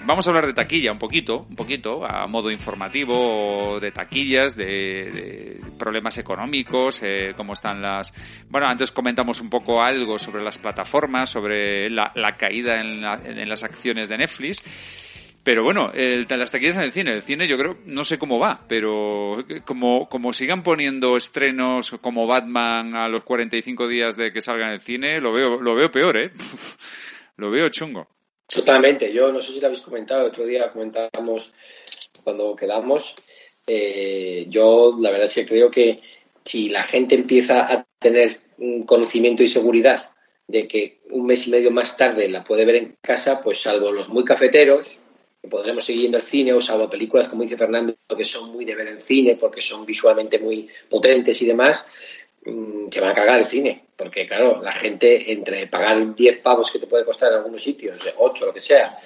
[0.06, 4.66] Vamos a hablar de taquilla un poquito, un poquito, a modo informativo, de taquillas, de,
[5.12, 8.14] de problemas económicos, eh, cómo están las...
[8.50, 13.20] Bueno, antes comentamos un poco algo sobre las plataformas, sobre la, la caída en, la-
[13.24, 14.64] en las acciones de Netflix.
[15.48, 17.14] Pero bueno, el, las taquillas en el cine.
[17.14, 22.28] El cine yo creo, no sé cómo va, pero como, como sigan poniendo estrenos como
[22.28, 25.90] Batman a los 45 días de que salga en el cine, lo veo, lo veo
[25.90, 26.32] peor, ¿eh?
[27.38, 28.10] lo veo chungo.
[28.46, 29.14] Totalmente.
[29.14, 31.54] Yo no sé si lo habéis comentado, el otro día comentábamos
[32.26, 33.16] cuando quedamos.
[33.68, 36.02] eh, yo la verdad es que creo que
[36.44, 40.12] si la gente empieza a tener un conocimiento y seguridad
[40.46, 43.94] de que un mes y medio más tarde la puede ver en casa, pues salvo
[43.94, 45.00] los muy cafeteros,
[45.42, 48.66] que podremos seguir yendo al cine, o salvo películas, como dice Fernando, que son muy
[48.66, 51.86] de ver en cine porque son visualmente muy potentes y demás,
[52.46, 53.86] mm, se van a cagar el cine.
[53.96, 58.00] Porque, claro, la gente, entre pagar 10 pavos que te puede costar en algunos sitios,
[58.16, 59.00] 8, lo que sea,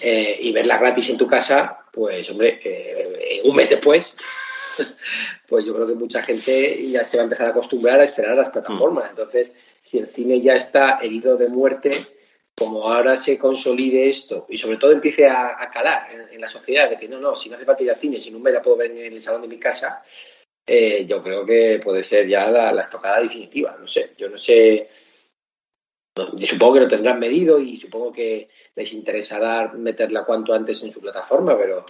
[0.00, 4.16] eh, y verla gratis en tu casa, pues, hombre, eh, un mes después,
[5.48, 8.32] pues yo creo que mucha gente ya se va a empezar a acostumbrar a esperar
[8.32, 9.08] a las plataformas.
[9.10, 9.52] Entonces,
[9.82, 12.06] si el cine ya está herido de muerte,
[12.56, 16.48] como ahora se consolide esto y sobre todo empiece a, a calar en, en la
[16.48, 18.52] sociedad de que no, no, si no hace falta ir al cine, si no me
[18.52, 20.04] la puedo ver en el salón de mi casa,
[20.66, 23.76] eh, yo creo que puede ser ya la, la estocada definitiva.
[23.78, 24.88] No sé, yo no sé.
[26.16, 30.82] no, yo supongo que lo tendrán medido y supongo que les interesará meterla cuanto antes
[30.82, 31.84] en su plataforma, pero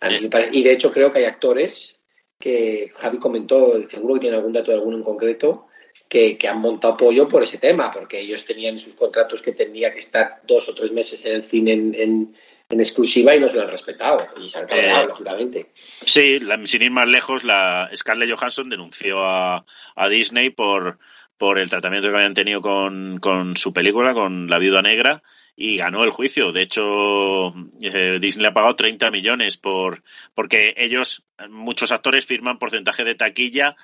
[0.00, 0.56] a mí me parece.
[0.56, 1.98] Y de hecho, creo que hay actores
[2.38, 5.66] que Javi comentó, seguro que tiene algún dato de alguno en concreto,
[6.10, 9.52] que, que han montado apoyo por ese tema, porque ellos tenían en sus contratos que
[9.52, 12.36] tenía que estar dos o tres meses en el cine en, en-
[12.72, 14.28] en exclusiva y no se lo han respetado.
[14.40, 15.70] Y se han cabreado, Eh, lógicamente.
[15.74, 19.64] Sí, la- sin ir más lejos, la Scarlett Johansson denunció a,
[19.96, 20.98] a Disney por,
[21.38, 25.22] por el tratamiento que habían tenido con, con su película, con La Viuda Negra,
[25.56, 26.52] y ganó el juicio.
[26.52, 27.48] De hecho,
[27.82, 30.02] eh, Disney le ha pagado 30 millones por
[30.34, 33.76] porque ellos, muchos actores, firman porcentaje de taquilla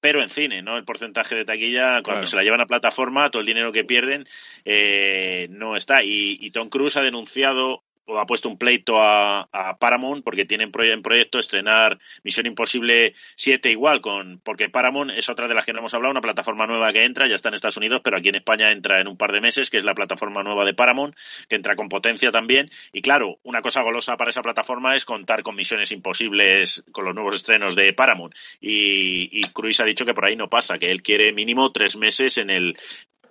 [0.00, 0.76] pero en cine, ¿no?
[0.76, 2.26] El porcentaje de taquilla, cuando Claro.
[2.26, 4.26] se la llevan a plataforma, todo el dinero que pierden
[4.64, 6.02] eh, no está.
[6.02, 7.82] Y, y Tom Cruise ha denunciado
[8.18, 13.70] ha puesto un pleito a, Paramount porque tienen proye- en proyecto estrenar Misión Imposible 7
[13.70, 16.92] igual, con porque Paramount es otra de las que no hemos hablado, una plataforma nueva
[16.92, 19.32] que entra, ya está en Estados Unidos, pero aquí en España entra en un par
[19.32, 21.14] de meses, que es la plataforma nueva de Paramount,
[21.48, 22.70] que entra con potencia también.
[22.92, 27.14] Y claro, una cosa golosa para esa plataforma es contar con Misiones Imposibles, con los
[27.14, 28.34] nuevos estrenos de Paramount.
[28.60, 31.96] Y, y Cruise ha dicho que por ahí no pasa, que él quiere mínimo tres
[31.96, 32.76] meses en el,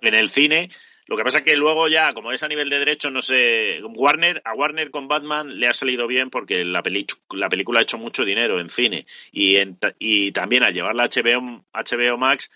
[0.00, 0.70] en el cine.
[1.10, 3.80] Lo que pasa es que luego ya, como es a nivel de derecho, no sé,
[3.82, 7.82] Warner, a Warner con Batman le ha salido bien porque la, peli- la película ha
[7.82, 12.48] hecho mucho dinero en cine y, en y también al llevarla a HBO, HBO Max,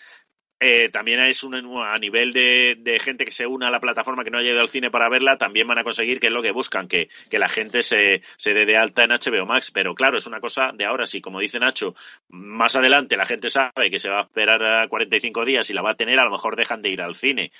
[0.60, 4.30] eh, también es un, a nivel de, gente que se una a la plataforma que
[4.30, 6.52] no haya ido al cine para verla, también van a conseguir que es lo que
[6.52, 9.70] buscan, que, que la gente se, se dé de alta en HBO Max.
[9.72, 11.94] Pero claro, es una cosa de ahora, sí, como dice Nacho,
[12.28, 15.82] más adelante la gente sabe que se va a esperar a 45 días y la
[15.82, 17.52] va a tener, a lo mejor dejan de ir al cine.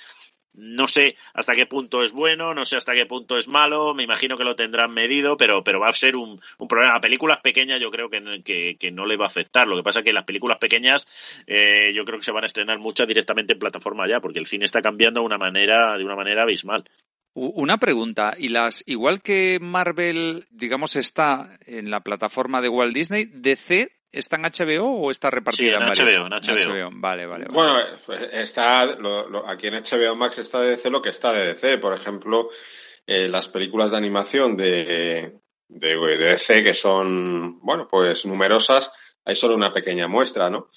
[0.57, 4.03] No sé hasta qué punto es bueno, no sé hasta qué punto es malo, me
[4.03, 6.95] imagino que lo tendrán medido, pero, pero va a ser un, un problema.
[6.95, 9.67] A películas pequeñas yo creo que, que, no le va a afectar.
[9.67, 11.07] Lo que pasa es que las películas pequeñas
[11.47, 14.47] eh, yo creo que se van a estrenar muchas directamente en plataforma ya, porque el
[14.47, 16.85] cine está cambiando de una manera, de una manera abismal.
[17.37, 23.25] Una pregunta, y las, igual que Marvel, digamos, está en la plataforma de Walt Disney,
[23.25, 26.89] DC ¿Está en HBO o está repartida sí, en, en HBO, en HBO.
[26.89, 26.89] HBO.
[26.93, 27.53] Vale, vale, vale.
[27.53, 27.77] Bueno,
[28.31, 31.77] está lo, lo, aquí en HBO Max está de DC lo que está de DC.
[31.79, 32.49] Por ejemplo,
[33.05, 38.91] eh, las películas de animación de, de, de, DC que son, bueno, pues numerosas,
[39.23, 40.69] hay solo una pequeña muestra, ¿no?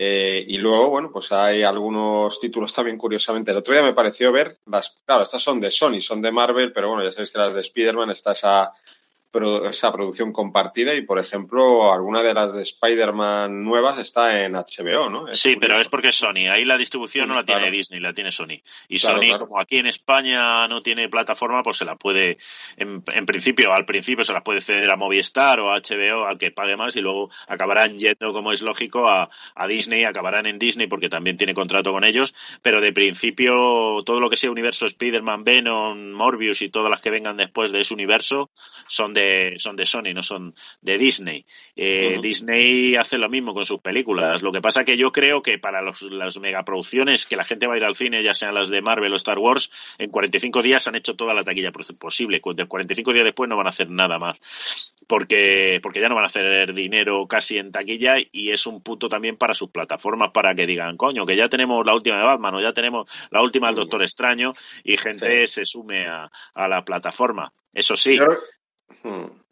[0.00, 3.50] Eh, y luego, bueno, pues hay algunos títulos también, curiosamente.
[3.50, 6.72] El otro día me pareció ver, las, claro, estas son de Sony, son de Marvel,
[6.72, 8.72] pero bueno, ya sabéis que las de Spider-Man está esa
[9.68, 15.10] esa producción compartida y, por ejemplo, alguna de las de Spider-Man nuevas está en HBO,
[15.10, 15.28] ¿no?
[15.28, 15.60] Es sí, curioso.
[15.60, 16.48] pero es porque es Sony.
[16.50, 17.62] Ahí la distribución sí, no la claro.
[17.62, 18.62] tiene Disney, la tiene Sony.
[18.88, 19.46] Y claro, Sony, claro.
[19.46, 22.38] como aquí en España no tiene plataforma, pues se la puede,
[22.76, 26.38] en, en, principio, al principio se la puede ceder a Movistar o a HBO, al
[26.38, 30.58] que pague más, y luego acabarán yendo, como es lógico, a, a Disney, acabarán en
[30.58, 34.86] Disney porque también tiene contrato con ellos, pero de principio todo lo que sea universo
[34.86, 38.50] Spider-Man, Venom, Morbius y todas las que vengan después de ese universo
[38.86, 41.44] son de de, son de Sony, no son de Disney.
[41.76, 42.22] Eh, uh -huh.
[42.22, 44.42] Disney hace lo mismo con sus películas.
[44.42, 47.74] Lo que pasa que yo creo que para los, las megaproducciones que la gente va
[47.74, 50.86] a ir al cine, ya sean las de Marvel o Star Wars, en 45 días
[50.88, 52.40] han hecho toda la taquilla posible.
[52.54, 54.38] De 45 días después no van a hacer nada más.
[55.06, 59.08] Porque, porque ya no van a hacer dinero casi en taquilla y es un punto
[59.08, 62.56] también para sus plataformas para que digan, coño, que ya tenemos la última de Batman
[62.56, 64.52] o ya tenemos la última del Doctor Extraño
[64.84, 65.54] y gente sí.
[65.54, 67.52] se sume a, a la plataforma.
[67.72, 68.26] Eso sí, yo,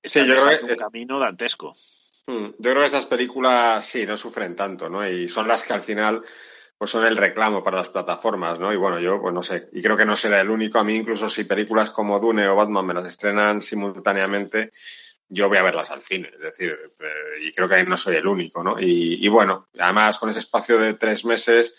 [0.02, 1.76] Sí, yo creo que un camino dantesco.
[2.26, 5.08] Yo creo que estas películas sí no sufren tanto, ¿no?
[5.08, 6.24] Y son las que al final
[6.78, 8.72] pues son el reclamo para las plataformas, ¿no?
[8.72, 10.78] Y bueno, yo pues no sé, y creo que no será el único.
[10.78, 14.72] A mí incluso si películas como Dune o Batman me las estrenan simultáneamente,
[15.28, 18.16] yo voy a verlas al cine, es decir, eh, y creo que ahí no soy
[18.16, 18.78] el único, ¿no?
[18.78, 21.74] Y, y bueno, además con ese espacio de tres meses,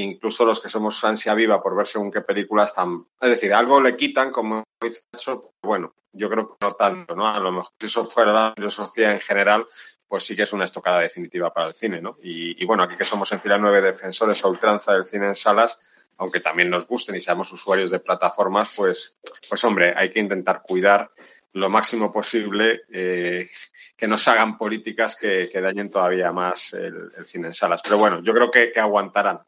[0.00, 3.80] incluso los que somos ansia viva por ver según qué películas están, es decir, algo
[3.80, 7.26] le quitan, como dice Nacho, bueno, yo creo que no tanto, ¿no?
[7.26, 9.66] A lo mejor si eso fuera la filosofía en general,
[10.06, 12.16] pues sí que es una estocada definitiva para el cine, ¿no?
[12.22, 15.34] Y, y bueno, aquí que somos en fila nueve defensores a ultranza del cine en
[15.34, 15.80] salas,
[16.18, 19.16] aunque también nos gusten y seamos usuarios de plataformas, pues,
[19.48, 21.10] pues hombre, hay que intentar cuidar
[21.52, 23.48] lo máximo posible eh,
[23.96, 27.80] que no se hagan políticas que, que dañen todavía más el, el, cine en salas.
[27.82, 29.40] Pero bueno, yo creo que, que aguantarán.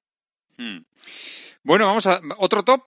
[0.57, 0.79] Hmm.
[1.63, 2.83] Bueno, vamos a otro top.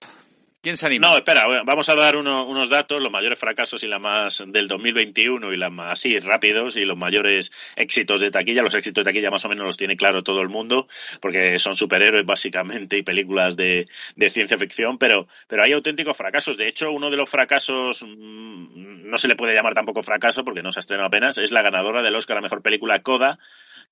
[0.62, 1.08] ¿Quién se anima?
[1.08, 4.68] No, espera, vamos a dar uno, unos datos, los mayores fracasos y la más del
[4.68, 8.62] 2021 y la más así rápidos y los mayores éxitos de taquilla.
[8.62, 10.86] Los éxitos de taquilla más o menos los tiene claro todo el mundo
[11.22, 13.88] porque son superhéroes básicamente y películas de,
[14.30, 16.58] ciencia ficción, pero, pero hay auténticos fracasos.
[16.58, 20.62] De hecho, uno de los fracasos mmm, no se le puede llamar tampoco fracaso porque
[20.62, 23.38] no se ha estrenado apenas, es la ganadora del Oscar a Mejor Película Coda,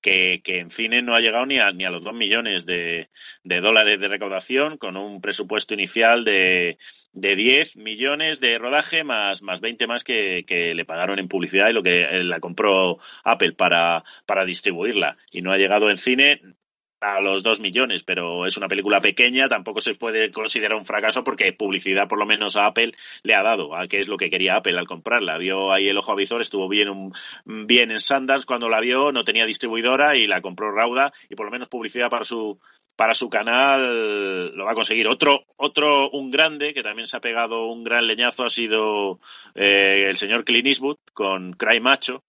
[0.00, 3.08] que, que, en cine no ha llegado ni a, ni a los dos millones de,
[3.44, 6.78] de, dólares de recaudación, con un presupuesto inicial de,
[7.12, 11.68] de 10 millones de rodaje más, más 20 más que, que le pagaron en publicidad
[11.68, 15.16] y lo que la compró Apple para, para distribuirla.
[15.30, 16.40] Y no ha llegado en cine
[17.00, 21.24] a los dos millones, pero es una película pequeña, tampoco se puede considerar un fracaso
[21.24, 22.92] porque publicidad por lo menos a Apple
[23.22, 25.38] le ha dado, a qué es lo que quería Apple al comprarla.
[25.38, 27.12] Vio ahí el ojo avisor, estuvo bien, un,
[27.44, 31.46] bien en Sundance cuando la vio, no tenía distribuidora y la compró Rauda y por
[31.46, 32.58] lo menos publicidad para su
[32.98, 35.06] para su canal lo va a conseguir.
[35.06, 39.20] Otro, otro, un grande que también se ha pegado un gran leñazo ha sido
[39.54, 42.24] eh, el señor Clint Eastwood con Cry Macho,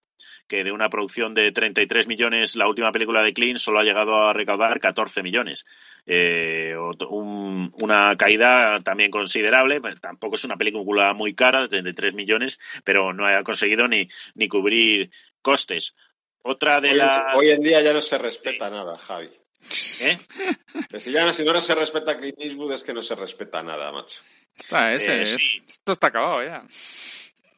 [0.49, 4.27] que de una producción de 33 millones, la última película de Clean solo ha llegado
[4.27, 5.65] a recaudar 14 millones.
[6.05, 6.75] Eh,
[7.09, 13.13] un, una caída también considerable, tampoco es una película muy cara, de 33 millones, pero
[13.13, 15.11] no ha conseguido ni, ni cubrir
[15.41, 15.93] costes.
[16.41, 17.35] Otra de hoy, las...
[17.35, 18.71] hoy en día ya no se respeta sí.
[18.71, 19.29] nada, Javi.
[20.01, 20.17] ¿Eh?
[20.89, 23.91] Que si, ya, si no se respeta Clint Eastwood es que no se respeta nada,
[23.91, 24.21] macho.
[24.57, 25.61] Está, ese, eh, sí.
[25.67, 26.65] Esto está acabado ya.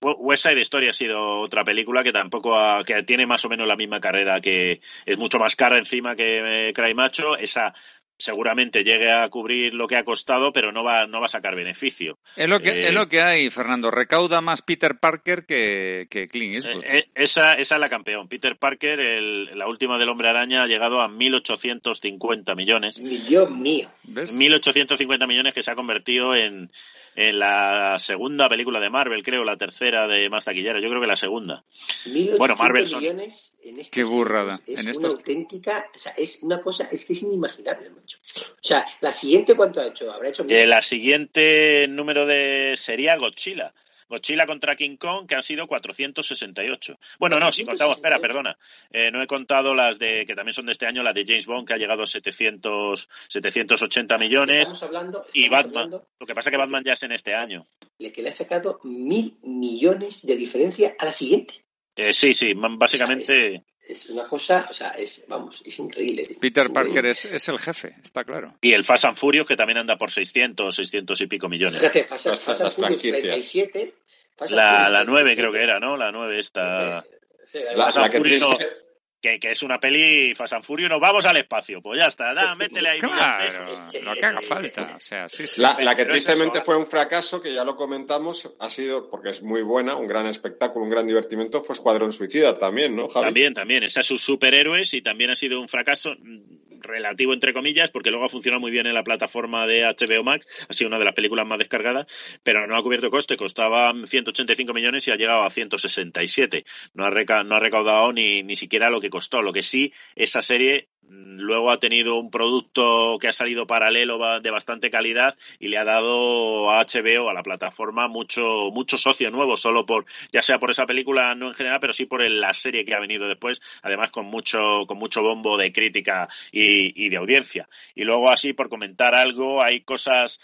[0.02, 3.68] West Side Story ha sido otra película que tampoco ha, que tiene más o menos
[3.68, 7.38] la misma carrera que es mucho más cara encima que eh, Cry Macho.
[7.38, 7.73] Esa
[8.22, 11.56] seguramente llegue a cubrir lo que ha costado, pero no va, no va a sacar
[11.56, 12.18] beneficio.
[12.35, 13.91] Es lo que, Eh, es lo que hay, Fernando.
[13.91, 16.84] Recauda más Peter Parker que, que Clint Eastwood.
[16.84, 18.27] Eh, eh, esa, esa es la campeón.
[18.27, 22.98] Peter Parker, el- la última del Hombre Araña, ha llegado a 1.850 millones.
[23.27, 23.89] Dios mío.
[24.07, 26.72] 1.850 millones que se ha convertido en,
[27.15, 30.80] en la segunda película de Marvel, creo, la tercera de más taquillera.
[30.81, 31.64] Yo creo que la segunda.
[32.06, 34.60] 1.800 Bueno, Marvel son- millones en estos Qué burrada.
[34.65, 35.15] Es En una estos...
[35.15, 38.10] auténtica, o sea, es una cosa, es que es inimaginable, macho.
[38.17, 40.11] O sea, la siguiente, ¿cuánto ha hecho?
[40.11, 43.73] Habrá hecho Eh, la siguiente número de sería Godzilla.
[44.11, 46.99] Godzilla contra King Kong, que han sido 468.
[47.17, 48.57] Bueno, no, si contamos, espera, perdona.
[48.91, 51.45] Eh, no he contado las de, que también son de este año, la de James
[51.45, 54.61] Bond, que ha llegado a 700, 780 millones.
[54.63, 55.85] Estamos hablando, y Batman.
[55.85, 57.65] hablando Lo que pasa es que Batman ya es en este año.
[57.97, 61.63] de que le ha sacado mil millones de diferencia a la siguiente.
[61.95, 63.63] Eh, sí, sí, básicamente.
[63.91, 66.26] Es una cosa, o sea, es, vamos, es increíble.
[66.26, 66.39] tío.
[66.39, 67.11] Peter Es Parker increíble.
[67.11, 68.53] es, es el jefe, está claro.
[68.61, 71.77] Y el Fast and Furious, que también anda por 600, 600 y pico millones.
[71.77, 73.22] Fíjate, Fast, Las- Fast and Furious franquicias.
[73.22, 73.93] 37.
[74.38, 75.35] Fast and La, Furious la 9 37.
[75.41, 75.97] creo que era, ¿no?
[75.97, 77.03] La 9 esta.
[77.45, 78.76] Sí, La- Fast la and que Furious no- triste-
[79.22, 81.81] que, que es una peli Fast and Furious, nos vamos al espacio.
[81.81, 82.99] Pues ya está, da, métele ahí.
[82.99, 83.65] Claro,
[84.03, 84.95] lo que haga falta.
[84.95, 85.61] O sea, sí, sí.
[85.61, 89.10] La, la que es tristemente eso, fue un fracaso, que ya lo comentamos, ha sido,
[89.10, 93.07] porque es muy buena, un gran espectáculo, un gran divertimento, fue Escuadrón Suicida también, ¿no,
[93.10, 93.26] Javi?
[93.26, 93.84] También, también.
[93.84, 98.10] Esa es sus superhéroes y también ha sido un fracaso mm, relativo, entre comillas, porque
[98.10, 100.48] luego ha funcionado muy bien en la plataforma de HBO Max.
[100.68, 102.07] Ha sido una de las películas más descargadas,
[102.41, 103.38] pero no ha cubierto coste.
[103.38, 106.65] Costaba 185 millones y ha llegado a 167.
[106.95, 109.43] No ha, reca- no ha recaudado ni, ni siquiera lo que costó.
[109.43, 114.17] Lo que sí, esa serie mm, luego ha tenido un producto que ha salido paralelo
[114.41, 119.29] de bastante calidad y le ha dado a HBO, a la plataforma, mucho, mucho socio
[119.29, 122.55] nuevo, solo por, ya sea por esa película, no en general, pero sí por la
[122.55, 127.17] serie que ha venido después, además con mucho, con mucho bombo de crítica y de
[127.17, 127.69] audiencia.
[127.93, 130.39] Y luego así, por comentar algo, hay cosas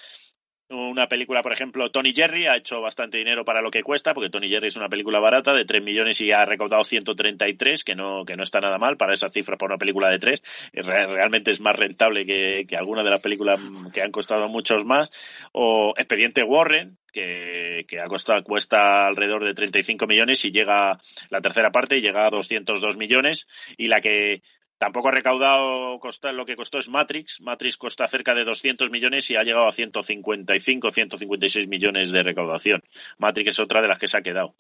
[0.70, 4.30] una película, por ejemplo, Tony Jerry ha hecho bastante dinero para lo que cuesta, porque
[4.30, 8.26] Tony Jerry es una película barata de 3 millones y ha recaudado 133, que no,
[8.26, 10.42] que no está nada mal para esa cifra para una película de 3.
[10.74, 13.62] Realmente es más rentable que, que alguna de las películas
[13.94, 15.10] que han costado muchos más.
[15.54, 21.00] O Expediente Warren, que, que ha costado, cuesta alrededor de 35 millones y llega
[21.30, 23.48] la tercera parte y llega a 202 millones.
[23.78, 24.42] Y la que
[24.78, 27.42] Tampoco ha recaudado costa, lo que costó es Matrix.
[27.42, 32.84] Matrix cuesta cerca de 200 millones y ha llegado a 155, 156 millones de recaudación.
[33.18, 34.54] Matrix es otra de las que se ha quedado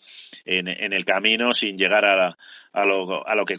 [0.45, 2.37] en, en el camino sin llegar a, la-
[2.73, 3.57] a, lo, a lo que a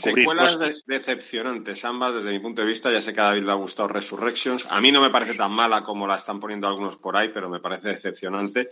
[0.00, 2.90] cubrir Secuelas de- decepcionantes, ambas desde mi punto de vista.
[2.92, 4.66] Ya sé que a David le ha gustado Resurrections.
[4.70, 7.48] A mí no me parece tan mala como la están poniendo algunos por ahí, pero
[7.48, 8.68] me parece decepcionante.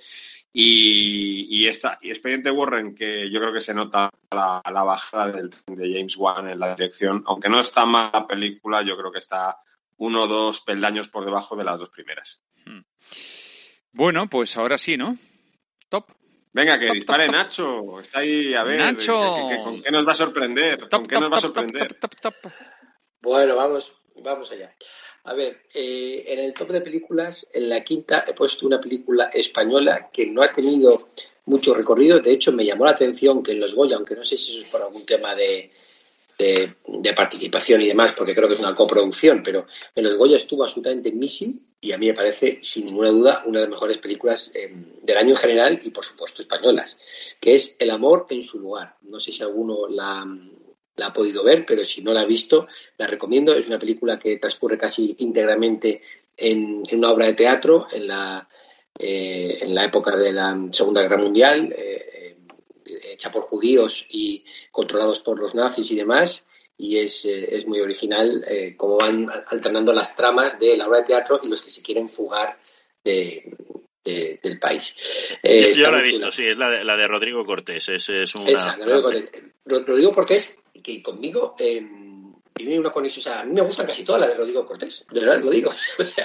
[0.59, 5.31] Y, y esta y Expediente Warren, que yo creo que se nota la, la bajada
[5.33, 9.13] del, de James Wan en la dirección, aunque no está mal la película, yo creo
[9.13, 9.59] que está
[9.99, 12.41] uno o dos peldaños por debajo de las dos primeras.
[13.93, 15.19] Bueno, pues ahora sí, ¿no?
[15.91, 16.07] Top.
[16.55, 17.35] Venga, que Top, dispare top.
[17.35, 18.01] Nacho.
[18.01, 18.79] Está ahí, a ver.
[18.79, 19.49] Nacho.
[19.51, 20.89] que- que- ¿Con qué nos va a sorprender?
[20.89, 21.99] ¿Con qué nos va a sorprender?
[23.21, 24.75] Bueno, vamos, vamos allá.
[25.27, 29.29] A ver, eh, en el top de películas, en la quinta he puesto una película
[29.35, 31.09] española que no ha tenido
[31.47, 32.21] mucho recorrido.
[32.21, 34.65] De hecho, me llamó la atención que en los Goya, aunque no sé si eso
[34.65, 35.73] es por algún tema de,
[36.39, 39.67] de, participación y demás, porque creo que es una coproducción, pero
[39.97, 43.59] en los Goya estuvo absolutamente missing y a mí me parece, sin ninguna duda, una
[43.59, 44.71] de las mejores películas eh,
[45.03, 46.99] del año en general y, por supuesto, españolas,
[47.41, 48.97] que es El amor en su lugar.
[49.03, 50.25] No sé si alguno la,
[50.97, 52.69] la ha podido ver, pero si no la ha visto,
[52.99, 53.55] la recomiendo.
[53.55, 56.03] Es una película que transcurre casi íntegramente
[56.37, 58.49] en, en una obra de teatro, en la,
[58.99, 62.37] eh, en la época de la Segunda Guerra Mundial, eh,
[63.13, 66.45] hecha por judíos y controlados por los nazis y demás.
[66.79, 68.45] Y es, eh, es muy original
[68.77, 72.09] cómo van alternando las tramas de la obra de teatro y los que se quieren
[72.11, 72.59] fugar
[73.03, 73.51] de,
[74.05, 74.95] de- del país.
[75.43, 76.33] Eh, Yo- la he visto, chula.
[76.33, 77.89] sí, es la de, la de Rodrigo Cortés.
[77.89, 80.45] Es, es una, Esa, lo, digo porque, lo-
[80.93, 81.85] es que conmigo eh,
[82.53, 83.21] tiene una conexión.
[83.21, 85.05] O sea, a mí me gustan casi todas las de Rodrigo Cortés.
[85.11, 85.71] De verdad lo digo.
[85.99, 86.25] O sea,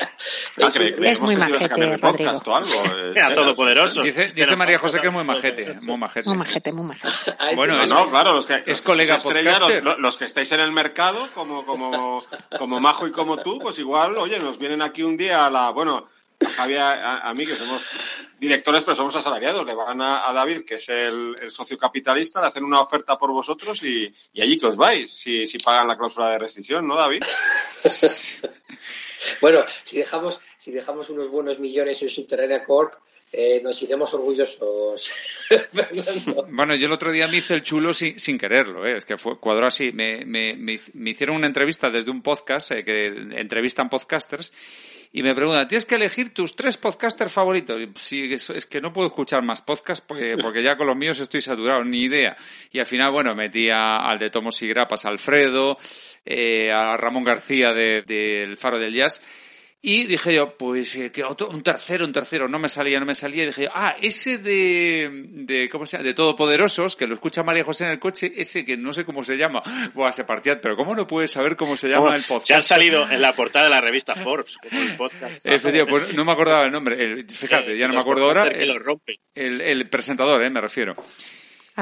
[0.62, 2.70] Ah, es cre- muy majete, podcast o algo.
[2.86, 3.36] eh, Era Chela.
[3.36, 4.02] todopoderoso.
[4.02, 5.74] Dice, dice Pero- María José que es muy majete.
[5.82, 6.28] Muy majete.
[6.30, 7.36] Muy majete, muy majete.
[7.40, 10.18] Ah, ese Bueno, No, es- no, claro, los que, los que colega estrella, los, los
[10.18, 12.24] que estáis en el mercado, como, como,
[12.58, 15.70] como Majo y como tú, pues igual, oye, nos vienen aquí un día a la,
[15.72, 16.08] bueno,
[16.56, 17.92] Javi, a, a mí, que somos
[18.40, 22.42] directores, pero somos asalariados, le van a, a David, que es el, el socio capitalista,
[22.42, 25.88] le hacen una oferta por vosotros y, y allí que os vais, si, si pagan
[25.88, 27.24] la cláusula de rescisión, ¿no, David?
[29.40, 32.94] Bueno, si dejamos, si dejamos unos buenos millones en Subterránea Corp,
[33.32, 35.14] eh, nos iremos orgullosos.
[35.72, 36.48] Fernando.
[36.50, 38.98] Bueno, yo el otro día me hice el chulo sin, sin quererlo, ¿eh?
[38.98, 39.92] es que fue, cuadró así.
[39.94, 44.52] Me, me, me, me hicieron una entrevista desde un podcast eh, que entrevistan podcasters
[45.14, 47.80] y me preguntan, tienes que elegir tus tres podcasters favoritos.
[47.82, 50.96] Y, Sí, es, es que no puedo escuchar más podcasts porque, porque ya con los
[50.96, 52.38] míos estoy saturado, ni idea.
[52.72, 55.78] Y al final, bueno, metí a- al de Tomos y Grapas, a Alfredo,
[56.26, 59.22] eh, a Ramón García del de, del Faro del Jazz.
[59.84, 63.06] Y dije yo, pues eh, que otro- un tercero, un tercero, no me salía, no
[63.08, 63.44] me salía.
[63.44, 66.06] Y dije yo, ah, ese de, de ¿cómo se llama?
[66.08, 69.24] De Todopoderosos, que lo escucha María José en el coche, ese que no sé cómo
[69.24, 69.64] se llama.
[69.96, 72.16] Buah, se partía, pero ¿cómo no puedes saber cómo se llama ¿Cómo?
[72.16, 72.48] el podcast?
[72.48, 75.44] Se han salido en la portada de la revista Forbes, como el podcast.
[75.46, 77.04] Efectivamente, pues no me acordaba el nombre.
[77.04, 78.48] El- fíjate, ya no me acuerdo ahora.
[79.34, 80.96] el- el presentador, eh, me refiero.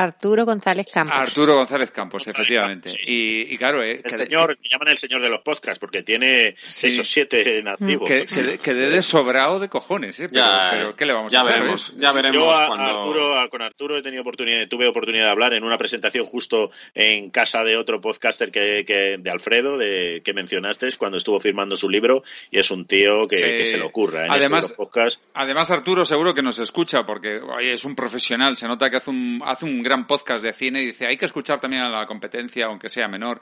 [0.03, 1.15] Arturo González Campos.
[1.17, 2.91] Arturo González Campos, efectivamente.
[3.05, 6.03] Y, y claro, eh, El que- señor, que llaman el señor de los podcasts, porque
[6.03, 6.89] tiene Sí.
[6.89, 8.05] seis o siete en activo.
[8.05, 10.29] que, que, que de sobrado de cojones, ¿eh?
[10.29, 11.55] Pero, Ya, pero ¿qué le vamos ya a hacer?
[11.55, 12.85] veremos, ya veremos Yo a- a cuando...
[12.85, 16.71] Arturo, a- con Arturo he tenido oportunidad, tuve oportunidad de hablar en una presentación justo
[16.93, 21.75] en casa de otro podcaster que, que- de Alfredo, de, que mencionaste, cuando estuvo firmando
[21.75, 23.43] su libro, y es un tío que, Sí.
[23.43, 24.25] que se le ocurra.
[24.25, 25.21] En Además- esto de los podcasts.
[25.33, 28.55] Además, Arturo seguro que nos escucha porque oye, es un profesional.
[28.55, 31.25] Se nota que hace un, hace un gran podcast de cine y dice, hay que
[31.25, 33.41] escuchar también a la competencia, aunque sea menor,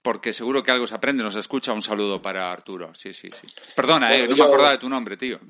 [0.00, 1.22] porque seguro que algo se aprende.
[1.24, 1.72] Nos escucha.
[1.72, 2.94] Un saludo para Arturo.
[2.94, 3.46] Sí, sí, sí.
[3.74, 5.40] Perdona, eh, no yo- me acordaba de tu nombre, tío.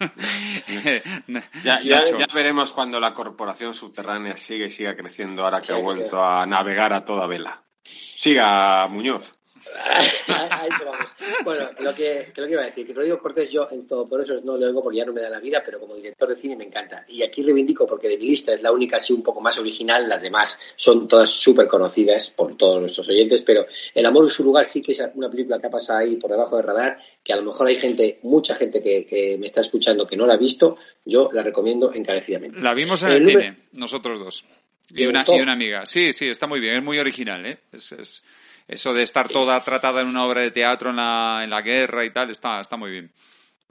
[1.62, 2.02] Ya, ya-
[2.34, 5.82] veremos cuando la corporación subterránea siga y siga creciendo ahora que Sí, ha sí.
[5.82, 7.62] vuelto a navegar a toda vela.
[7.84, 9.34] Siga, Muñoz.
[10.28, 11.06] Ahí se vamos.
[11.44, 14.08] Bueno, lo que, que lo que iba a decir, que Rodrigo Cortés yo en todo
[14.08, 16.28] por eso no lo oigo porque ya no me da la vida, pero como director
[16.28, 17.04] de cine me encanta.
[17.08, 20.08] Y aquí reivindico porque de mi lista es la única así un poco más original,
[20.08, 24.44] las demás son todas súper conocidas por todos nuestros oyentes, pero El amor en su
[24.44, 27.32] lugar sí que es una película que ha pasado ahí por debajo del radar, que
[27.32, 30.34] a lo mejor hay gente, mucha gente que, que me está escuchando que no la
[30.34, 32.60] ha visto, yo la recomiendo encarecidamente.
[32.62, 34.44] La vimos en El el número- cine, nosotros dos.
[34.90, 35.86] Y ¿Te una, y una amiga.
[35.86, 37.58] Sí, sí, está muy bien, es muy original, ¿eh?
[37.72, 38.24] Es, es-
[38.68, 42.04] eso de estar toda tratada en una obra de teatro en la, en la guerra
[42.04, 43.12] y tal, está, está muy bien.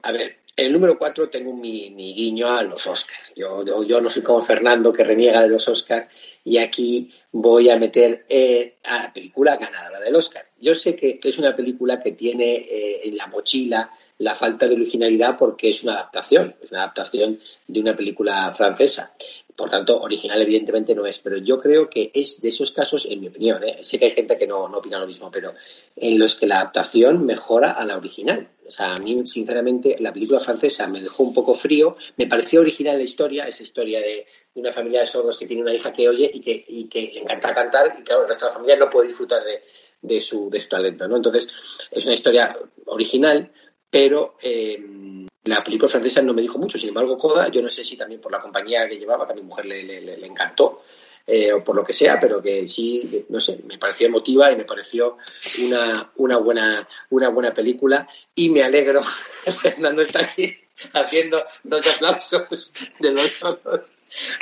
[0.01, 3.33] A ver, el número 4 tengo mi, mi guiño a los Oscars.
[3.35, 6.07] Yo, yo, yo no soy como Fernando que reniega de los Oscars
[6.43, 10.49] y aquí voy a meter eh, a la película ganadora del Oscar.
[10.59, 14.75] Yo sé que es una película que tiene eh, en la mochila la falta de
[14.75, 19.13] originalidad porque es una adaptación, es una adaptación de una película francesa.
[19.59, 23.19] Por tanto, original evidentemente no es, pero yo creo que es de esos casos, en
[23.19, 23.79] mi opinión, ¿eh?
[23.81, 25.53] sé que hay gente que no, no opina lo mismo, pero
[25.97, 28.47] en los que la adaptación mejora a la original.
[28.65, 32.61] O sea, a mí, sinceramente, la película francesa me dejó un poco frío, me pareció
[32.61, 36.07] original la historia, esa historia de, una familia de sordos que tiene una hija que
[36.07, 38.77] oye y que, y que le encanta cantar y claro, el resto de la familia
[38.77, 39.61] no puede disfrutar de,
[40.01, 41.17] de, su, de su talento, ¿no?
[41.17, 41.49] Entonces,
[41.91, 43.51] es una historia original,
[43.89, 46.77] pero eh, la película francesa no me dijo mucho.
[46.77, 49.35] Sin embargo, Coda, yo no sé si también por la compañía que llevaba, que a
[49.35, 50.83] mi mujer le, encantó,
[51.25, 54.55] eh, o por lo que sea, pero que sí, no sé, me pareció emotiva y
[54.55, 55.17] me pareció
[55.63, 58.07] una, una, buena, una buena película.
[58.35, 59.03] Y me alegro,
[59.61, 60.57] Fernando está aquí
[60.93, 63.81] haciendo los aplausos de los otros.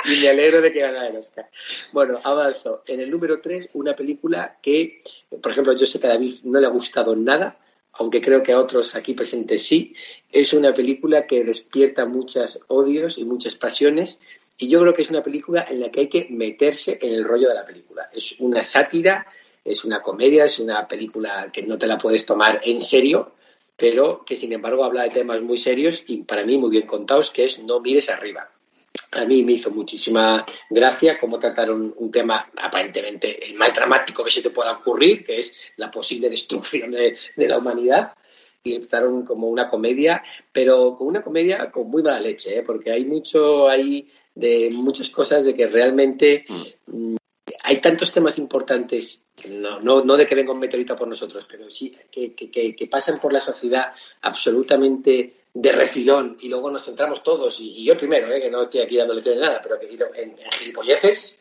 [0.06, 1.50] Y me alegro de que ganara el Oscar.
[1.92, 2.82] Bueno, avanzo.
[2.86, 5.02] En el número 3, una película que,
[5.42, 7.58] por ejemplo, yo sé que a David no le ha gustado nada,
[7.98, 9.94] aunque creo que a otros aquí presentes sí.
[10.30, 14.20] Es una película que despierta muchos odios y muchas pasiones.
[14.56, 17.24] Y yo creo que es una película en la que hay que meterse en el
[17.24, 18.08] rollo de la película.
[18.12, 19.26] Es una sátira,
[19.64, 23.32] es una comedia, es una película que no te la puedes tomar en serio,
[23.76, 27.30] pero que sin embargo habla de temas muy serios y para mí muy bien contados,
[27.30, 28.50] que es No mires arriba.
[29.12, 34.30] A mí me hizo muchísima gracia cómo trataron un tema aparentemente el más dramático que
[34.30, 38.12] se te pueda ocurrir, que es la posible destrucción de, de la humanidad.
[38.62, 40.22] Y trataron como una comedia,
[40.52, 42.62] pero como una comedia con muy mala leche, ¿eh?
[42.62, 46.44] porque hay mucho ahí de muchas cosas de que realmente
[46.86, 47.16] mm,
[47.64, 51.68] hay tantos temas importantes, no, no, no de que venga un meteorito por nosotros, pero
[51.68, 56.84] sí que, que, que, que pasan por la sociedad absolutamente de refilón y luego nos
[56.84, 58.40] centramos todos, y, yo primero, ¿eh?
[58.40, 61.38] que no estoy aquí dando lecciones de nada, pero que en, en gilipolleces.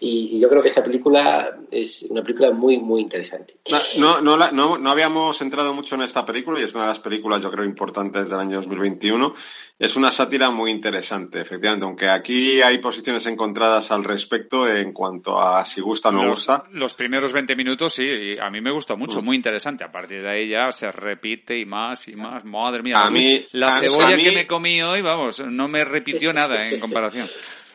[0.00, 3.56] Y, y yo creo que esa película es una película muy, muy interesante.
[3.98, 6.88] No, no, la- no, no habíamos entrado mucho en esta película y es una de
[6.90, 9.34] las películas, yo creo, importantes del año 2021.
[9.76, 15.40] Es una sátira muy interesante, efectivamente, aunque aquí hay posiciones encontradas al respecto en cuanto
[15.40, 16.64] a si gusta o no los, gusta.
[16.72, 19.24] los primeros 20 minutos, sí, y a mí me gustó mucho, Mm.
[19.24, 19.82] muy interesante.
[19.82, 22.44] A partir de ahí ya se repite y más y más.
[22.44, 25.66] Madre mía, A la- mí- la cebolla a mí- que me comí hoy, vamos, no
[25.66, 27.26] me repitió nada en comparación.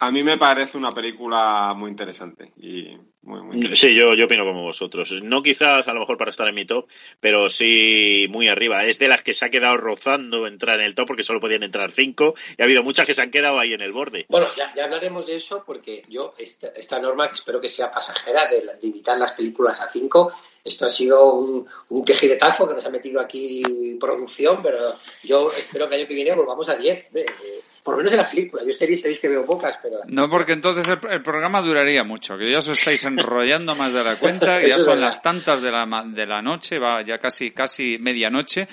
[0.00, 3.76] A mí me parece una película muy interesante y muy, muy interesante.
[3.76, 5.14] Sí, yo, yo opino como vosotros.
[5.22, 6.86] No quizás a lo mejor para estar en mi top,
[7.20, 8.84] pero sí muy arriba.
[8.84, 11.62] Es de las que se ha quedado rozando entrar en el top porque solo podían
[11.62, 14.26] entrar cinco y ha habido muchas que se han quedado ahí en el borde.
[14.28, 17.90] Bueno, ya, ya hablaremos de eso porque yo, esta, esta norma que espero que sea
[17.90, 20.32] pasajera de, la- de limitar las películas a cinco,
[20.64, 23.62] esto ha sido un, un quejiretazo que nos ha metido aquí
[24.00, 24.78] producción, pero
[25.22, 26.98] yo espero que el año que viene volvamos a 10.
[26.98, 28.66] eh, eh, por lo menos en las películas.
[28.66, 30.00] Yo series sabéis que veo pocas, pero...
[30.08, 34.04] No, porque entonces el, el programa duraría mucho, que ya os estáis enrollando más de
[34.04, 37.16] la cuenta, que ya son las tantas de la, ma- de la noche, va ya
[37.18, 38.66] casi, casi medianoche,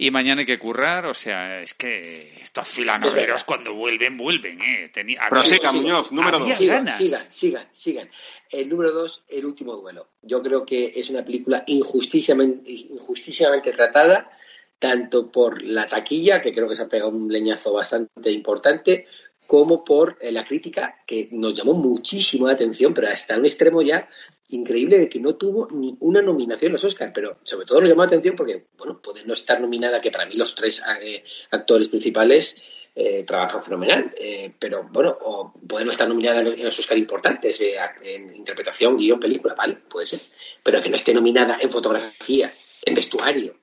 [0.00, 4.90] y mañana hay que currar, o sea, es que estos filanoveros cuando vuelven, vuelven, eh.
[4.92, 6.52] Tenía, había- Prosiga, Muñoz, número dos.
[6.56, 6.98] Sigan, ganas.
[6.98, 8.10] sigan, sigan, sigan.
[8.50, 10.08] El número dos, El último duelo.
[10.22, 14.30] Yo creo que es una película injusticiamente, injusticiamente tratada,
[14.78, 19.06] tanto por la taquilla, que creo que se ha pegado un leñazo bastante importante,
[19.46, 23.80] como por eh, la crítica, que nos llamó muchísimo la atención, pero hasta un extremo
[23.82, 24.08] ya
[24.50, 28.02] increíble de que no tuvo ni una nominación los Oscars, pero sobre todo nos llamó
[28.02, 31.88] la atención porque, bueno, puede no estar nominada, que para mí los tres eh, actores
[31.88, 32.56] principales
[32.94, 36.78] eh, trabajan fenomenal, eh, pero bueno, o puede no estar nominada en los- en los
[36.78, 40.20] Oscar importantes, eh, en interpretación, guion, película, vale, puede ser,
[40.62, 42.52] pero que no esté nominada en fotografía,
[42.84, 43.54] en vestuario,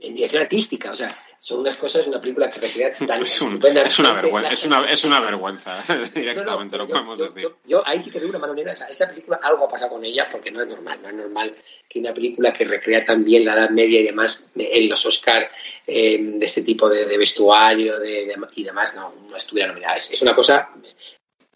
[0.00, 3.60] en dirección artística, o sea, son unas cosas, una película que recrea tan Es, un-
[3.64, 7.24] es una vergüenza, es una, es una vergüenza, no, no, directamente lo yo- podemos yo,
[7.28, 7.42] decir.
[7.42, 9.92] yo- yo ahí sí que de una mano negra, esa, esa película algo ha pasado
[9.92, 11.54] con ella porque no es normal, no es normal
[11.88, 15.50] que una película que recrea tan bien la Edad Media y demás en los Oscar
[15.86, 19.96] eh, de este tipo de, de vestuario de, de- y demás no, no estuviera nominada.
[19.96, 20.70] Es, es una cosa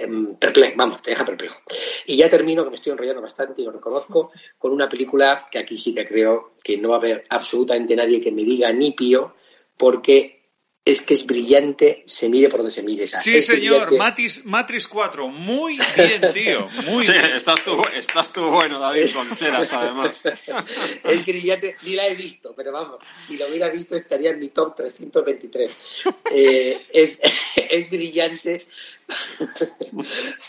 [0.02, 1.60] em, perpleja, vamos, te deja perplejo.
[2.06, 5.58] Y ya termino, que me estoy enrollando bastante y lo reconozco, con una película que
[5.58, 8.92] aquí sí que creo que no va a haber absolutamente nadie que me diga ni
[8.92, 9.34] pío
[9.76, 10.39] porque
[10.82, 13.04] es que es brillante, se mire por donde se mire.
[13.04, 13.98] o sea, Sí, señor, brillante.
[13.98, 17.26] Matrix, Matrix 4, muy bien, tío, muy Sí, bien.
[17.36, 20.22] estás tú, estás tú bueno, David Concheras, además.
[21.04, 24.48] es brillante, ni la he visto, pero vamos, si lo hubiera visto estaría en mi
[24.48, 25.70] top 323.
[26.32, 27.18] Eh, es,
[27.70, 28.66] es brillante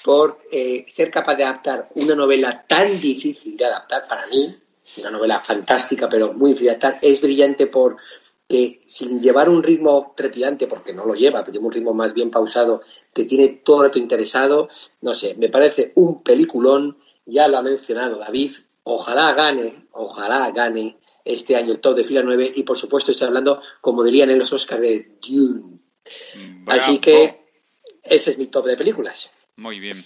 [0.03, 4.58] por eh, ser capaz de adaptar una novela tan difícil de adaptar para mí,
[4.98, 7.98] una novela fantástica pero muy difícil de adaptar, es brillante por
[8.52, 12.14] que sin llevar un ritmo trepidante, porque no lo lleva, pero lleva un ritmo más
[12.14, 12.82] bien pausado,
[13.14, 14.68] te tiene todo el rato interesado,
[14.99, 18.52] no sé, me parece un peliculón, ya lo ha mencionado David,
[18.84, 23.28] ojalá gane, ojalá gane este año el top de fila 9 y por supuesto estoy
[23.28, 25.80] hablando, como dirían en los Oscars, de Dune.
[26.68, 27.45] Así que
[28.03, 29.32] ese es mi top de películas.
[29.56, 30.03] Muy bien.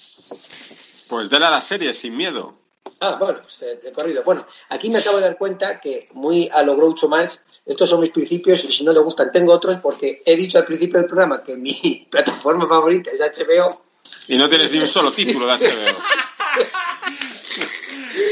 [1.08, 2.60] Pues dale a la serie, sin miedo.
[3.00, 4.22] Ah, bueno, pues, eh, corrido.
[4.24, 8.02] Bueno, aquí me acabo de dar cuenta que muy a lo Groucho Marx, estos son
[8.02, 11.08] mis principios y si no le gustan tengo otros porque he dicho al principio del
[11.08, 13.82] programa que mi plataforma favorita es HBO.
[14.28, 15.98] Y no tienes ni un solo título de HBO.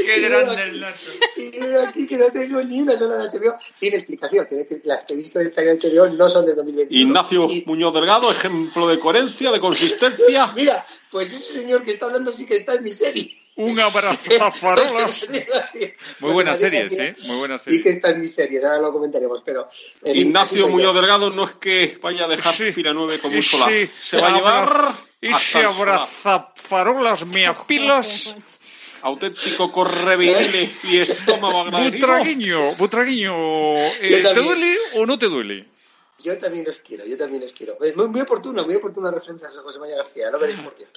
[0.06, 1.08] Qué grande el Nacho.
[1.36, 3.58] Y veo aquí que no tengo ni una sola de HBO.
[3.80, 6.56] Tiene explicación, tiene que las que he visto de año de HBO no son de
[6.56, 7.08] 2021.
[7.10, 10.48] Ignacio Y- Muñoz Delgado, ejemplo de coherencia, de consistencia.
[10.56, 13.36] Mira, pues ese señor que está hablando sí que está en mi serie.
[13.56, 15.28] Un abrazo a farolas.
[16.20, 17.16] Muy buenas series, ¿eh?
[17.24, 17.96] Muy buenas Sí que series.
[17.98, 19.70] está en mi serie, ahora lo comentaremos, pero...
[19.70, 20.68] así Ignacio.
[20.70, 22.72] Muñoz Delgado no es que vaya a dejar Sí.
[22.72, 23.70] fila 9 como Y un solar.
[23.70, 28.36] sí, Se va a llevar Y se abraza farolas, me apilas.
[29.04, 32.08] Auténtico correveidile y estómago agradecido.
[32.08, 35.66] Butraguiño, Butraguiño, eh, ¿te duele o no te duele?
[36.24, 37.78] Yo también los quiero, yo también los quiero.
[37.82, 40.88] Es muy, muy oportuna, muy oportuna referencia a José María García, no veréis por qué.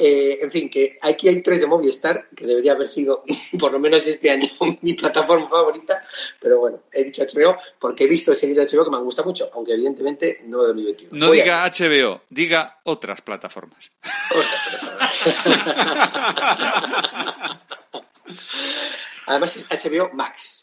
[0.00, 3.22] Eh, en fin, que aquí hay tres de Movistar, que debería haber sido,
[3.60, 4.48] por lo menos este año,
[4.82, 6.04] mi plataforma favorita,
[6.40, 9.28] pero bueno, he dicho HBO porque he visto series de HBO que me han gustado
[9.28, 11.16] mucho, aunque evidentemente no de 2021.
[11.16, 13.92] No Voy diga HBO, diga otras plataformas.
[19.26, 20.61] Además es HBO Max.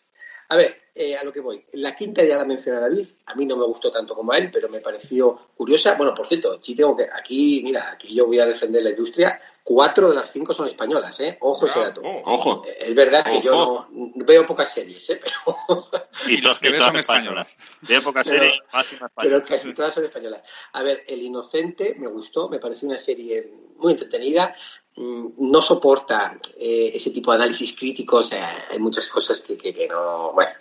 [0.50, 1.64] A ver, eh, a lo que voy.
[1.74, 3.06] La quinta ya la menciona David.
[3.28, 5.94] A mí no me gustó tanto como a él, pero me pareció curiosa.
[5.96, 7.04] Bueno, por cierto, sí tengo que.
[7.04, 9.40] Aquí, mira, aquí yo voy a defender la industria.
[9.64, 11.38] Cuatro de las cinco son españolas, ¿eh?
[11.42, 12.02] Ojo ese dato.
[12.04, 12.64] Ojo.
[12.66, 15.22] Eh, Es verdad que yo no veo pocas series, ¿eh?
[15.24, 15.86] Pero,
[16.28, 17.48] Y, las que todas son españolas.
[17.82, 20.42] De época Pero- serie, máxima pero casi todas son españolas.
[20.74, 24.56] A ver, El Inocente me gustó, me pareció una serie muy entretenida.
[24.96, 28.32] Mm, No soporta eh, ese tipo de análisis críticos.
[28.34, 30.52] hay muchas cosas que, que, no, bueno,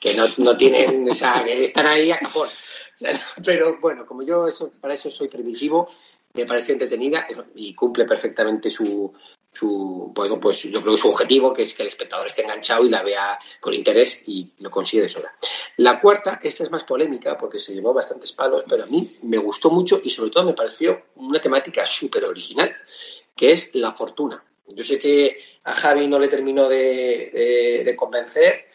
[0.00, 2.48] que no, no tienen, o sea, que están ahí a capón.
[3.44, 5.88] Pero bueno, como yo eso, para eso soy permisivo,
[6.34, 9.12] me pareció entretenida y cumple perfectamente su,
[9.52, 12.84] su bueno, pues yo creo que su objetivo, que es que el espectador esté enganchado
[12.84, 15.32] y la vea con interés y lo consigue sola.
[15.76, 19.38] La cuarta, esta es más polémica porque se llevó bastantes palos, pero a mí me
[19.38, 22.74] gustó mucho y sobre todo me pareció una temática súper original,
[23.34, 24.44] que es la fortuna.
[24.68, 28.66] Yo sé que a Javi no le terminó de, de- de convencer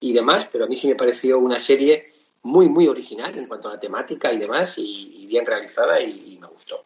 [0.00, 2.12] y demás, pero a mí sí me pareció una serie
[2.42, 6.46] muy, muy original en cuanto a la temática y demás, y, bien realizada y- me
[6.46, 6.84] gustó.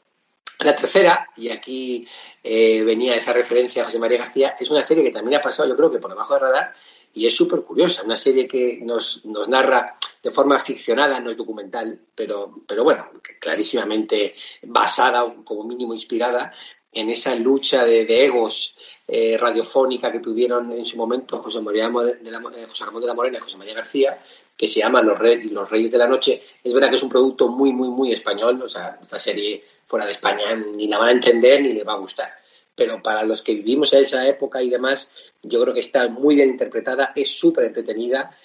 [0.60, 2.06] La tercera, y aquí
[2.42, 5.68] eh, venía esa referencia a José María García, es una serie que también ha pasado,
[5.68, 6.74] yo creo que por debajo del radar,
[7.12, 8.02] y es súper curiosa.
[8.04, 13.10] Una serie que nos, nos narra de forma ficcionada, no es documental, pero, pero bueno,
[13.40, 16.52] clarísimamente basada, como mínimo inspirada,
[16.92, 18.76] en esa lucha de, de egos
[19.06, 23.08] eh, radiofónica que tuvieron en su momento José, María de la, eh, José Ramón de
[23.08, 24.22] la Morena y José María García,
[24.56, 26.42] que se llama Los, Re- Los Reyes de la Noche.
[26.62, 30.04] Es verdad que es un producto muy, muy, muy español, o sea, esta serie fuera
[30.04, 32.28] de España ni la van a entender ni les va a gustar.
[32.74, 35.10] Pero para los que vivimos en esa época y demás,
[35.42, 38.36] yo creo que está muy bien interpretada, es súper entretenida.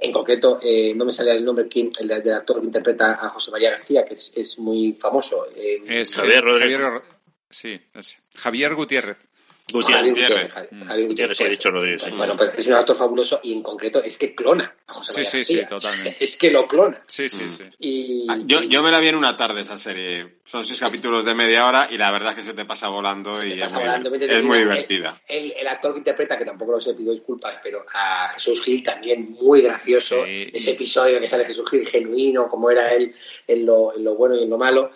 [0.00, 3.50] En concreto, eh, no me sale el nombre, el del actor que interpreta a José
[3.50, 5.46] María García, que es, es muy famoso.
[5.56, 6.78] eh, Es Javier Rodríguez.
[7.50, 9.16] Javier- sí, es Javier Gutiérrez.
[9.72, 9.94] Gutiérrez.
[10.08, 10.14] Javier
[10.48, 10.52] Gutiérrez.
[10.88, 12.02] Javier- Gutiérrez, he dicho Rodríguez.
[12.02, 12.10] sí.
[12.16, 15.18] Bueno, pues es un actor fabuloso y en concreto es que clona a José Sí,
[15.18, 15.68] María sí, sí, García.
[15.68, 16.24] totalmente.
[16.24, 17.00] Es que lo clona.
[17.06, 17.50] Sí, sí, Mm.
[17.50, 17.62] sí.
[17.78, 20.38] Y, Ah, Yo, yo me la vi en una tarde esa serie.
[20.44, 23.32] Son seis capítulos de media hora y la verdad es que se te pasa volando
[23.36, 24.26] Se y es pasa muy, volando, divertida.
[24.34, 25.22] vete es muy divertida.
[25.28, 28.82] El, el actor que interpreta, que tampoco lo sé, pido disculpas, pero a Jesús Gil
[28.82, 30.24] también muy gracioso.
[30.26, 30.50] Sí.
[30.52, 33.14] Ese episodio que sale Jesús Gil genuino, como era él
[33.46, 34.90] en lo, en lo bueno y en lo malo.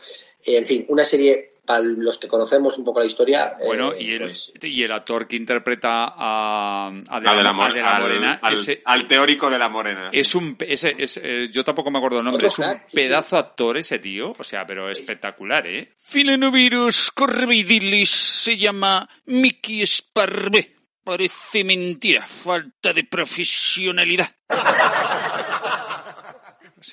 [0.45, 3.55] Eh, en fin, una serie para los que conocemos un poco la historia.
[3.61, 7.37] eh, Bueno, y el, pues, y el actor que interpreta a, a De A la,
[7.39, 10.11] de la a De la al- Morena, al, ese al teórico de la morena.
[10.13, 12.89] es un ese, es, eh, yo tampoco me acuerdo el nombre, es un crack, sí,
[12.91, 12.97] sí.
[12.97, 15.95] pedazo actor ese tío, o sea, pero espectacular, ¿eh?
[16.01, 20.71] Filenovirus correveidillis se llama Mickey Sparvé.
[21.05, 24.27] Parece mentira, falta de profesionalidad.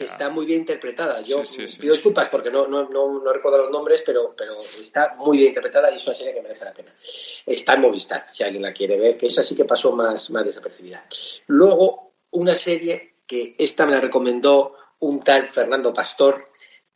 [0.06, 1.22] Está muy bien interpretada.
[1.22, 1.80] Yo Sí, sí, sí.
[1.80, 5.49] pido disculpas porque no, no, no, no recuerdo los nombres, pero, pero está muy bien
[5.49, 6.94] interpretada y es una serie que merece la pena.
[7.45, 10.45] Está en Movistar, si alguien la quiere ver, que esa sí que pasó más, más
[10.45, 11.06] desapercibida.
[11.48, 16.49] Luego, una serie que esta me la recomendó un tal Fernando Pastor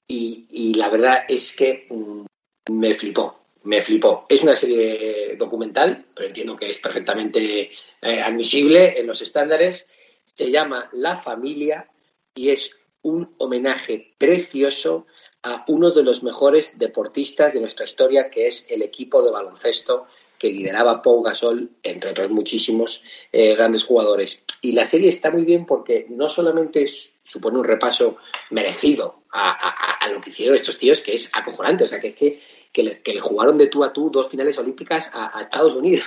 [0.07, 2.26] y, y la verdad es que mm,
[2.72, 3.40] me flipó.
[3.64, 4.26] Me flipó.
[4.30, 7.72] Es una serie documental, pero entiendo que es perfectamente
[8.02, 9.88] eh, admisible en los estándares.
[10.23, 11.90] Se llama La Familia
[12.36, 15.06] y es un homenaje precioso
[15.44, 20.07] a uno de los mejores deportistas de nuestra historia, que es el equipo de baloncesto
[20.40, 24.41] que lideraba Pau Gasol, entre otros muchísimos eh, grandes jugadores.
[24.61, 28.18] Y la serie está muy bien porque no solamente es- supone un repaso
[28.52, 32.41] merecido a, lo que hicieron estos tíos, que es acojonante, o sea, que es que,
[32.72, 36.06] que, le, jugaron de tú a tú dos finales olímpicas a, Estados Unidos.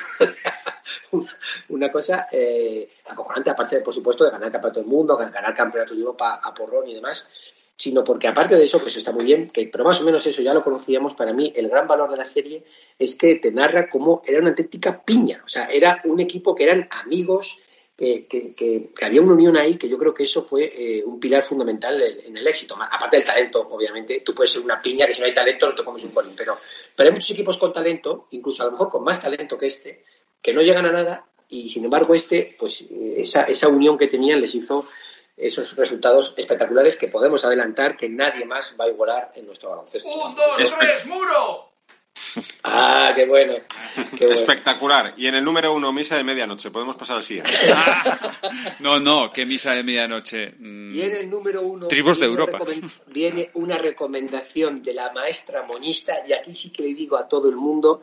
[1.68, 5.56] Una, cosa eh, acojonante, aparte, por supuesto, de ganar el campeonato del mundo, ganar el
[5.56, 7.26] campeonato de Europa a porrón y demás,
[7.78, 10.26] sino porque aparte de eso, que eso está muy bien, que, pero más o menos
[10.26, 12.64] eso ya lo conocíamos, para mí el gran valor de la serie
[12.98, 16.64] es que te narra cómo era una auténtica piña, o sea, era un equipo que
[16.64, 17.58] eran amigos,
[17.98, 21.02] que, que- que- que había una unión ahí, que yo creo que eso fue eh,
[21.04, 24.80] un pilar fundamental en, en el éxito, aparte del talento, obviamente, tú puedes ser una
[24.80, 26.56] piña que si no hay talento no te comes un bolín, pero,
[26.94, 30.04] pero hay muchos equipos con talento, incluso a lo mejor con más talento que este,
[30.40, 34.06] que no llegan a nada y sin embargo este, pues eh, esa, esa unión que
[34.06, 34.86] tenían les hizo
[35.36, 40.08] esos resultados espectaculares que podemos adelantar que nadie más va a igualar en nuestro baloncesto.
[40.08, 41.70] ¡Un, dos, tres, muro!
[42.64, 43.54] Ah, qué bueno.
[44.16, 44.34] Qué bueno.
[44.34, 45.14] Espectacular.
[45.16, 46.70] Y en el número uno, misa de medianoche.
[46.70, 47.50] Podemos pasar al siguiente.
[48.80, 50.54] No, no, que misa de medianoche.
[50.58, 52.64] Mm, Y en el número uno Tribus de viene una Europa.
[53.08, 57.48] viene una recomendación de la maestra monista y aquí sí que le digo a todo
[57.48, 58.02] el mundo,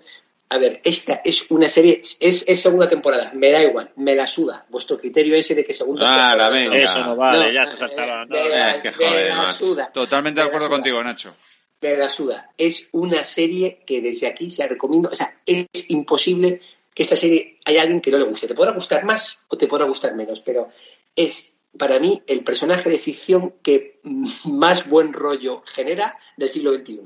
[0.49, 4.27] a ver, esta es una serie, es, es segunda temporada, me da igual, me la
[4.27, 4.65] suda.
[4.69, 6.75] Vuestro criterio ese de que segunda Ah, la temporada, venga.
[6.85, 8.25] Eso no vale, No, ya se saltaba.
[8.25, 8.35] no.
[8.35, 9.91] me la, Eh, que me la suda.
[9.91, 10.75] Totalmente de Me la acuerdo suda.
[10.77, 11.35] contigo, Nacho.
[11.81, 12.51] Me la suda.
[12.57, 15.09] Es una serie que desde aquí se recomiendo.
[15.11, 16.61] O sea, es imposible
[16.93, 18.47] que esta serie haya alguien que no le guste.
[18.47, 20.69] Te podrá gustar más o te podrá gustar menos, pero
[21.15, 23.99] es para mí el personaje de ficción que
[24.45, 27.01] más buen rollo genera del siglo XXI.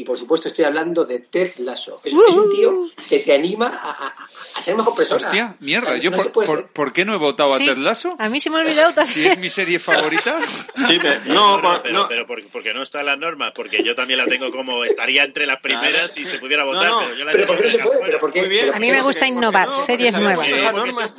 [0.00, 2.00] Y por supuesto estoy hablando de Ted Lasso.
[2.02, 4.14] Es, es un tío que te anima a, a-
[4.56, 5.16] a- ser mejor persona.
[5.26, 5.88] Hostia, mierda.
[5.88, 8.16] O sea, Yo no por, por- ser- ¿por qué no he votado a Ted Lasso?
[8.18, 9.32] A mí se me ha olvidado Si también.
[9.32, 10.38] es mi serie favorita.
[10.86, 12.08] Sí, pero, No, no, pero, no.
[12.08, 15.22] pero porque, porque no está en las normas, porque yo también la tengo como estaría
[15.24, 17.64] entre las primeras si se pudiera votar, no, pero yo la Pero tengo ¿por qué
[17.64, 17.96] no se que puede?
[17.96, 18.40] dejar ¿Pero por qué?
[18.40, 18.64] Muy bien.
[18.64, 20.48] ¿Pero A mí me gusta innovar, No, series nuevas.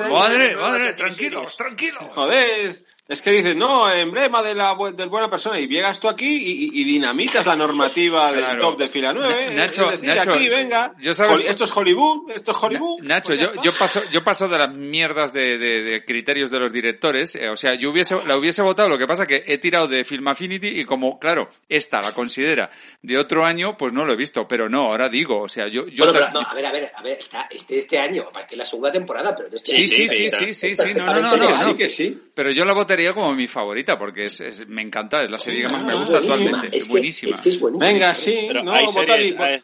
[0.10, 2.02] Madre, madre, tranquilos, tranquilos.
[2.16, 6.08] Joder, Es que dices, no, emblema de la bu- del buena persona, y llegas tú
[6.08, 8.62] aquí y, y- y dinamitas la normativa del Claro.
[8.70, 9.48] top de fila 9.
[9.50, 12.58] Na- Nacho, es decir, Nacho, aquí, venga, yo sabes- Hol- esto es Hollywood, esto es
[12.64, 13.02] Hollywood.
[13.02, 16.72] Nacho, yo, yo paso, yo paso de las mierdas de, de- de criterios de los
[16.72, 17.36] directores.
[17.36, 20.06] eh, o sea, yo hubiese, la hubiese votado, lo que pasa que he tirado de
[20.06, 22.72] Film Affinity y como, claro, esta la considera
[23.02, 24.48] de otro año, pues no lo he visto.
[24.48, 26.72] Pero no, ahora digo, o sea, yo, yo Bueno, pero, ta- no, a ver, a
[26.72, 29.70] ver, a ver, está este, este año, para que es la segunda temporada, pero este
[29.72, 29.90] Sí, año.
[29.90, 31.76] sí, sí, sí, sí, sí, no, no, no, no, no.
[31.76, 32.18] que sí.
[32.34, 35.62] Pero yo la votaría como mi favorita porque es, es- me encanta, es la serie
[35.64, 36.68] que más me gusta actualmente.
[36.68, 37.36] es Es que- buenísima.
[37.36, 37.92] es que es buenísima.
[37.92, 39.62] Venga, sí, Pero no, hay, series, hay,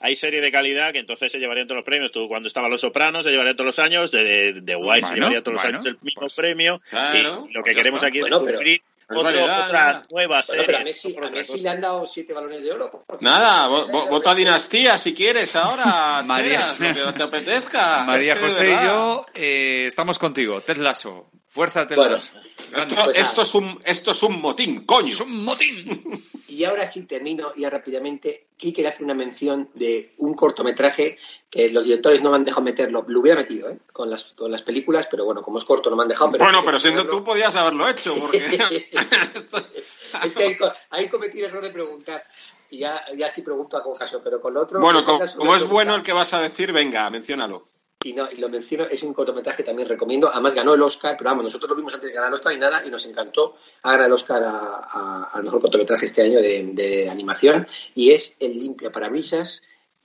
[0.00, 2.10] hay serie de calidad que entonces se llevarían todos los premios.
[2.12, 4.10] Tú, cuando estaba Los Sopranos, se llevaría todos los años.
[4.10, 6.80] De, de White se Bueno, llevaría todos los bueno, años el mismo pues, premio.
[6.88, 8.08] claro, y lo pues que ya queremos está.
[8.08, 10.02] aquí es Bueno, descubrir Pues otro- variedad, otras ya.
[10.10, 10.96] nuevas Bueno, pero a series.
[10.96, 11.62] Messi, por a otra Messi cosa.
[11.64, 13.04] le han dado siete balones de oro.
[13.20, 18.04] Nada, vo- vo- vota dinastía si quieres ahora, María- Cheras, lo que te apetezca.
[18.04, 20.60] María José y yo eh, estamos contigo.
[20.60, 21.30] Ted Lasso.
[21.58, 22.14] Fuerza Ted Bueno.
[22.14, 25.12] Esto, Pues esto es un, esto es un motín, coño.
[25.12, 26.24] Es un motín.
[26.48, 28.46] Y ahora sí termino ya rápidamente.
[28.56, 31.18] Quique le hace una mención de un cortometraje
[31.50, 33.04] que los directores no me han dejado meterlo.
[33.06, 33.78] Lo hubiera metido ¿eh?
[33.92, 36.32] con, las, con las películas, pero bueno, como es corto no me han dejado.
[36.32, 38.38] Pero Bueno, pero siendo tú podías haberlo hecho, porque...
[40.24, 40.56] es que ahí,
[40.90, 42.24] ahí cometí el error de preguntar.
[42.70, 44.80] Y ya, ya sí pregunto a caso, pero con lo otro.
[44.80, 47.66] bueno, como a es bueno el que vas a decir, venga, menciónalo.
[48.04, 50.28] Y, no, y lo menciono, es un cortometraje que también recomiendo.
[50.32, 52.58] Además ganó el Oscar, pero vamos, nosotros lo vimos antes de ganar el Oscar y
[52.58, 53.56] nada, y nos encantó.
[53.82, 57.66] Ha ganado el Oscar a- a- al mejor cortometraje este año de, de animación,
[57.96, 59.62] y es El Limpia Parabrisas,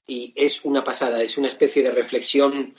[0.07, 2.73] y es una pasada, es una especie de reflexión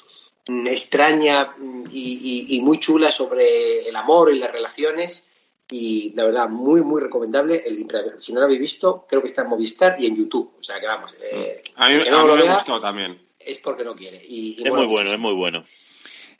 [0.48, 5.24] mm, extraña mm, y, y- y muy chula sobre el amor y las relaciones.
[5.70, 7.62] Y la verdad, muy, muy recomendable.
[7.64, 10.52] El Limpia- si no lo habéis visto, creo que está en Movistar y en YouTube.
[10.58, 13.23] O sea que vamos, eh, A mí, que a no mí lo me gustó también.
[13.46, 14.22] Es porque no quiere.
[14.26, 15.64] Y, y Es muy bueno, es muy bueno.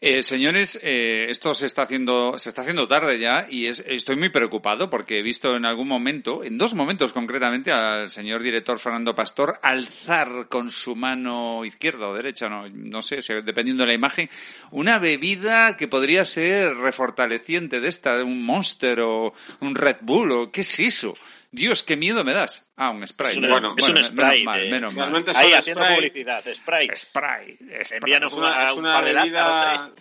[0.01, 4.17] Eh, señores, eh, esto se está haciendo, se está haciendo tarde ya y es, estoy
[4.17, 8.79] muy preocupado porque he visto en algún momento, en dos momentos concretamente, al señor director
[8.79, 13.89] Fernando Pastor alzar con su mano izquierda o derecha, no, no sé, si- dependiendo de
[13.91, 14.29] la imagen,
[14.73, 20.33] una bebida que podría ser refortaleciente de esta, de un Monster o un Red Bull
[20.33, 21.17] o qué es eso.
[21.55, 22.67] Dios, qué miedo me das.
[22.77, 23.33] Ah, un spray.
[23.33, 24.43] Es, una- Bueno, es un menos spray.
[24.45, 25.11] mal, de- menos mal.
[25.11, 25.97] Realmente Ahí haciendo spray.
[25.97, 26.89] publicidad, spray.
[26.97, 27.99] Spray, spray.
[27.99, 30.01] Envíanos Es una, una- es bebida ¿eh?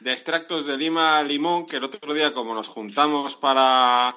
[0.00, 4.16] de extractos de lima limón que el otro día como nos juntamos para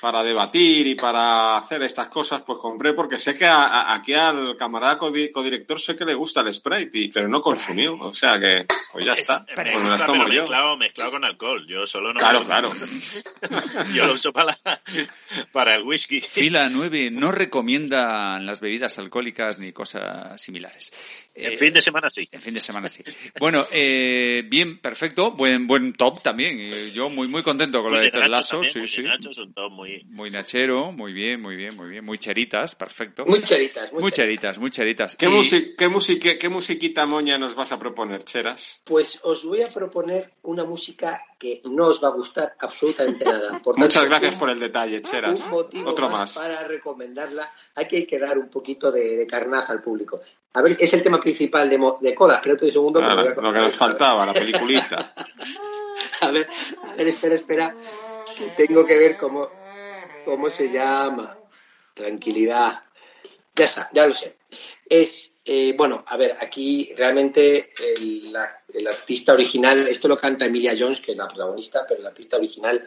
[0.00, 4.14] para debatir y para hacer estas cosas, pues compré porque sé que a- a- aquí
[4.14, 7.96] al camarada codi- codirector sé que le gusta el Sprite, y- pero no consumió.
[7.98, 9.44] O sea que, pues ya está.
[9.54, 10.42] Pues me las pero tomo yo.
[10.42, 11.66] mezclado, mezclado con alcohol.
[11.68, 12.18] Yo solo no.
[12.18, 12.72] Claro, claro.
[13.94, 14.80] Yo lo uso para, la-
[15.52, 16.20] para el whisky.
[16.20, 21.28] Fila 9 no recomienda las bebidas alcohólicas ni cosas similares.
[21.34, 22.28] En Eh, fin de semana sí.
[22.32, 23.02] En fin de semana sí.
[23.38, 25.32] Bueno, eh, bien, perfecto.
[25.32, 26.58] Buen buen top también.
[26.58, 29.02] Eh, Yo muy muy contento con lo Muy de de Ted Lasso, también, sí, sí.
[29.02, 29.87] Nacho, son todos muy...
[30.08, 32.04] Muy nachero, muy bien, muy bien, muy bien.
[32.04, 33.24] Muy cheritas, perfecto.
[33.26, 35.16] Muy cheritas, muy Muy cheritas, muy cheritas.
[35.16, 38.80] ¿Qué, Y- qué, musique- qué musiquita moña nos vas a proponer, Cheras?
[38.84, 43.58] Pues os voy a proponer una música que no os va a gustar absolutamente nada.
[43.60, 45.40] Por Muchas gracias un- por el detalle, Cheras.
[45.40, 46.32] Un motivo Otro más, más.
[46.34, 47.50] para recomendarla.
[47.74, 50.20] Hay que, que dar un poquito de, de carnaza al público.
[50.54, 52.36] A ver, es el tema principal de, Mo- de Coda.
[52.36, 53.00] Espérate un segundo.
[53.00, 55.14] Claro, lo que nos faltaba, la peliculita.
[56.20, 56.48] A ver,
[56.82, 57.76] a ver, espera, espera.
[58.36, 59.48] Que tengo que ver cómo,
[60.28, 61.38] cómo se llama.
[61.94, 62.82] Tranquilidad.
[63.56, 64.36] Ya está, ya lo sé.
[64.86, 68.36] Es, eh, bueno, a ver, aquí realmente el,
[68.86, 72.86] artista original, esto lo canta Emilia Jones, que es la protagonista, pero el artista original,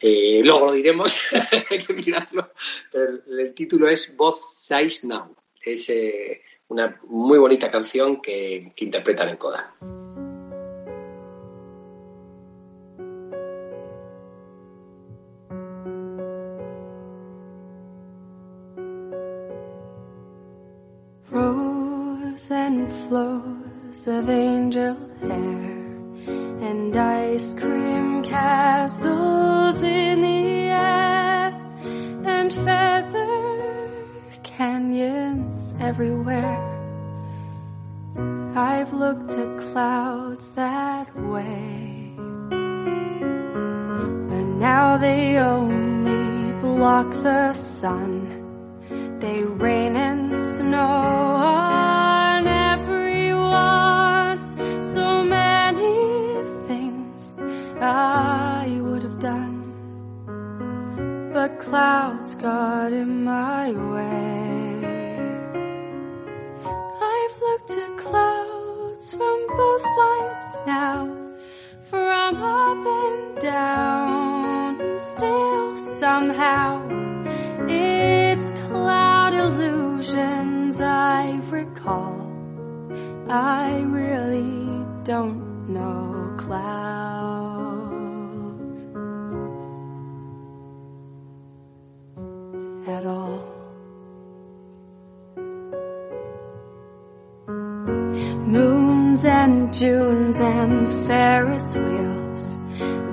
[0.00, 1.18] eh, luego lo diremos,
[1.70, 2.52] hay que mirarlo,
[2.92, 5.34] pero el, el título es Both Sides Now.
[5.60, 9.74] Es eh, una muy bonita canción que, que interpretan en Coda.
[22.48, 25.66] And flows of angel hair
[26.68, 31.46] and ice cream castles in the air
[32.24, 33.90] and feather
[34.44, 36.62] canyons everywhere.
[38.54, 42.12] I've looked at clouds that way,
[44.30, 49.18] but now they only block the sun.
[49.18, 51.15] They rain and snow
[61.66, 64.66] clouds got in my way.
[67.12, 70.98] I've looked at clouds from both sides now,
[71.90, 76.66] from up and down, still somehow
[77.68, 82.14] it's cloud illusions I recall.
[83.28, 87.45] I really don't know clouds.
[99.76, 102.56] And Junes and Ferris wheels,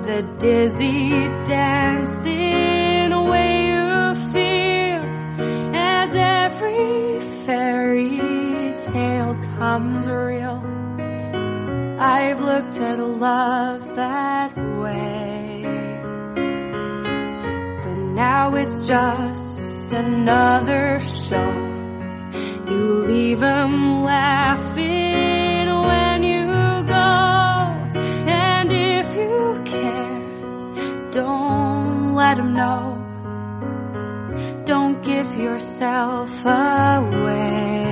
[0.06, 1.10] the dizzy
[1.44, 5.02] dancing way you feel
[5.74, 8.18] as every fairy
[8.74, 10.62] tale comes real.
[11.98, 15.62] I've looked at love that way,
[17.84, 21.52] but now it's just another show.
[22.68, 25.43] You leave 'em laughing
[32.14, 32.96] let 'em know.
[34.64, 37.84] Don't give yourself away.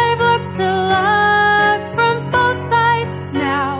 [0.00, 3.72] I've looked at love from both sides now,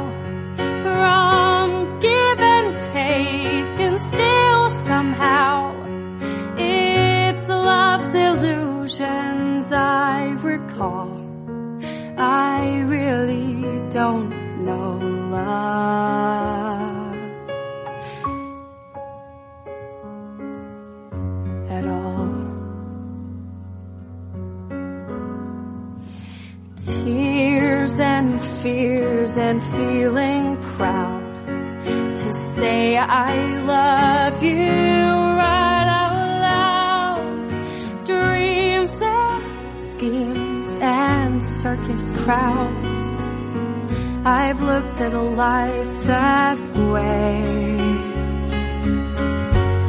[0.82, 5.50] from give and take, and still somehow
[6.56, 11.10] it's love's illusions I recall.
[12.16, 13.48] I really
[13.88, 14.30] don't
[14.66, 14.90] know
[15.30, 16.57] love
[27.96, 31.24] And fears and feeling proud
[32.16, 38.04] to say I love you right out loud.
[38.04, 43.00] Dreams and schemes and circus crowds.
[44.24, 46.58] I've looked at a life that
[46.92, 47.42] way.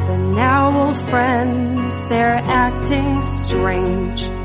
[0.06, 4.39] But now old friends, they're acting strange.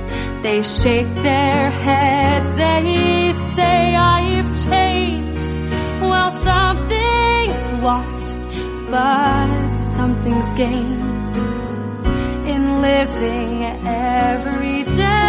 [0.45, 5.55] They shake their heads, they say I've changed.
[6.01, 8.35] Well, something's lost,
[8.91, 11.37] but something's gained
[12.47, 15.24] in living every day.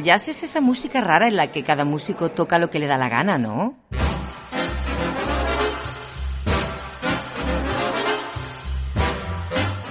[0.00, 2.86] El jazz es esa música rara en la que cada músico toca lo que le
[2.86, 3.76] da la gana, ¿no?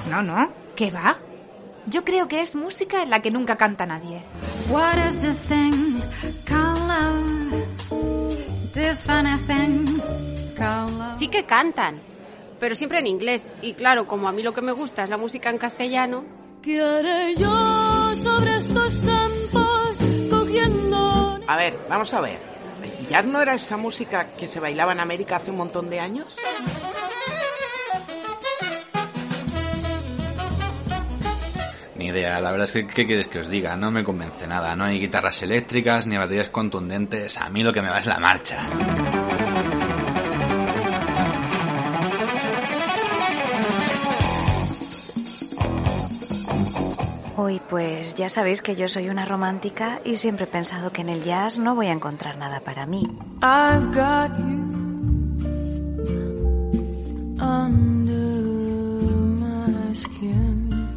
[0.09, 1.19] No, no, ¿qué va?
[1.85, 4.23] Yo creo que es música en la que nunca canta nadie.
[4.69, 6.01] What is this thing
[6.43, 8.73] called love?
[8.73, 9.85] This funny thing
[10.57, 11.19] called love.
[11.19, 12.01] Sí que cantan,
[12.59, 13.53] pero siempre en inglés.
[13.61, 16.25] Y claro, como a mí lo que me gusta es la música en castellano.
[16.63, 19.68] ¿Qué haré yo sobre estos campos?
[21.47, 22.39] A ver, vamos a ver.
[23.09, 26.35] ¿Ya no era esa música que se bailaba en América hace un montón de años?
[31.95, 33.75] Ni idea, la verdad es que, ¿qué quieres que os diga?
[33.75, 34.75] No me convence nada.
[34.75, 37.37] No hay guitarras eléctricas ni baterías contundentes.
[37.37, 39.18] A mí lo que me va es la marcha.
[47.41, 51.07] Uy, pues ya sabéis que yo soy una romántica y siempre he pensado que en
[51.07, 53.03] el jazz no voy a encontrar nada para mí.
[53.41, 54.59] I've got you
[57.39, 58.35] under
[59.39, 60.89] my skin.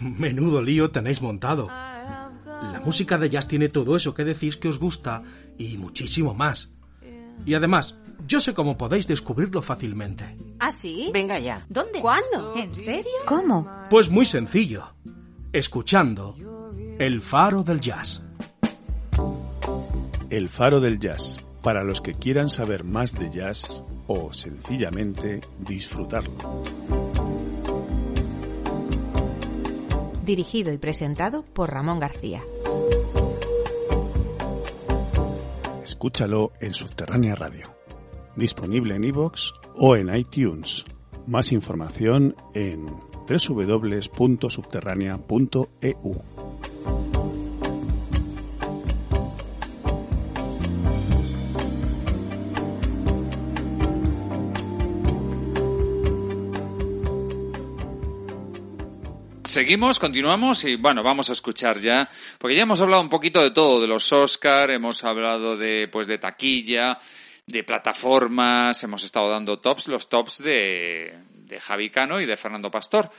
[0.18, 1.68] Menudo lío tenéis montado.
[1.68, 5.22] La música de jazz tiene todo eso que decís que os gusta
[5.56, 6.68] y muchísimo más.
[7.46, 10.36] Y además, yo sé cómo podéis descubrirlo fácilmente.
[10.58, 11.10] ¿Ah, sí?
[11.12, 11.64] Venga ya.
[11.68, 12.00] ¿Dónde?
[12.00, 12.54] ¿Cuándo?
[12.56, 13.10] ¿En serio?
[13.26, 13.68] ¿Cómo?
[13.90, 14.94] Pues muy sencillo.
[15.52, 16.34] Escuchando
[16.98, 18.22] El Faro del Jazz.
[20.30, 21.40] El Faro del Jazz.
[21.62, 26.62] Para los que quieran saber más de jazz o sencillamente disfrutarlo.
[30.24, 32.42] Dirigido y presentado por Ramón García.
[35.82, 37.75] Escúchalo en Subterránea Radio.
[38.36, 40.84] Disponible en iVoox o en iTunes.
[41.26, 42.86] Más información en
[43.26, 46.22] www.subterránea.eu.
[59.56, 63.52] Seguimos, continuamos y bueno, vamos a escuchar ya, porque ya hemos hablado un poquito de
[63.52, 66.98] todo, de los Oscar, hemos hablado de pues de taquilla,
[67.46, 72.70] de plataformas, hemos estado dando tops, los tops de, de Javi Cano y de Fernando
[72.70, 73.10] Pastor.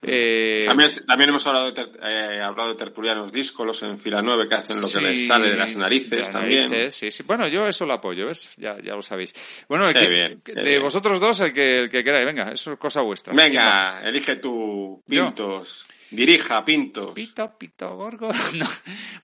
[0.00, 4.54] Eh, También, también hemos hablado de, eh, hablado de tertulianos díscolos en fila 9 que
[4.54, 6.90] hacen lo que les sale de las narices de las también.
[6.92, 7.24] sí, sí.
[7.24, 8.50] Bueno, yo eso lo apoyo, ¿ves?
[8.58, 9.34] Ya, ya lo sabéis.
[9.68, 10.82] Bueno, el que- bien, de bien.
[10.82, 13.34] vosotros dos, el que, el que queráis, venga, eso es cosa vuestra.
[13.34, 15.84] Venga, elige tú, Pintos.
[16.10, 17.12] Dirija, Pintos.
[17.14, 18.28] Pito, pito, gorgo.
[18.54, 18.66] No.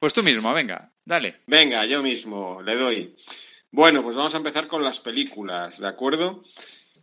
[0.00, 1.42] Pues tú mismo, venga, dale.
[1.46, 3.14] Venga, yo mismo, le doy.
[3.74, 6.44] Bueno, pues vamos a empezar con las películas, ¿de acuerdo?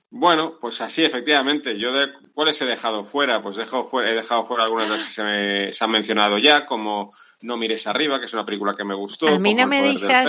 [0.09, 1.77] Bueno, pues así, efectivamente.
[1.77, 4.95] Yo de cuáles he dejado fuera, pues he dejado fuera, he dejado fuera algunas de
[4.95, 8.45] las que se, me- se han mencionado ya, como No mires arriba, que es una
[8.45, 9.27] película que me gustó.
[9.27, 9.81] A mí no me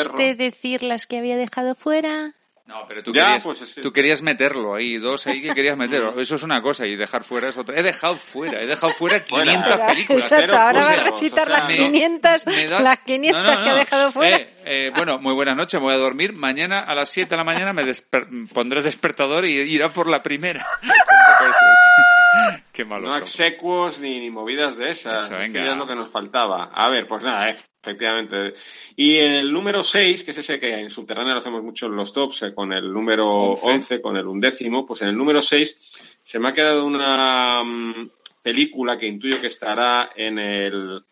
[0.08, 2.34] dejaste decir las que había dejado fuera.
[2.64, 5.76] No, pero tú, Ya, querías, pues es- tú querías meterlo ahí, dos ahí que querías
[5.76, 6.02] meter.
[6.18, 7.76] Eso es una cosa y dejar fuera es otra.
[7.78, 9.86] He dejado fuera, he dejado fuera 500 Fuera.
[9.88, 10.22] películas.
[10.32, 13.54] Exacto, ahora va a recitar O sea, las me- 500, me da- las 500 No,
[13.54, 13.76] no, que no.
[13.76, 14.36] dejado fuera.
[14.36, 16.32] Eh, eh, bueno, muy buena noche, me voy a dormir.
[16.34, 20.22] Mañana a las 7 de la mañana me desper- pondré despertador y irá por la
[20.22, 20.64] primera.
[22.72, 25.24] Qué malo No execuos ni, ni movidas de esas.
[25.24, 25.62] Eso, venga.
[25.64, 26.70] ya es lo que nos faltaba.
[26.72, 28.54] A ver, pues nada, eh, efectivamente.
[28.94, 31.96] Y en el número 6, que es ese que en Subterránea lo hacemos mucho en
[31.96, 33.96] los tops, eh, con el número Once.
[33.96, 38.10] 11, con el undécimo, pues en el número 6 se me ha quedado una mm,
[38.42, 41.04] película que intuyo que estará en el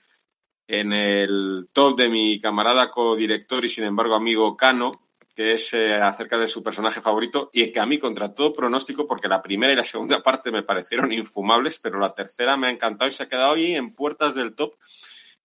[0.69, 5.95] en el top de mi camarada codirector y sin embargo amigo Cano, que es eh,
[5.95, 9.73] acerca de su personaje favorito y que a mí contra todo pronóstico, porque la primera
[9.73, 13.25] y la segunda parte me parecieron infumables, pero la tercera me ha encantado y se
[13.25, 14.75] ha quedado ahí en puertas del top,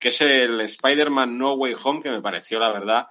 [0.06, 3.08] que es el Spider-Man No Way Home, que me pareció la verdad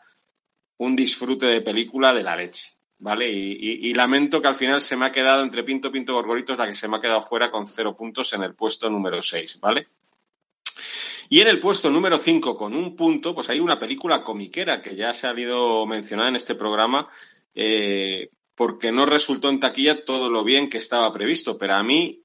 [0.78, 2.68] un disfrute de película de la leche.
[2.98, 3.28] ¿Vale?
[3.28, 6.76] Y, lamento que al final se me ha quedado entre Pinto Pinto Gorgoritos la que
[6.76, 9.88] se me ha quedado fuera con cero puntos en el puesto número 6, ¿vale?
[11.28, 14.94] Y en el puesto número 5, con un punto, pues hay una película comiquera que
[14.94, 17.08] ya se ha salido mencionada en este programa,
[17.56, 22.22] eh, porque no resultó en taquilla todo lo bien que estaba previsto, pero a mí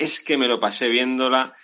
[0.00, 1.54] es que me lo pasé viéndola,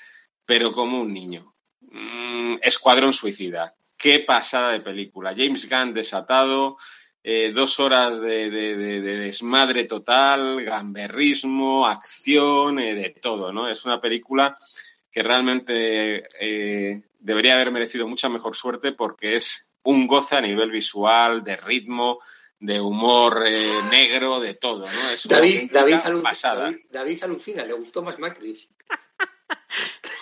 [0.44, 1.55] pero como un niño.
[1.98, 3.74] Mm, Escuadrón Suicida.
[3.96, 5.34] Qué pasada de película.
[5.36, 6.76] James Gunn desatado,
[7.24, 13.66] eh, dos horas de, de- de- de desmadre total, gamberrismo, acción, eh, de todo, ¿no?
[13.68, 14.58] Es una película
[15.10, 20.70] que realmente eh, debería haber merecido mucha mejor suerte porque es un goce a nivel
[20.70, 22.18] visual, de ritmo,
[22.58, 25.10] de humor eh, negro, de todo, ¿no?
[25.10, 26.54] Es una David, alucina.
[26.54, 28.68] David, David alucina, le gustó más Macris.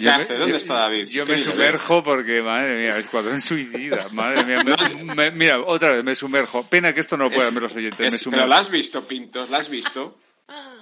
[0.00, 0.34] ¿Qué hace?
[0.34, 1.06] ¿Dónde está David?
[1.08, 4.06] Yo me sumerjo porque, madre mía, Escuadrón Suicida.
[4.12, 6.62] Madre mía, me- me- mira, otra vez me sumerjo.
[6.64, 7.98] Pena que esto no lo puedan ver los oyentes.
[8.00, 8.46] me Es- pero sumerjo.
[8.46, 10.16] la has visto, Pintos, la has visto.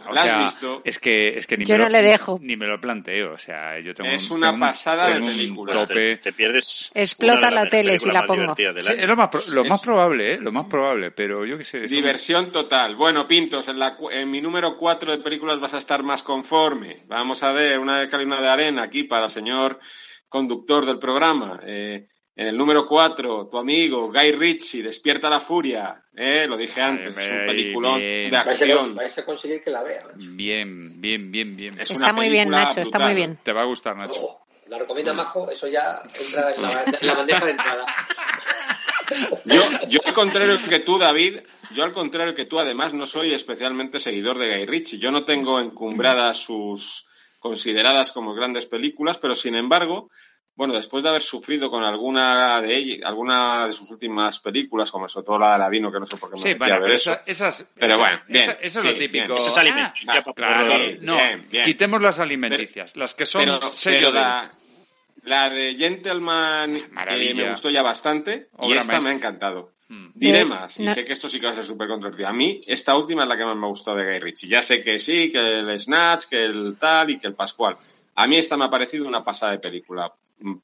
[0.06, 0.80] O ¿La sea, has visto?
[0.84, 2.38] Es que, es que ni Yo me no lo, le dejo.
[2.40, 3.32] Ni me lo planteo.
[3.32, 5.72] O sea, yo tengo Es un- una tengo un- pasada de un película.
[5.72, 6.16] tope.
[6.16, 6.90] Te pierdes.
[6.94, 8.54] Explota de la tele si la pongo.
[8.56, 10.38] Sí, es lo más, lo Es- más probable, ¿eh?
[10.40, 11.80] Lo más probable, pero yo qué sé.
[11.80, 12.96] un- Diversión total.
[12.96, 17.02] Bueno, Pintos, en, la en mi número 4 de películas vas a estar más conforme.
[17.06, 19.78] Vamos a ver una de cal y una de arena aquí para el señor
[20.28, 21.60] conductor del programa.
[21.66, 22.06] Eh,
[22.38, 26.04] en el número 4, tu amigo Guy Ritchie, Despierta la Furia.
[26.14, 28.30] Eh, lo dije antes, es un peliculón bien.
[28.30, 28.94] de acción.
[28.94, 30.04] vais a conseguir que la vea.
[30.14, 31.80] Bien, bien, bien, bien.
[31.80, 33.40] Es Está muy bien, Nacho, está muy bien.
[33.42, 34.20] Te va a gustar, Nacho.
[34.20, 37.86] Ojo, la recomienda Majo, eso ya entra en la, en la bandeja de entrada.
[39.46, 41.38] Yo, yo al contrario que tú, David,
[41.70, 44.98] yo al contrario que tú, además, no soy especialmente seguidor de Guy Ritchie.
[44.98, 47.08] Yo no tengo encumbradas sus
[47.38, 50.10] consideradas como grandes películas, pero sin embargo,
[50.58, 55.08] bueno, después de haber sufrido con alguna de ellas, alguna de sus últimas películas, como
[55.08, 56.78] sobre todo la de Aladino, que no sé por qué me Sí, metí bueno, a
[56.78, 57.12] ver pero eso.
[57.12, 59.24] esa- esas, Pero esa- bueno, bien, esa- eso es sí, lo típico.
[59.26, 59.36] bien.
[59.38, 60.34] Esa es Ah, alimenticia va, para
[60.66, 61.64] Claro, Sí, no, bien, bien.
[61.64, 64.20] quitemos las alimenticias, las que son pero, sello de...
[64.20, 64.52] la,
[65.22, 69.00] la de Gentleman eh, me gustó ya bastante y Obra esta maestra.
[69.00, 69.72] me ha encantado.
[69.90, 70.06] Mm.
[70.14, 72.28] Diré más, y no- sé que esto sí que va a ser súper controvertido.
[72.28, 74.48] A mí, esta última es la que más me ha gustado de Guy Ritchie.
[74.48, 77.76] Ya sé que sí, que el Snatch, que el tal y que el Pascual.
[78.16, 80.12] A mí esta me ha parecido una pasada de película.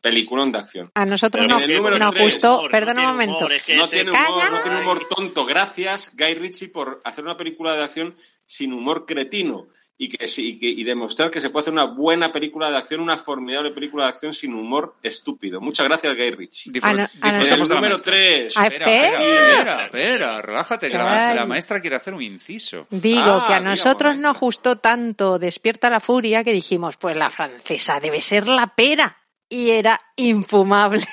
[0.01, 0.91] Peliculón de acción.
[0.95, 3.37] A nosotros Pero no, en el número nos tres, gustó, humor, perdona no un momento.
[3.39, 5.45] humor, es que No tiene, humor, no tiene humor tonto.
[5.45, 8.15] Gracias, Guy Ritchie, por hacer una película de acción
[8.47, 12.33] sin humor cretino y, que, y, que- y demostrar que se puede hacer una buena
[12.33, 15.61] película de acción, una formidable película de acción sin humor estúpido.
[15.61, 16.73] Muchas gracias, Guy Ritchie.
[16.75, 18.13] En el número maestra.
[18.13, 18.57] 3.
[18.57, 22.87] Ah, Espera, espera, espera, espera, relájate, que la, maestra quiere hacer un inciso.
[22.91, 27.31] Digo Ah, que a nosotros nos gustó tanto Despierta la Furia que dijimos, pues la
[27.31, 29.17] francesa debe ser la pera.
[29.55, 31.05] Y era infumable.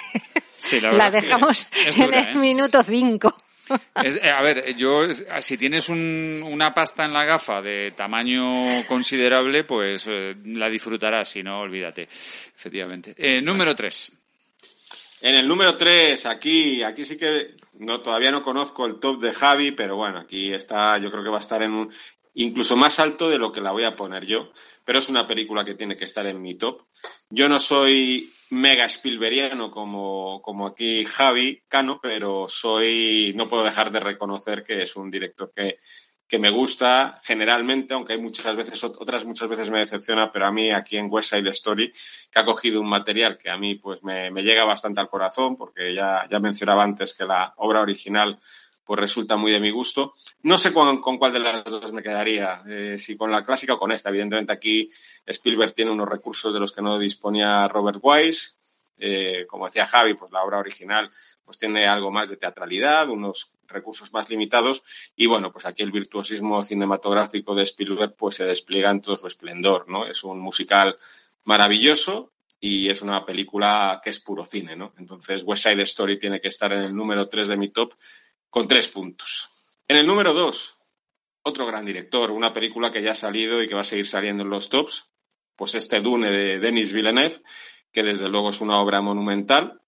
[0.57, 2.39] Sí, la, es dejamos es en dura, el ¿eh?
[2.39, 3.37] minuto 5.
[4.03, 5.03] Es- eh, a ver, yo,
[5.39, 11.29] si tienes un- una pasta en la gafa de tamaño considerable, pues eh, la disfrutarás,
[11.29, 12.03] si no, olvídate.
[12.03, 13.13] Efectivamente.
[13.17, 14.11] Eh, número 3.
[15.21, 19.33] En el número 3, aquí, aquí sí que no, todavía no conozco el top de
[19.33, 21.93] Javi, pero bueno, aquí está, yo creo que va a estar en un,
[22.33, 24.51] incluso más alto de lo que la voy a poner yo,
[24.85, 26.83] pero es una película que tiene que estar en mi top.
[27.29, 33.91] Yo no soy mega Spielbergiano como, como aquí Javi Cano, pero soy, no puedo dejar
[33.91, 35.79] de reconocer que es un director que,
[36.31, 40.51] que me gusta generalmente, aunque hay muchas veces, otras muchas veces me decepciona, pero a
[40.51, 41.91] mí aquí en West Side Story,
[42.31, 45.57] que ha cogido un material que a mí pues me, me llega bastante al corazón,
[45.57, 48.39] porque ya, ya mencionaba antes que la obra original
[48.91, 50.15] pues resulta muy de mi gusto.
[50.43, 53.75] No sé con, con cuál de las dos me quedaría, eh, si con la clásica
[53.75, 54.09] o con esta.
[54.09, 54.89] Evidentemente aquí
[55.25, 58.51] Spielberg tiene unos recursos de los que no disponía Robert Wise.
[58.99, 61.09] Eh, como decía Javi, pues la obra original
[61.45, 64.83] pues tiene algo más de teatralidad, unos recursos más limitados
[65.15, 69.27] y bueno, pues aquí el virtuosismo cinematográfico de Spielberg pues se despliega en todo su
[69.27, 70.05] esplendor, ¿no?
[70.05, 70.97] Es un musical
[71.45, 74.93] maravilloso y es una película que es puro cine, ¿no?
[74.97, 77.93] Entonces West Side Story tiene que estar en el número 3 de mi top
[78.51, 79.49] con tres puntos.
[79.87, 80.77] En el número 2,
[81.43, 84.43] otro gran director, una película que ya ha salido y que va a seguir saliendo
[84.43, 85.09] en los tops,
[85.55, 87.41] pues este Dune de Denis Villeneuve,
[87.91, 89.81] que desde luego es una obra monumental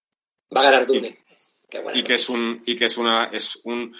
[0.54, 1.18] Va a ganar Dune.
[1.94, 3.94] Y que es un y que es una es un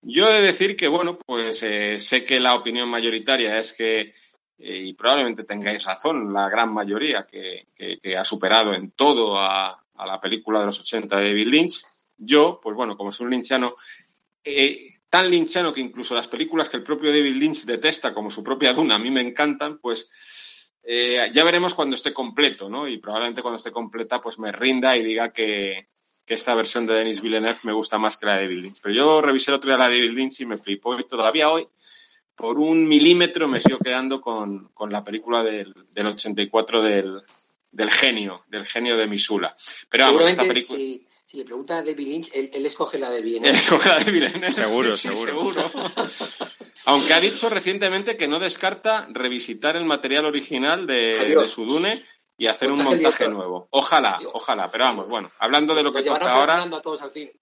[0.00, 4.00] yo he de decir que bueno pues eh, sé que la opinión mayoritaria es que
[4.00, 4.12] eh,
[4.58, 9.84] y probablemente tengáis razón la gran mayoría que, que- que ha superado en todo a,
[9.94, 11.82] a la película de los 80 de David Lynch
[12.16, 13.74] yo pues bueno como soy un linchano
[14.44, 18.42] eh, tan linchano que incluso las películas que el propio David Lynch detesta como su
[18.42, 20.10] propia Duna a mí me encantan pues
[20.82, 22.88] eh, ya veremos cuando esté completo, ¿no?
[22.88, 25.88] Y probablemente cuando esté completa, pues me rinda y diga que,
[26.26, 28.80] que esta versión de Denis Villeneuve me gusta más que la de David Lynch.
[28.82, 31.50] Pero yo revisé el otro día la de David Lynch y me flipó y todavía
[31.50, 31.68] hoy,
[32.34, 37.22] por un milímetro, me sigo quedando con, con la película del, del 84 del,
[37.70, 39.56] del genio, del genio de Misula.
[39.88, 40.78] Pero vamos, esta película...
[40.78, 43.48] si, si le pregunta a David Lynch, él, él escoge la de Villeneuve.
[43.48, 44.52] Él escoge la de Villeneuve.
[44.54, 45.70] Seguro, Sí, seguro.
[46.84, 52.04] Aunque ha dicho recientemente que no descarta revisitar el material original de, de su Dune
[52.36, 53.68] y hacer un Montaje nuevo.
[53.70, 54.70] Ojalá, ojalá.
[54.70, 57.32] Pero vamos, bueno, hablando de lo que toca ahora, Fernando a todos al cine.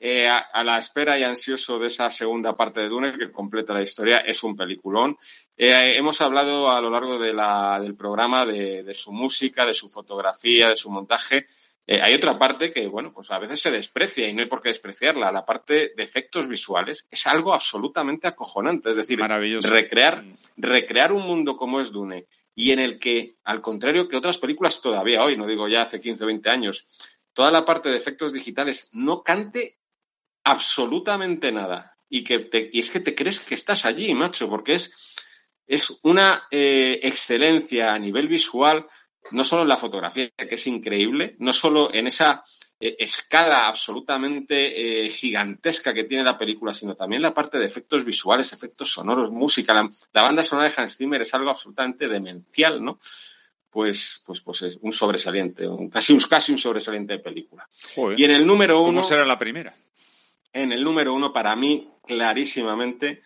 [0.00, 3.74] eh, a, a la espera y ansioso de esa segunda parte de Dune que completa
[3.74, 5.16] la historia, es un peliculón.
[5.56, 9.74] Eh, hemos hablado a lo largo de la- del programa de, de su música, de
[9.74, 11.46] su fotografía, de su montaje.
[11.90, 14.60] Eh, hay otra parte que, bueno, pues a veces se desprecia y no hay por
[14.60, 15.32] qué despreciarla.
[15.32, 18.90] La parte de efectos visuales es algo absolutamente acojonante.
[18.90, 19.18] Es decir,
[19.70, 20.22] recrear,
[20.58, 24.82] recrear un mundo como es Dune y en el que, al contrario que otras películas
[24.82, 26.86] todavía hoy, no digo ya hace 15 o 20 años,
[27.32, 29.78] toda la parte de efectos digitales no cante
[30.44, 31.94] absolutamente nada.
[32.10, 34.92] Y, que te- y es que te crees que estás allí, macho, porque es,
[35.66, 38.86] es una eh, excelencia a nivel visual,
[39.30, 42.42] no solo en la fotografía, que es increíble, no solo en esa
[42.80, 48.04] eh, escala absolutamente eh, gigantesca que tiene la película, sino también la parte de efectos
[48.04, 49.74] visuales, efectos sonoros, música.
[49.74, 52.98] La, la banda sonora de Hans Zimmer es algo absolutamente demencial, ¿no?
[53.70, 57.68] Pues, pues, pues es un sobresaliente, un- casi, un, casi un sobresaliente de película.
[57.94, 58.18] Joder.
[58.18, 59.74] Y en el número uno, ¿Cómo será la primera?
[60.54, 63.22] en el número uno, para mí, clarísimamente,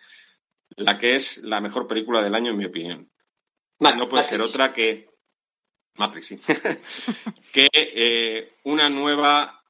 [0.75, 3.09] la que es la mejor película del año, en mi opinión.
[3.79, 5.07] no puede ser otra que
[5.95, 6.37] Matrix, sí.
[7.53, 9.63] que eh, una nueva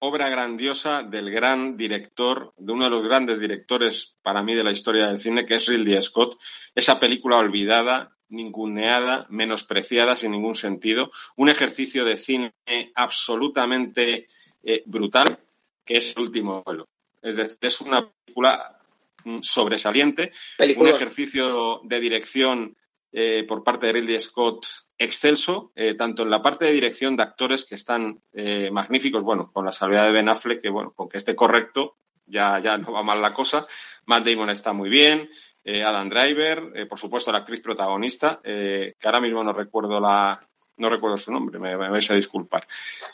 [0.00, 4.72] obra grandiosa del gran director, de uno de los grandes directores para mí de la
[4.72, 6.40] historia del cine, que es Ridley Scott.
[6.74, 11.10] Esa película olvidada, ninguneada, menospreciada sin ningún sentido.
[11.36, 12.54] Un ejercicio de cine
[12.94, 14.28] absolutamente
[14.62, 15.38] eh, brutal,
[15.84, 16.88] que es el último vuelo.
[17.20, 18.80] Es decir, es una película
[19.24, 20.90] mm, sobresaliente, Peliculón.
[20.90, 22.76] un ejercicio de dirección
[23.12, 24.66] eh, por parte de Ridley Scott
[25.00, 29.50] excelso, eh, tanto en la parte de dirección de actores que están eh, magníficos, bueno,
[29.50, 31.96] con la salvedad de Ben Affleck, que bueno, con que esté correcto,
[32.26, 33.66] ya, ya no va mal la cosa.
[34.04, 35.30] Matt Damon está muy bien,
[35.64, 40.46] eh, Adam Driver, eh, por supuesto la actriz protagonista, que ahora mismo no recuerdo la,
[40.80, 42.66] no recuerdo su nombre, me, vais a disculpar,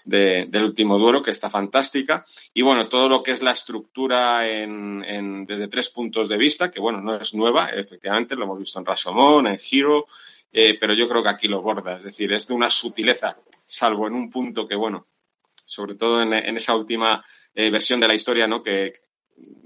[0.05, 2.25] de- del último duelo, que está fantástica.
[2.55, 6.81] Y bueno, todo lo que es la estructura en, desde tres puntos de vista, que
[6.81, 10.07] bueno, no es nueva, efectivamente, lo hemos visto en Rasomón, en Hero,
[10.53, 14.07] eh, pero yo creo que aquí lo borda, es decir, es de una sutileza, salvo
[14.07, 15.07] en un punto que bueno,
[15.65, 17.23] sobre todo en, en esa última
[17.55, 18.63] eh, versión de la historia, ¿no?
[18.63, 18.93] Que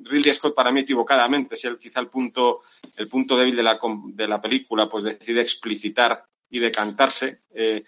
[0.02, 2.60] Ridley Scott para mí equivocadamente, si él quizá el punto,
[2.96, 7.84] el punto débil de la, de la película, pues decide explicitar y decantarse, eh,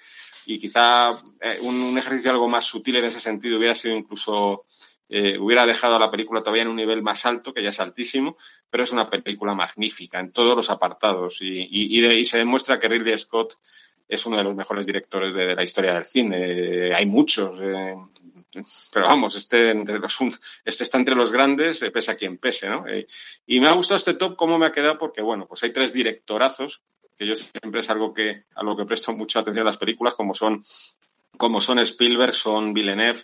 [0.47, 4.67] y quizá eh, un, ejercicio algo más sutil en ese sentido hubiera sido incluso
[5.09, 7.81] eh, hubiera dejado a la película todavía en un nivel más alto, que ya es
[7.81, 8.37] altísimo,
[8.71, 13.19] pero es una película magnífica en todos los apartados y, y- se demuestra que Ridley
[13.19, 13.59] Scott
[14.09, 16.37] es uno de los mejores directores de, de la historia del cine.
[16.39, 17.95] Eh, hay muchos, eh,
[18.93, 20.19] pero vamos, este, entre los,
[20.65, 22.85] este está entre los grandes, pese a quien pese, ¿no?
[23.47, 25.93] Y me ha gustado este top, cómo me ha quedado, porque bueno, pues hay tres
[25.93, 26.83] directorazos,
[27.19, 30.15] que yo siempre es algo que, a lo que presto mucha atención en las películas,
[30.15, 30.63] como son,
[31.37, 33.21] como son Spielberg, son Villeneuve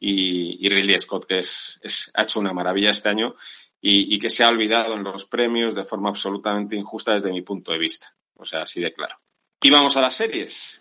[0.00, 3.34] y, y Ridley Scott, que es, es- ha hecho una maravilla este año
[3.80, 7.42] y, y que se ha olvidado en los premios de forma absolutamente injusta desde mi
[7.42, 8.14] punto de vista.
[8.36, 9.16] O sea, así de claro.
[9.62, 10.80] Y vamos a las series.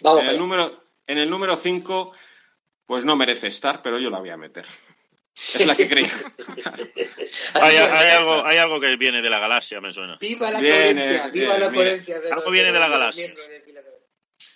[0.00, 2.12] Vamos en, el número, en el número 5,
[2.86, 4.66] pues no merece estar, pero yo la voy a meter.
[5.54, 6.08] Es la que creía.
[7.54, 10.16] Hay, hay algo, hay algo que viene de la galaxia, me suena.
[10.20, 11.72] Viva la Viene, coherencia, viva viene, la mira.
[11.72, 12.20] coherencia.
[12.20, 13.34] De Algo viene de la galaxia.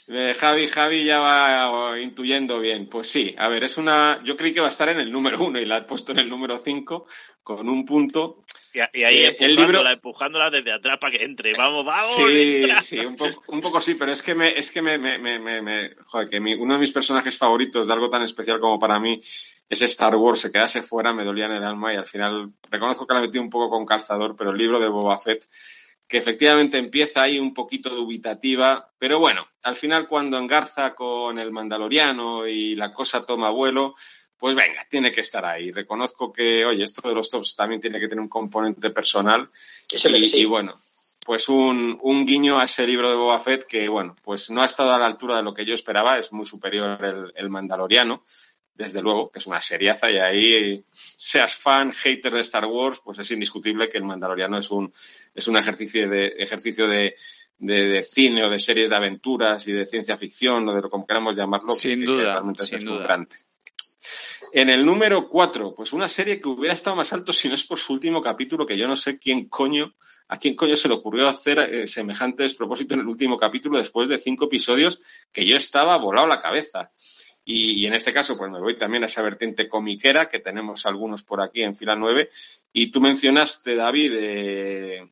[0.06, 2.88] Eh, Javi, Javi ya va intuyendo bien.
[2.88, 4.20] Pues sí, a ver, es una.
[4.22, 6.18] Yo creí que va a estar en el número uno y la he puesto en
[6.18, 7.06] el número cinco
[7.42, 8.44] con un punto.
[8.74, 11.54] Y, y ahí Eh, el empujándola, libro- empujándola desde atrás para que entre.
[11.54, 12.16] Vamos, vamos.
[12.16, 12.80] Sí, entra.
[12.82, 15.38] sí, un poco, un poco sí, pero es que me, es que me, me, me,
[15.38, 18.78] me- me- joder, que mi- uno de mis personajes favoritos de algo tan especial como
[18.78, 19.22] para mí
[19.68, 23.06] es Star Wars, se quedase fuera, me dolía en el alma y al final reconozco
[23.06, 25.46] que la metí un poco con calzador, pero el libro de Boba Fett,
[26.06, 31.50] que efectivamente empieza ahí un poquito dubitativa, pero bueno, al final cuando engarza con el
[31.50, 33.94] Mandaloriano y la cosa toma vuelo,
[34.36, 35.70] pues venga, tiene que estar ahí.
[35.70, 39.48] Reconozco que, oye, esto de los tops también tiene que tener un componente personal.
[39.90, 40.40] Eso y, sí.
[40.40, 40.78] y bueno,
[41.24, 44.66] pues un, un guiño a ese libro de Boba Fett que, bueno, pues no ha
[44.66, 48.24] estado a la altura de lo que yo esperaba, es muy superior el, el Mandaloriano,
[48.74, 53.18] desde luego, que es una seriaza y ahí, seas fan, hater de Star Wars, pues
[53.18, 54.92] es indiscutible que el Mandaloriano es un,
[55.34, 57.14] es un ejercicio de, ejercicio de,
[57.58, 60.90] de, de cine o de series de aventuras y de ciencia ficción o de lo
[60.90, 61.70] como queramos llamarlo.
[61.72, 62.90] Sin que- que duda, realmente es sin duda.
[62.98, 63.36] deslumbrante.
[64.52, 67.64] En el número 4, pues una serie que hubiera estado más alto si no es
[67.64, 69.94] por su último capítulo, que yo no sé quién coño,
[70.28, 74.08] a quién coño se le ocurrió hacer eh, semejante despropósito en el último capítulo después
[74.08, 75.00] de cinco episodios
[75.32, 76.92] que yo estaba volado la cabeza.
[77.46, 81.22] Y, en este caso, pues me voy también a esa vertiente comiquera, que tenemos algunos
[81.22, 82.30] por aquí en fila 9.
[82.72, 85.10] Y tú mencionaste, David, eh,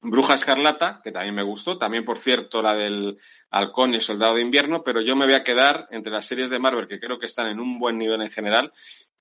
[0.00, 3.16] Bruja Escarlata, que también me gustó, también, por cierto, la del
[3.50, 6.58] Halcón y Soldado de Invierno, pero yo me voy a quedar entre las series de
[6.58, 8.72] Marvel, que creo que están en un buen nivel en general,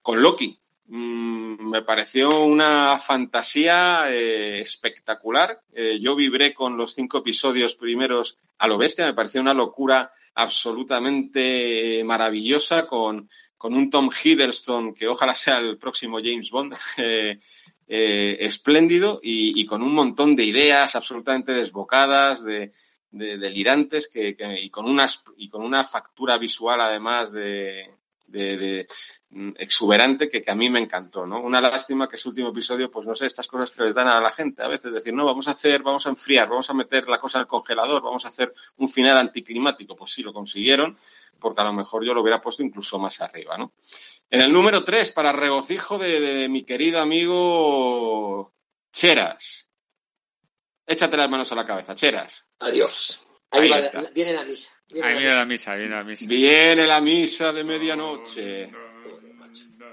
[0.01, 0.59] con Loki.
[0.85, 5.61] Mm, me pareció una fantasía eh, espectacular.
[5.73, 10.11] Eh, yo vibré con los cinco episodios primeros a lo bestia, me pareció una locura
[10.35, 16.75] absolutamente maravillosa con, con un Tom Hiddleston que ojalá sea el próximo James Bond.
[17.93, 22.71] eh, espléndido y, con un montón de ideas absolutamente desbocadas, de,
[23.11, 27.93] de- delirantes que, y, con unas, y con una factura visual además de,
[28.31, 28.87] de- de,
[29.29, 31.41] mm, exuberante que, que a mí me encantó, ¿no?
[31.41, 34.19] Una lástima que ese último episodio, pues no sé, estas cosas que les dan a
[34.21, 37.07] la gente a veces, decir, no, vamos a hacer, vamos a enfriar, vamos a meter
[37.07, 39.95] la cosa el congelador, vamos a hacer un final anticlimático.
[39.95, 40.97] Pues sí, lo consiguieron,
[41.39, 43.73] porque a lo mejor yo lo hubiera puesto incluso más arriba, ¿no?
[44.29, 48.53] En el número 3, para regocijo de mi querido amigo
[48.93, 49.67] Cheras.
[50.87, 52.47] Échate las manos a la cabeza, Cheras.
[52.59, 53.21] Adiós.
[53.51, 54.01] Ahí, Ahí va, está.
[54.13, 54.69] viene la misa.
[54.91, 55.39] Viene Ahí la viene misa.
[55.39, 56.25] la misa, viene la misa.
[56.27, 58.71] Viene la misa de medianoche.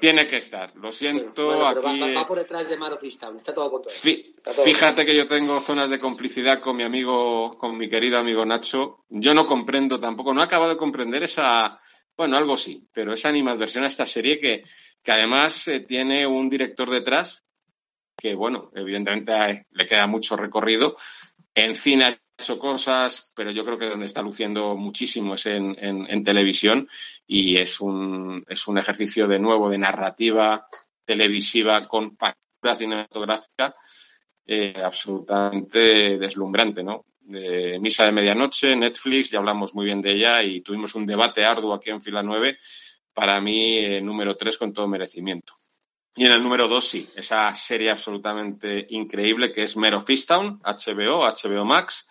[0.00, 0.76] Tiene que estar.
[0.76, 2.00] Lo siento, Bueno, pero va, aquí.
[2.00, 4.00] va- va por detrás de Man of Easttown, Está todo controlado.
[4.00, 7.88] Fí- Está todo Fíjate que yo tengo zonas de complicidad con mi amigo, con mi
[7.88, 9.04] querido amigo Nacho.
[9.08, 11.80] Yo no comprendo tampoco, no he acabado de comprender esa,
[12.16, 14.62] bueno, algo sí, pero esa animadversión a esta serie que,
[15.02, 17.44] que además eh, tiene un director detrás
[18.16, 20.94] que, bueno, evidentemente eh, le queda mucho recorrido.
[21.54, 25.76] En cine ha hecho cosas, pero yo creo que donde está luciendo muchísimo es en,
[25.78, 26.88] en- televisión
[27.26, 30.66] y es un, es un ejercicio de nuevo de narrativa
[31.04, 33.74] televisiva con factura cinematográfica
[34.46, 37.04] eh, absolutamente deslumbrante, ¿no?
[37.20, 41.44] De Misa de Medianoche, Netflix, ya hablamos muy bien de ella y tuvimos un debate
[41.44, 42.56] arduo aquí en Fila 9.
[43.12, 45.52] Para mí, eh, número 3 con todo merecimiento.
[46.16, 51.26] Y en el número 2, sí, esa serie absolutamente increíble que es Mero Fistown, HBO,
[51.26, 52.08] HBO Max.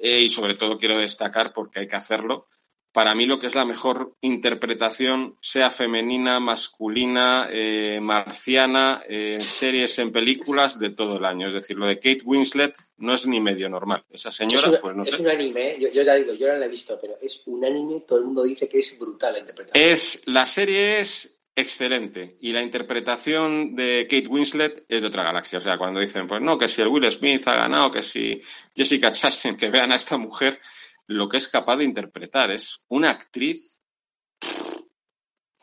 [0.00, 2.46] Eh, y sobre todo quiero destacar, porque hay que hacerlo,
[2.92, 9.46] para mí lo que es la mejor interpretación, sea femenina, masculina, eh, marciana, eh, en
[9.46, 11.46] series, en películas, de todo el año.
[11.46, 14.04] Es decir, lo de Kate Winslet no es ni medio normal.
[14.10, 15.22] Esa señora, es una- pues no es sé.
[15.22, 18.00] un anime, yo, yo ya digo, yo no la he visto, pero es un anime,
[18.00, 19.84] todo el mundo dice que es brutal la interpretación.
[19.88, 25.58] Es, la serie es excelente y la interpretación de Kate Winslet es de otra galaxia.
[25.58, 28.40] O sea, cuando dicen, pues no, que si el Will Smith ha ganado, que si
[28.74, 30.60] Jessica Chastain, que vean a esta mujer,
[31.06, 32.50] lo que es capaz de interpretar.
[32.50, 33.82] Es una actriz,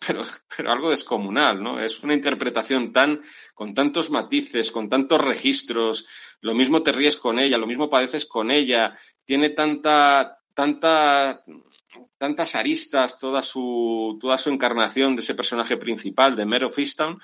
[0.06, 0.24] pero,
[0.56, 1.80] pero algo descomunal, ¿no?
[1.80, 3.22] Es una interpretación tan,
[3.54, 6.06] con tantos matices, con tantos registros,
[6.42, 11.44] lo mismo te ríes con ella, lo mismo padeces con ella, tiene tanta, tanta,
[12.18, 17.20] tantas aristas, toda su, toda su encarnación de ese personaje principal, de Mare of Easttown,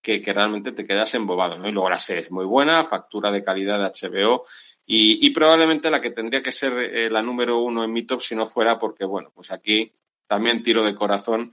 [0.00, 1.68] que, que realmente te quedas embobado, ¿no?
[1.68, 4.44] Y luego la serie es muy buena, factura de calidad de HBO,
[4.86, 8.22] y, y probablemente la que tendría que ser eh, la número uno en mi top
[8.22, 9.92] si no fuera porque, bueno, pues aquí
[10.26, 11.52] también tiro de corazón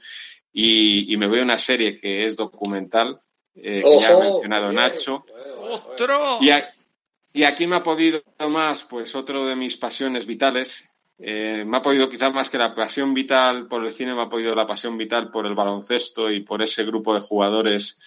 [0.53, 3.19] y, y me voy a una serie que es documental,
[3.55, 4.75] eh, que ya ha mencionado bien.
[4.81, 5.25] Nacho,
[5.59, 6.37] ¡Otro!
[6.41, 6.73] y, a-
[7.33, 10.87] y aquí me ha podido más, pues otro de mis pasiones vitales.
[11.17, 14.29] Eh, me ha podido quizás más que la pasión vital por el cine, me ha
[14.29, 17.97] podido la pasión vital por el baloncesto y por ese grupo de jugadores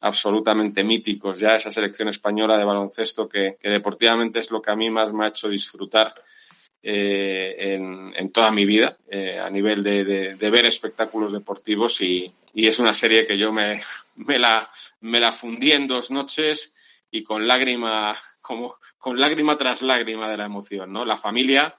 [0.00, 4.90] absolutamente míticos, ya esa selección española de baloncesto que, deportivamente es lo que a mí
[4.90, 6.12] más me ha hecho disfrutar
[6.82, 7.76] eh,
[8.16, 13.24] en, toda mi vida eh, a nivel de, ver espectáculos deportivos y, es una serie
[13.24, 13.80] que yo me,
[14.16, 14.68] me, la,
[15.00, 16.74] me la fundí en dos noches
[17.08, 21.04] y con lágrima, como, con lágrima tras lágrima de la emoción, ¿no?
[21.04, 21.76] La familia,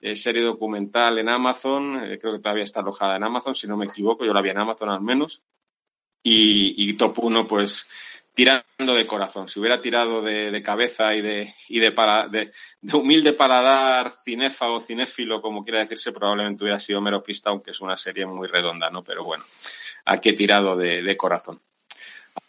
[0.00, 3.76] eh, serie documental en Amazon, eh, creo que todavía está alojada en Amazon, si no
[3.76, 5.42] me equivoco, yo la vi en Amazon al menos,
[6.22, 7.86] y, y top 1, pues
[8.34, 9.48] tirando de corazón.
[9.48, 14.10] Si hubiera tirado de, de cabeza y de, y de, para, de, de humilde paladar
[14.10, 18.48] cinéfago, cinéfilo, como quiera decirse, probablemente hubiera sido Mero Pista, aunque es una serie muy
[18.48, 19.02] redonda, ¿no?
[19.04, 19.44] Pero bueno,
[20.06, 21.60] aquí he tirado de, de corazón.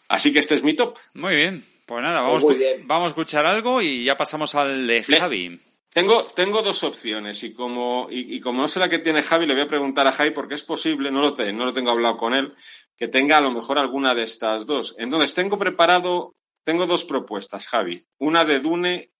[0.08, 0.96] Así que este es mi top.
[1.14, 1.64] Muy bien.
[1.84, 2.86] Pues nada, Pues vamos, muy a- bien.
[2.86, 5.60] vamos a escuchar algo y ya pasamos al de Le- Javi.
[5.92, 9.46] Tengo, tengo dos opciones y como, y, y como no sé la que tiene Javi,
[9.46, 11.90] le voy a preguntar a Javi porque es posible, no lo, te- no lo tengo
[11.90, 12.54] hablado con él,
[12.96, 14.94] que tenga a lo mejor alguna de estas dos.
[14.98, 18.06] Entonces, tengo preparado, tengo dos propuestas, Javi.
[18.18, 19.10] Una de Dune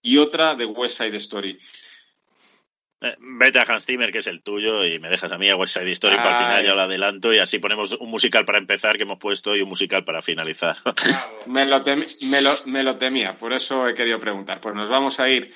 [0.00, 1.58] y otra de West Side Story.
[3.00, 5.56] Eh, Vete a Hans Zimmer, que es el tuyo, y me dejas a mí a
[5.56, 6.66] West Side Story para el final, Ay.
[6.66, 9.68] ya lo adelanto, y así ponemos un musical para empezar que hemos puesto y un
[9.68, 10.78] musical para finalizar.
[11.46, 14.60] Me lo, me lo, me lo temía, por eso he querido preguntar.
[14.60, 15.52] Pues nos vamos a ir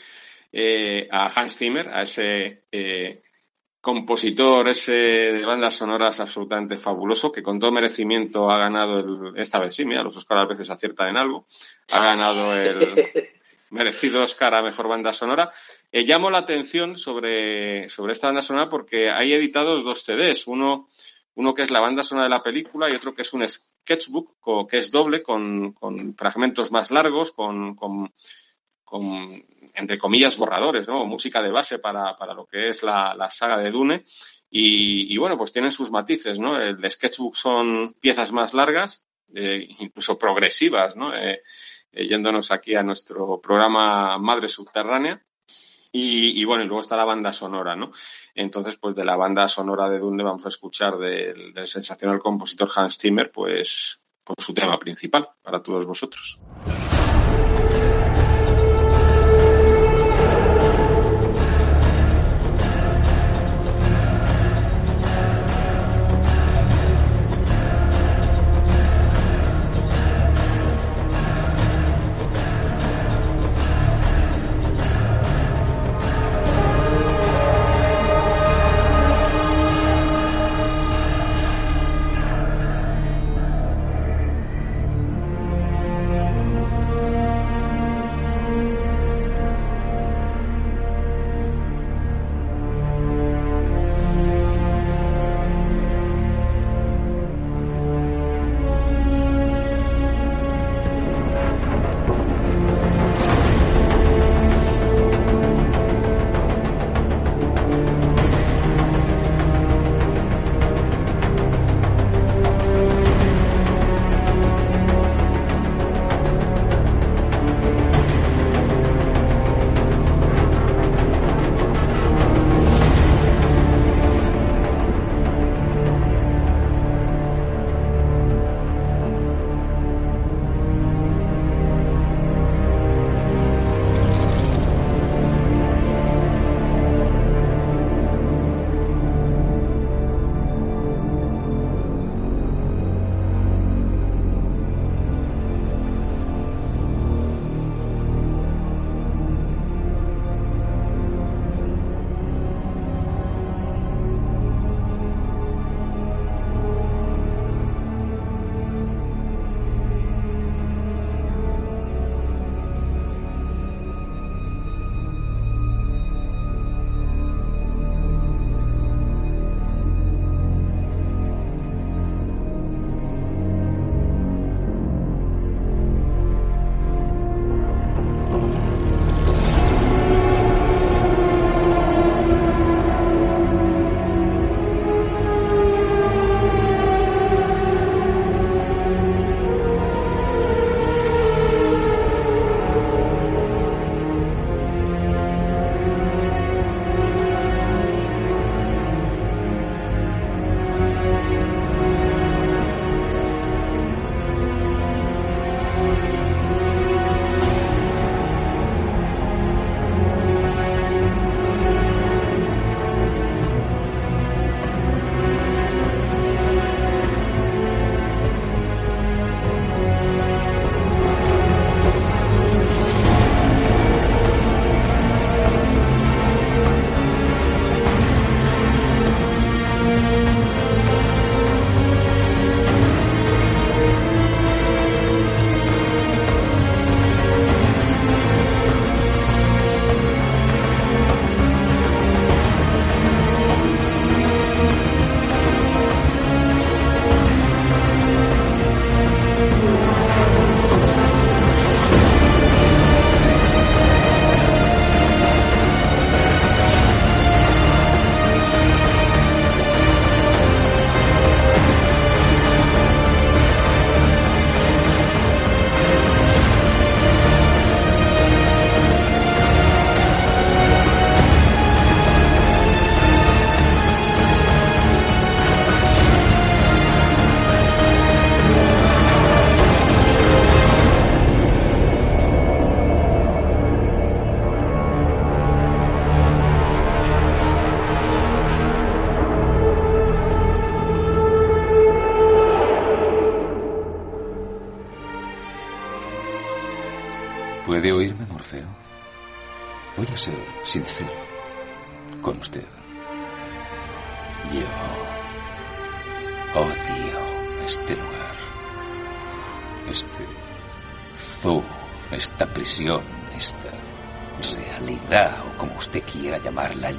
[0.53, 3.23] eh, a Hans Zimmer, a ese eh,
[3.81, 9.59] compositor, ese de bandas sonoras absolutamente fabuloso, que con todo merecimiento ha ganado, el, esta
[9.59, 11.47] vez sí, mira, los Oscar a veces aciertan en algo,
[11.91, 12.79] ha ganado el
[13.71, 15.51] merecido Oscar a Mejor Banda Sonora.
[15.91, 20.89] Eh, llamo la atención sobre, sobre esta banda sonora porque hay editados dos CDs, uno
[21.35, 24.69] uno que es la banda sonora de la película y otro que es un sketchbook
[24.69, 28.13] que es doble con, con fragmentos más largos, con, con-
[28.93, 29.43] con,
[29.73, 31.07] entre comillas, borradores, ¿no?
[31.07, 34.05] Música de base para, para lo que es la, la saga de Dune.
[34.51, 36.61] Y, y, bueno, pues tienen sus matices, ¿no?
[36.61, 39.03] El de sketchbook son piezas más largas,
[39.35, 41.17] eh, incluso progresivas, ¿no?
[41.17, 41.41] Eh,
[41.91, 45.25] eh, yéndonos aquí a nuestro programa Madre Subterránea.
[45.91, 47.93] Y, y bueno, y luego está la banda sonora, ¿no?
[48.35, 52.99] Entonces, pues de la banda sonora de Dune vamos a escuchar del, sensacional compositor Hans
[52.99, 56.39] Zimmer, pues, pues su tema principal para todos vosotros.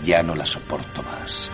[0.04, 1.52] Ya no la soporto más.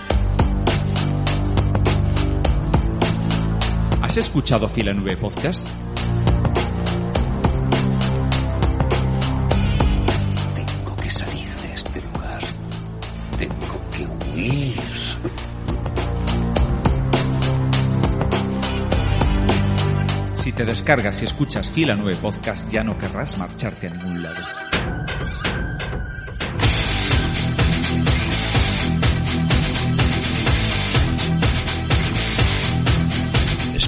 [4.02, 5.68] ¿Has escuchado Fila 9 Podcast?
[10.56, 12.42] Tengo que salir de este lugar.
[13.38, 14.80] Tengo que huir.
[20.36, 24.59] Si te descargas y escuchas Fila 9 Podcast ya no querrás marcharte a ningún lado.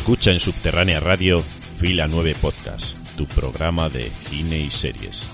[0.02, 1.46] Escucha en Subterránea Radio
[1.78, 5.28] Fila 9 Podcast, tu programa de cine y series.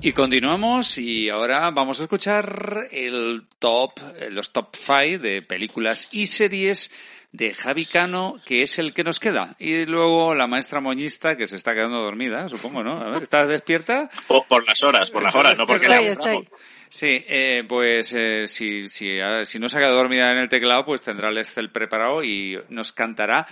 [0.00, 6.08] Y continuamos y ahora vamos a escuchar el top, eh, los top 5 de películas
[6.12, 6.92] y series
[7.32, 9.54] de Javi Cano, que es el que nos queda.
[9.58, 13.00] Y luego la maestra moñista, que se está quedando dormida, supongo, ¿no?
[13.00, 14.10] A ver, ¿estás despierta?
[14.28, 16.48] O por las horas, por las horas, no porque Estoy, la estoy.
[16.90, 20.48] Sí, eh, pues eh, si, si, ah, si no se ha quedado dormida en el
[20.48, 23.46] teclado, pues tendrá el Excel preparado y nos cantará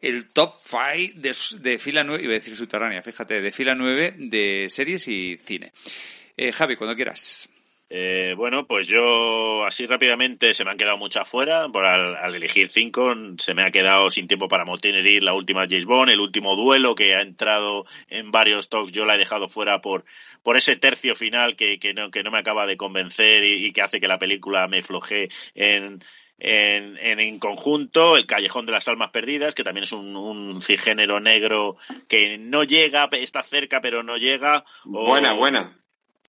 [0.00, 4.14] el top 5 de, de fila 9, iba a decir subterránea, fíjate, de fila 9
[4.16, 5.72] de series y cine.
[6.36, 7.49] Eh, Javi, cuando quieras.
[7.92, 11.68] Eh, bueno, pues yo así rápidamente se me han quedado muchas fuera.
[11.68, 15.86] Por al, elegir cinco se me ha quedado sin tiempo para Motinery la última James
[15.86, 18.92] Bond, el último duelo que ha entrado en varios talks.
[18.92, 20.04] Yo la he dejado fuera por
[20.44, 23.82] por ese tercio final que, que no que no me acaba de convencer y, que
[23.82, 26.00] hace que la película me floje en
[26.42, 31.20] en, en, conjunto, El Callejón de las Almas Perdidas, que también es un, un cigénero
[31.20, 31.76] negro
[32.08, 34.64] que no llega, está cerca pero no llega.
[34.84, 35.79] Buena, buena.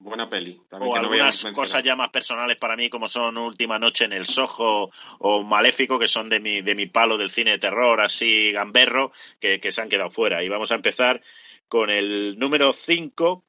[0.03, 0.59] Buena peli.
[0.67, 4.13] También o que algunas cosas ya más personales para mí, como son Última Noche en
[4.13, 4.89] el Soho
[5.19, 9.11] o Maléfico, que son de mi, de mi palo del cine de terror, así gamberro,
[9.39, 10.43] que, que se han quedado fuera.
[10.43, 11.21] Y vamos a empezar
[11.67, 13.43] con el número 5,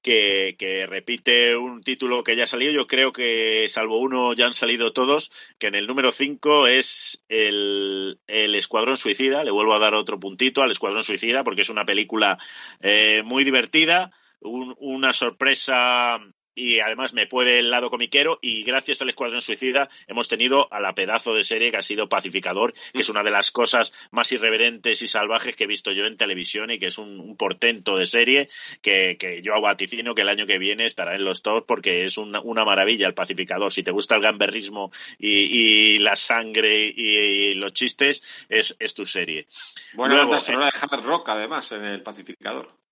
[0.00, 2.72] que, que, repite un título que ya ha salido.
[2.72, 5.30] Yo creo que, salvo uno, ya han salido todos.
[5.58, 9.44] Que en el número 5 es el, el, Escuadrón Suicida.
[9.44, 12.38] Le vuelvo a dar otro puntito al Escuadrón Suicida porque es una película
[12.80, 14.12] eh, muy divertida.
[14.46, 16.18] Un, una sorpresa
[16.56, 20.80] y además me puede el lado comiquero y gracias al Escuadrón Suicida hemos tenido a
[20.80, 24.32] la pedazo de serie que ha sido Pacificador, que es una de las cosas más
[24.32, 27.96] irreverentes y salvajes que he visto yo en televisión y que es un, un portento
[27.98, 28.48] de serie
[28.80, 32.16] que, que, yo vaticino que el año que viene estará en los tops porque es
[32.16, 33.70] una, una maravilla el Pacificador.
[33.70, 38.94] Si te gusta el gamberrismo y, y la sangre y, y, los chistes, es, es
[38.94, 39.46] tu serie.
[39.92, 42.85] Buena Luego, banda sonora de hard rock además en el Pacificador.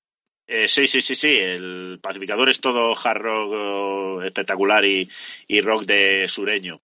[0.46, 1.36] Eh, sí, sí, sí, sí.
[1.36, 5.08] El pacificador es todo hard rock oh, espectacular y,
[5.48, 6.80] y, rock de sureño.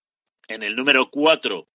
[0.49, 1.67] En el número 4,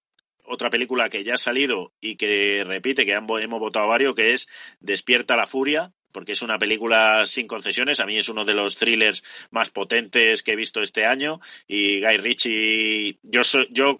[0.45, 4.47] otra película que ya ha salido y que repite, que hemos votado varios, que es
[4.79, 7.99] Despierta la Furia, porque es una película sin concesiones.
[7.99, 11.39] A mí es uno de los thrillers más potentes que he visto este año.
[11.67, 13.97] Y Guy Ritchie, yo, soy, yo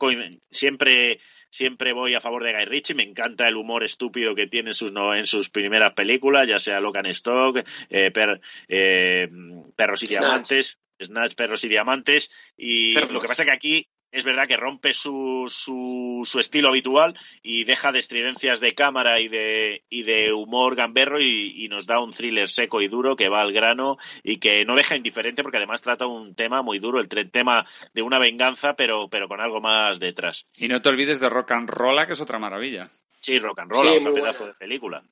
[0.49, 1.19] siempre
[1.55, 4.73] siempre voy a favor de Guy Ritchie, me encanta el humor estúpido que tiene en
[4.73, 9.29] sus, no, en sus primeras películas, ya sea Locan Stock, eh, per, eh,
[9.75, 14.23] Perros y Diamantes, Snatch, Perros y Diamantes, y lo que pasa es que aquí es
[14.23, 19.27] verdad que rompe su, su, su, estilo habitual y deja de estridencias de cámara y
[19.27, 23.29] de, y de humor gamberro y, y, nos da un thriller seco y duro que
[23.29, 26.99] va al grano y que no deja indiferente porque además trata un tema muy duro,
[26.99, 30.45] el tema de una venganza pero, pero con algo más detrás.
[30.55, 32.89] Y no te olvides de Rock and Rolla, que es otra maravilla.
[33.19, 35.03] Sí, Rock and Rolla, sí, un pedazo de película.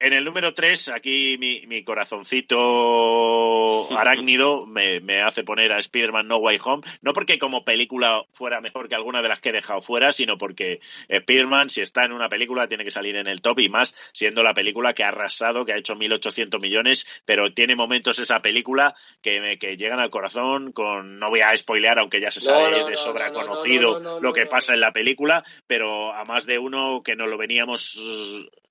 [0.00, 2.58] En el número 3, aquí mi, mi corazoncito
[3.98, 8.60] arácnido me, me, hace poner a Spider-Man No Way Home, no porque como película fuera
[8.60, 12.12] mejor que alguna de las que he dejado fuera, sino porque Spider-Man, si está en
[12.12, 15.08] una película, tiene que salir en el top y más siendo la película que ha
[15.08, 20.00] arrasado, que ha hecho 1.800 millones, pero tiene momentos esa película que, me, que llegan
[20.00, 22.96] al corazón con, no voy a spoilear, aunque ya se sabe, no, no, es de
[22.96, 27.14] sobra no, conocido lo que pasa en la película, pero a más de uno que
[27.14, 27.96] nos lo veníamos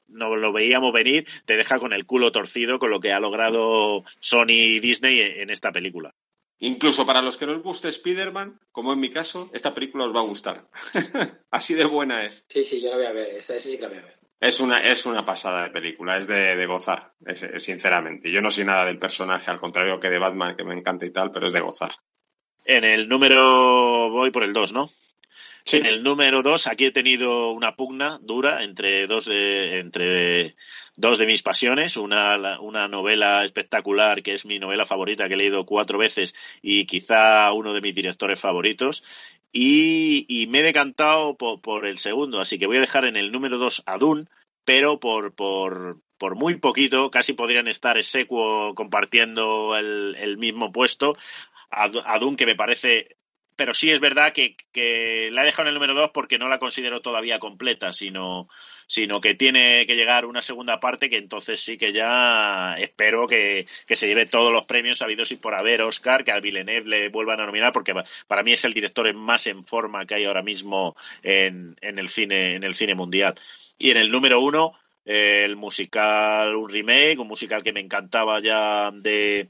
[0.07, 4.03] no lo veíamos venir, te deja con el culo torcido con lo que ha logrado
[4.19, 6.13] Sony y Disney en esta película.
[6.59, 10.15] Incluso para los que no os guste Spider-Man, como en mi caso, esta película os
[10.15, 10.67] va a gustar.
[11.51, 12.45] Así de buena es.
[12.47, 14.19] Sí, sí, yo la voy a ver, esa, esa sí que la voy a ver.
[14.39, 18.31] Es una, es una pasada de película, es de, de gozar, es, es, sinceramente.
[18.31, 21.11] Yo no soy nada del personaje, al contrario que de Batman, que me encanta y
[21.11, 21.91] tal, pero es de gozar.
[22.65, 24.89] En el número, voy por el 2, ¿no?
[25.71, 30.55] En el número 2, aquí he tenido una pugna dura entre dos de, entre
[30.95, 31.95] dos de mis pasiones.
[31.95, 36.85] Una, una novela espectacular que es mi novela favorita que he leído cuatro veces y
[36.85, 39.03] quizá uno de mis directores favoritos.
[39.53, 43.31] Y, y me he decantado por, el segundo, así que voy a dejar en el
[43.31, 44.25] número 2 a Dune,
[44.65, 51.13] pero por, por, por muy poquito, casi podrían estar execuo compartiendo el, el mismo puesto.
[51.69, 53.15] A, a Dune, que me parece
[53.55, 56.49] pero sí es verdad que, que la he dejado en el número 2 porque no
[56.49, 58.47] la considero todavía completa, sino,
[58.87, 63.65] sino que tiene que llegar una segunda parte que entonces sí que ya espero que,
[63.87, 67.09] que se lleve todos los premios habidos y por haber Oscar, que a Villeneuve le
[67.09, 70.25] vuelvan a nominar porque pa- para mí es el director más en forma que hay
[70.25, 73.35] ahora mismo en, en el cine en el cine mundial.
[73.77, 78.41] Y en el número uno eh, el musical, un remake, un musical que me encantaba
[78.41, 79.49] ya de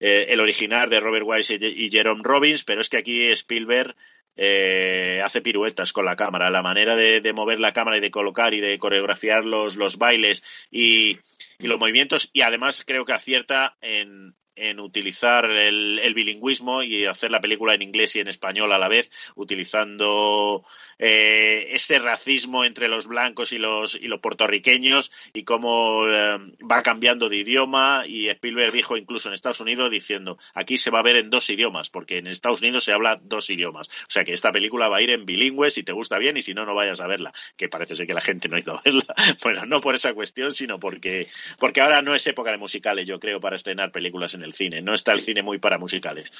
[0.00, 3.94] eh, el original de Robert Wise y, y Jerome Robbins, pero es que aquí Spielberg
[4.36, 8.10] eh, hace piruetas con la cámara, la manera de, de mover la cámara y de
[8.10, 11.18] colocar y de coreografiar los, los bailes y,
[11.58, 17.06] y los movimientos y además creo que acierta en, en utilizar el, el bilingüismo y
[17.06, 20.64] hacer la película en inglés y en español a la vez, utilizando
[20.98, 26.38] eh, ese racismo entre los blancos y los, y los puertorriqueños y cómo eh,
[26.70, 28.04] va cambiando de idioma.
[28.06, 31.50] Y Spielberg dijo incluso en Estados Unidos diciendo aquí se va a ver en dos
[31.50, 33.88] idiomas porque en Estados Unidos se habla dos idiomas.
[33.88, 36.42] O sea que esta película va a ir en bilingüe si te gusta bien y
[36.42, 38.76] si no no vayas a verla que parece ser que la gente no ha ido
[38.76, 39.04] a verla.
[39.42, 43.18] Bueno no por esa cuestión sino porque porque ahora no es época de musicales yo
[43.18, 44.82] creo para estrenar películas en el cine.
[44.82, 46.30] No está el cine muy para musicales.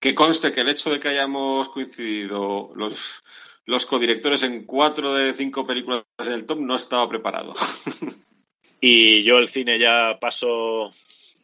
[0.00, 3.22] Que conste que el hecho de que hayamos coincidido los,
[3.66, 7.54] los codirectores en cuatro de cinco películas en el top no estaba preparado.
[8.80, 10.92] y yo el cine ya paso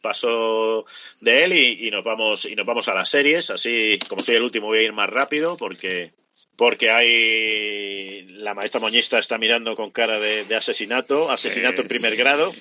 [0.01, 0.85] paso
[1.19, 3.49] de él y, y nos vamos y nos vamos a las series.
[3.49, 6.13] Así como soy el último voy a ir más rápido porque
[6.55, 11.87] porque hay la maestra moñista está mirando con cara de, de asesinato asesinato Sí, en
[11.87, 12.17] primer sí.
[12.17, 12.51] grado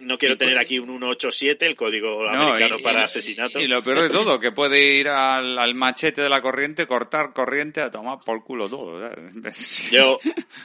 [0.00, 3.04] no quiero Y tener pues- aquí un 187 el código No, americano y- para y-
[3.04, 6.86] asesinato Y lo peor de todo, que puede ir al, al machete de la corriente,
[6.86, 9.00] cortar corriente a tomar por culo todo.
[9.00, 9.90] ¿sabes?
[9.92, 10.20] Yo,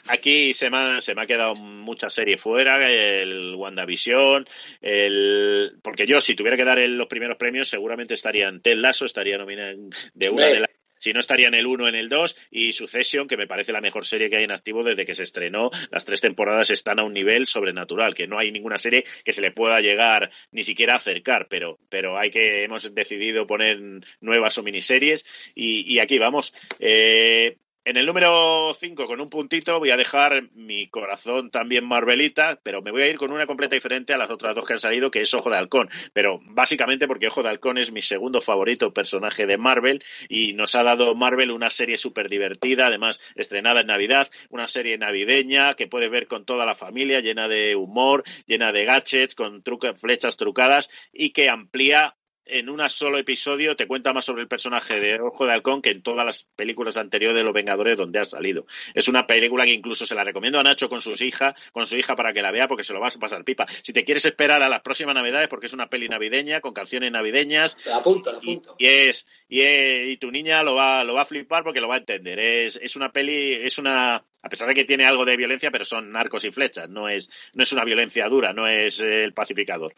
[0.08, 4.46] aquí se me, ha, se me ha quedado mucha serie fuera, el WandaVision,
[4.82, 8.76] el, porque yo si tuviera que dar el- los primeros premios seguramente estaría en Ted
[8.78, 10.70] Lasso, estaría nominada en- de una de las
[11.04, 13.82] si no estaría en el 1, en el 2 y Succession, que me parece la
[13.82, 15.70] mejor serie que hay en activo desde que se estrenó.
[15.92, 19.42] Las tres temporadas están a un nivel sobrenatural, que no hay ninguna serie que se
[19.42, 23.82] le pueda llegar ni siquiera acercar, pero, pero hay que, hemos decidido poner
[24.22, 26.54] nuevas o miniseries y, y aquí vamos.
[26.80, 32.60] Eh, en el número 5, con un puntito, voy a dejar mi corazón también Marvelita,
[32.64, 34.80] pero me voy a ir con una completa diferente a las otras dos que han
[34.80, 35.90] salido, que es Ojo de Halcón.
[36.14, 40.76] Pero básicamente porque Ojo de Halcón es mi segundo favorito personaje de Marvel y nos
[40.76, 45.88] ha dado Marvel una serie súper divertida, además estrenada en Navidad, una serie navideña que
[45.88, 50.38] puedes ver con toda la familia, llena de humor, llena de gadgets, con truca- flechas
[50.38, 52.16] trucadas y que amplía
[52.46, 55.90] en un solo episodio te cuenta más sobre el personaje de Ojo de Halcón que
[55.92, 58.66] en todas las películas anteriores de Los Vengadores donde ha salido.
[58.94, 61.96] Es una película que incluso se la recomiendo a Nacho con sus hijas, con su
[61.96, 63.66] hija para que la vea porque se lo vas a pasar pipa.
[63.82, 67.12] Si te quieres esperar a las próximas Navidades porque es una peli navideña con canciones
[67.12, 68.76] navideñas La apunto, la apunto.
[68.78, 71.88] y es y, es- y tu niña lo va lo va a flipar porque lo
[71.88, 72.40] va a entender.
[72.40, 75.86] Es es una peli es una a pesar de que tiene algo de violencia, pero
[75.86, 79.94] son narcos y flechas, no es no es una violencia dura, no es el pacificador.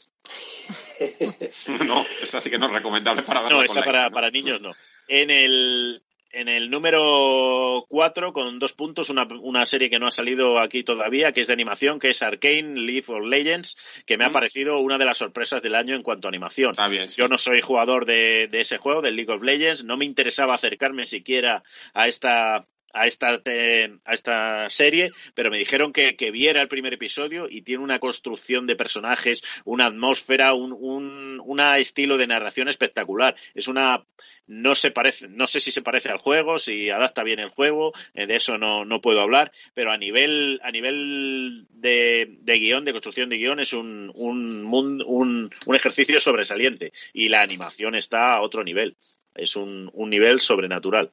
[1.86, 4.72] no, esa sí que no es recomendable para No, esa para, niños no.
[5.08, 10.12] En el, en el número 4, con dos puntos, una, una serie que no ha
[10.12, 13.76] salido aquí todavía, que es de animación, que es Arcane, League of Legends,
[14.06, 16.74] que me ha parecido una de las sorpresas del año en cuanto a animación.
[17.16, 20.54] Yo no soy jugador de, de ese juego, del League of Legends, no me interesaba
[20.54, 26.32] acercarme siquiera a esta a esta, eh, a esta serie, pero me dijeron que, que
[26.32, 31.78] viera el primer episodio y tiene una construcción de personajes, una atmósfera, un, un una
[31.78, 33.36] estilo de narración espectacular.
[33.54, 34.04] Es una
[34.48, 37.94] no se parece, no sé si se parece al juego, si adapta bien el juego,
[38.14, 42.86] eh, de eso no, no puedo hablar, pero a nivel, a nivel de, de guion,
[42.86, 48.34] de construcción de guion, es un, un, un, un ejercicio sobresaliente y la animación está
[48.34, 48.96] a otro nivel.
[49.34, 51.12] Es un, un nivel sobrenatural.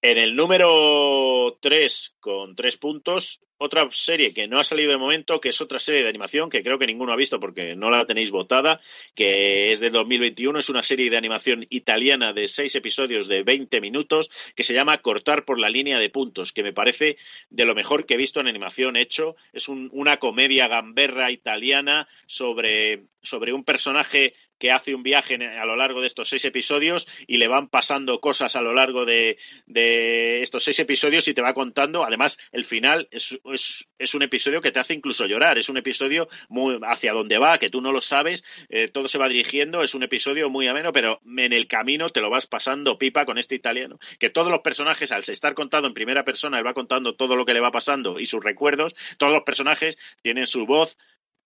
[0.00, 5.40] En el número 3, con tres puntos, otra serie que no ha salido de momento,
[5.40, 8.06] que es otra serie de animación que creo que ninguno ha visto porque no la
[8.06, 8.80] tenéis votada,
[9.16, 13.80] que es del 2021, es una serie de animación italiana de seis episodios de 20
[13.80, 17.16] minutos que se llama Cortar por la línea de puntos, que me parece
[17.50, 19.34] de lo mejor que he visto en animación hecho.
[19.52, 25.64] Es un- una comedia gamberra italiana sobre sobre un personaje que hace un viaje a
[25.64, 29.38] lo largo de estos seis episodios y le van pasando cosas a lo largo de,
[29.66, 32.04] de estos seis episodios y te va contando.
[32.04, 35.58] Además, el final es, es, es un episodio que te hace incluso llorar.
[35.58, 39.18] Es un episodio muy hacia donde va, que tú no lo sabes, eh, todo se
[39.18, 39.82] va dirigiendo.
[39.82, 43.38] Es un episodio muy ameno, pero en el camino te lo vas pasando pipa con
[43.38, 43.98] este italiano.
[44.18, 47.44] Que todos los personajes, al estar contado en primera persona, él va contando todo lo
[47.44, 48.94] que le va pasando y sus recuerdos.
[49.18, 50.96] Todos los personajes tienen su voz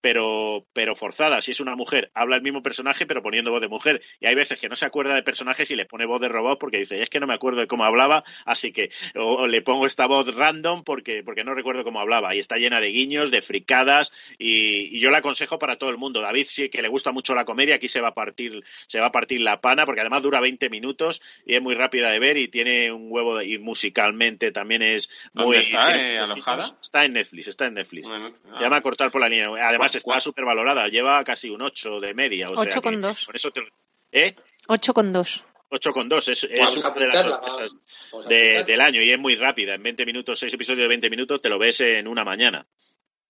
[0.03, 1.41] pero, pero forzada.
[1.41, 4.01] Si es una mujer, habla el mismo personaje, pero poniendo voz de mujer.
[4.19, 6.59] Y hay veces que no se acuerda de personajes y le pone voz de robot
[6.59, 9.61] porque dice, es que no me acuerdo de cómo hablaba, así que o, o le
[9.61, 12.35] pongo esta voz random porque, porque no recuerdo cómo hablaba.
[12.35, 15.97] Y está llena de guiños, de fricadas, y, y yo la aconsejo para todo el
[15.97, 16.19] mundo.
[16.19, 19.07] David sí que le gusta mucho la comedia, aquí se va a partir, se va
[19.07, 22.35] a partir la pana, porque además dura 20 minutos y es muy rápida de ver
[22.35, 26.65] y tiene un huevo de- y musicalmente también es muy ¿Dónde está, eh, alojada?
[26.81, 28.09] Está en Netflix, está en Netflix.
[28.09, 28.31] ah.
[28.55, 29.47] Ya me va a cortar por la línea.
[29.65, 32.49] Además está súper valorada, lleva casi un 8 de media.
[32.49, 33.25] O sea Ocho que con dos.
[33.25, 33.61] Con eso te...
[34.11, 34.35] ¿Eh?
[34.67, 35.45] 8 con 2.
[35.69, 37.77] 8 con 2 es, es una de las sorpresas
[38.29, 39.73] de- del año y es muy rápida.
[39.75, 42.65] En 20 minutos, 6 episodios de 20 minutos, te lo ves en una mañana.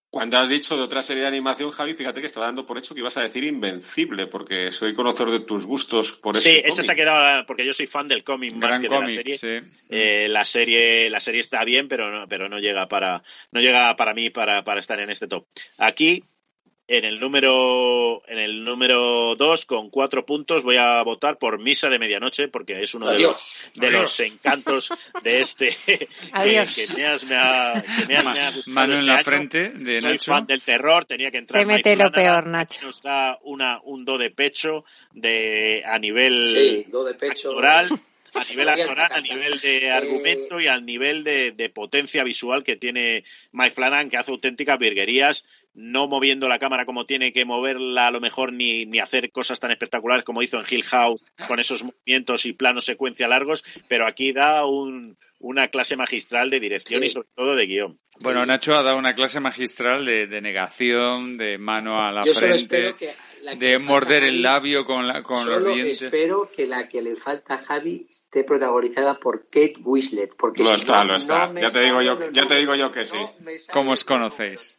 [0.10, 2.94] Cuando has dicho de otra serie de animación, Javi, fíjate que estaba dando por hecho
[2.94, 6.70] que ibas a decir Invencible, porque soy conocedor de tus gustos por Sí, ese esa
[6.70, 6.86] cómic.
[6.86, 9.38] se ha quedado porque yo soy fan del cómic más Gran que cómic, de la
[9.38, 9.38] serie.
[9.64, 9.68] sí.
[9.90, 13.96] Eh, la serie la serie está bien, pero no, pero no llega para no llega
[13.96, 15.48] para mí para, para estar en este top.
[15.80, 16.24] Aquí
[16.88, 21.90] en el número en el número 2 con cuatro puntos voy a votar por Misa
[21.90, 24.90] de Medianoche porque es uno de los de los encantos
[25.24, 26.76] de este que, Adiós.
[26.76, 29.14] que me has- me ha- que me has- me ha gustado Mano en este la
[29.16, 29.24] año.
[29.24, 30.32] frente de Soy Nacho.
[30.34, 32.86] fan del terror, tenía que entrar Te mete lo peor, Nacho.
[32.86, 37.50] nos da una, un do de pecho de a nivel Sí, do de pecho.
[37.52, 37.90] actoral,
[38.34, 42.64] a nivel actoral, a nivel de Eh, argumento y al nivel de, de potencia visual
[42.64, 45.46] que tiene Mike Flanagan, que hace auténticas virguerías,
[45.76, 49.60] no moviendo la cámara como tiene que moverla a lo mejor ni, ni hacer cosas
[49.60, 54.06] tan espectaculares como hizo en Hill House con esos movimientos y planos secuencia largos, pero
[54.08, 58.00] aquí da un- una clase magistral de dirección y sobre todo de guion.
[58.22, 62.34] Bueno, Nacho ha dado una clase magistral de, de negación, de mano a la Yo
[62.34, 62.56] frente,
[62.88, 63.12] espero que
[63.42, 66.02] la que de morder el labio con, la, con los Solo dientes.
[66.04, 70.70] espero que la que le falta a Javi esté protagonizada por Kate Winslet, porque Lo
[70.70, 71.48] si está, no, lo está.
[71.48, 73.18] no ya te digo yo, ya te digo yo que sí.
[73.18, 74.78] No ¿Cómo os conocéis?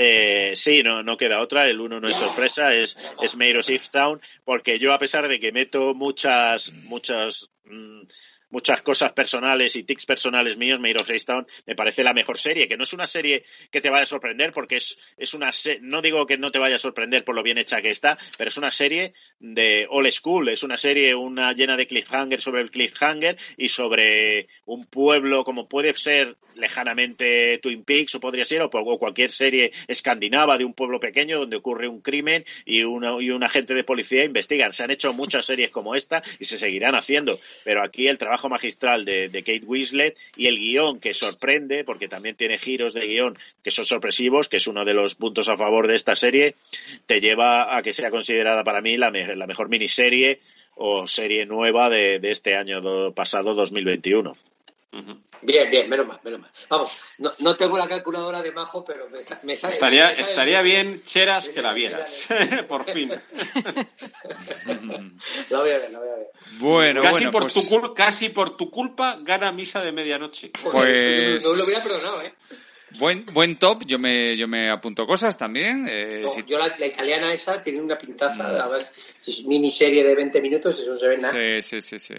[0.00, 1.66] Eh, sí, no, no queda otra.
[1.66, 5.50] El uno no es sorpresa, es, es Mayor Town, porque yo a pesar de que
[5.50, 8.02] meto muchas, muchas, mm,
[8.50, 12.76] muchas cosas personales y tics personales míos, Mayor Town me parece la mejor serie, que
[12.76, 16.00] no es una serie que te vaya a sorprender, porque es, es una se- no
[16.02, 18.56] digo que no te vaya a sorprender por lo bien hecha que está, pero es
[18.56, 23.36] una serie de old school, es una serie una llena de cliffhanger sobre el cliffhanger
[23.56, 28.98] y sobre un pueblo como puede ser lejanamente Twin Peaks o podría ser o, o
[28.98, 33.42] cualquier serie escandinava de un pueblo pequeño donde ocurre un crimen y, una, y un
[33.42, 34.72] agente de policía investigan.
[34.72, 38.37] Se han hecho muchas series como esta y se seguirán haciendo, pero aquí el trabajo
[38.48, 43.34] magistral de, Kate Winslet y el guion que sorprende, porque también tiene giros de guion
[43.64, 46.54] que son sorpresivos, que es uno de los puntos a favor de esta serie,
[47.06, 50.40] te lleva a que sea considerada para mí la, me- la mejor miniserie
[50.76, 54.36] o serie nueva de, este año do- pasado 2021.
[55.42, 56.50] Bien, bien, menos mal, menos mal.
[56.68, 59.74] Vamos, no, no tengo la calculadora de majo, pero me, sa- me sale.
[59.74, 62.26] Estaría, me sale- estaría bien, Cheras, que la vieras.
[62.68, 63.10] Por fin.
[65.50, 66.26] La voy a ver, la voy a ver.
[66.58, 70.50] Bueno, casi, bueno, por pues, tu cul- casi por tu culpa gana misa de medianoche.
[70.70, 72.32] Pues- No lo hubiera perdonado, ¿eh?
[72.98, 73.84] buen, buen top.
[73.86, 75.86] Yo me, yo me apunto cosas también.
[75.88, 80.02] eh, No, si- Yo la, la italiana esa tiene una pintaza, además, si es miniserie
[80.04, 81.32] de 20 minutos, eso no se ve nada.
[81.32, 82.14] Sí, sí, sí, sí.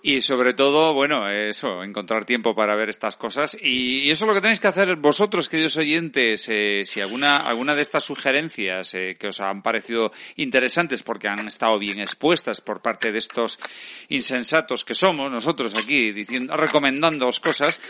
[0.00, 3.56] Y sobre todo, bueno, eso, encontrar tiempo para ver estas cosas.
[3.60, 6.46] Y eso es lo que tenéis que hacer vosotros, queridos oyentes.
[6.48, 11.46] eh, si alguna, alguna de estas sugerencias eh, que os han parecido interesantes porque han
[11.48, 13.58] estado bien expuestas por parte de estos
[14.08, 17.80] insensatos que somos nosotros aquí, diciendo, recomendándoos cosas,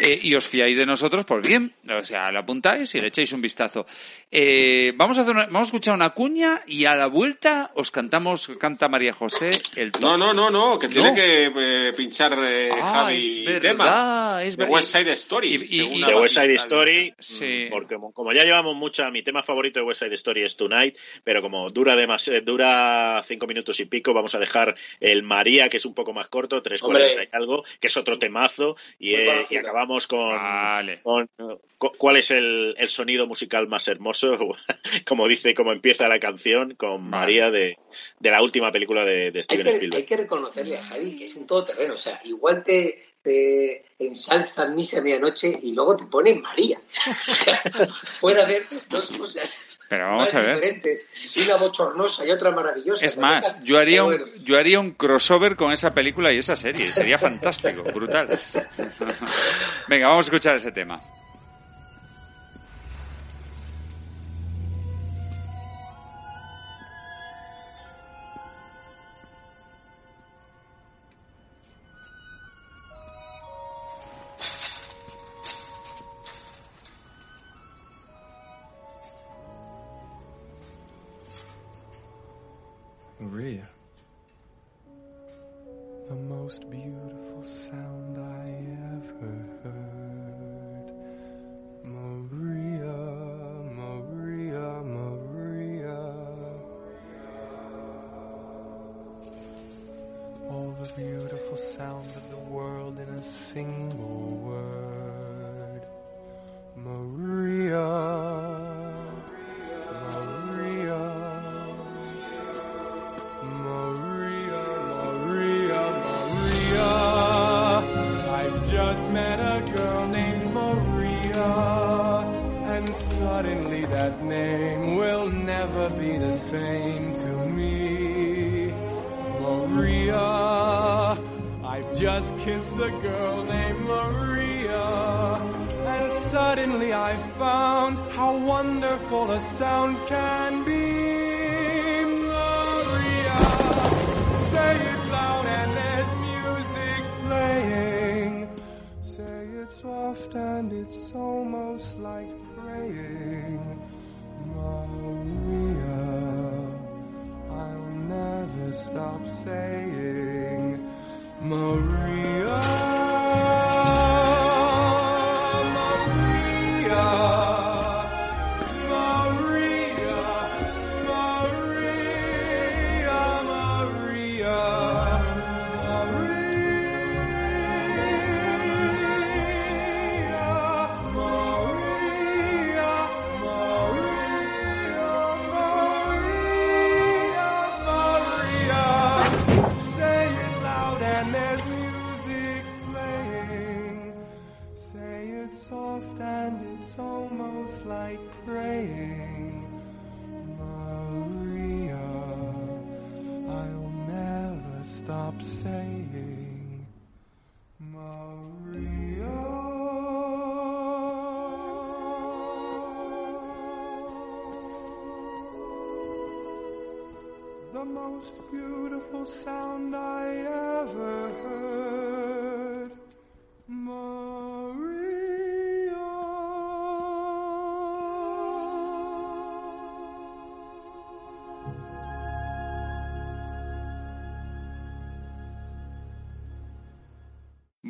[0.00, 3.32] eh, y os fiáis de nosotros, pues bien, o sea, lo apuntáis y le echáis
[3.32, 3.86] un vistazo.
[4.30, 7.90] Eh, vamos a hacer una- vamos a escuchar una cuña y a la vuelta os
[7.90, 10.02] cantamos, canta María José el top.
[10.02, 11.14] No, no, no, no, que tiene No.
[11.14, 13.84] que eh, pinchar eh, Ah, Javi es tema.
[13.84, 14.74] verdad, es De verdad.
[14.76, 15.66] West Side Story.
[15.70, 17.66] Y- West Side Story, Sí.
[17.66, 20.56] mm, porque como, como ya llevamos mucha, mi tema favorito de West Side Story es
[20.56, 25.22] Tonight, pero como dura demas- eh, dura cinco minutos y pico, vamos a dejar el
[25.22, 28.76] María, que es un poco más corto, tres cuarenta y algo, que es otro temazo,
[28.98, 31.00] y, eh, acabamos con, Vale.
[31.02, 31.28] con,
[31.78, 34.38] cu- cuál es el, el sonido musical más hermoso,
[35.06, 37.28] como dice, como empieza la canción, con Vale.
[37.28, 37.76] María de,
[38.20, 39.96] de la última película de, de Hay Steven que, Spielberg.
[40.00, 41.94] hay que reconocerle a Javi que es un todoterreno.
[41.94, 46.40] O sea, igual te, te ensalza en misa a medianoche y luego te pone en
[46.40, 46.80] María.
[48.20, 49.58] Puede haber dos cosas.
[49.88, 50.54] Pero vamos a ver.
[50.56, 51.06] diferentes.
[51.44, 53.04] Una bochornosa y otra maravillosa.
[53.04, 56.92] Es más, yo haría, un, yo haría un crossover con esa película y esa serie.
[56.92, 58.28] Sería fantástico, brutal.
[59.88, 61.02] Venga, vamos a escuchar ese tema.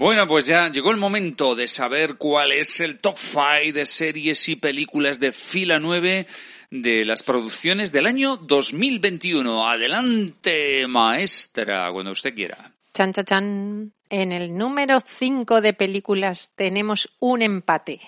[0.00, 4.48] Bueno, pues ya llegó el momento de saber cuál es el top 5 de series
[4.48, 6.24] y películas de fila 9
[6.70, 9.68] de las producciones del año 2021.
[9.68, 12.72] Adelante, maestra, cuando usted quiera.
[12.94, 13.92] Chan, chan, chan.
[14.08, 18.00] En el número 5 de películas tenemos un empate.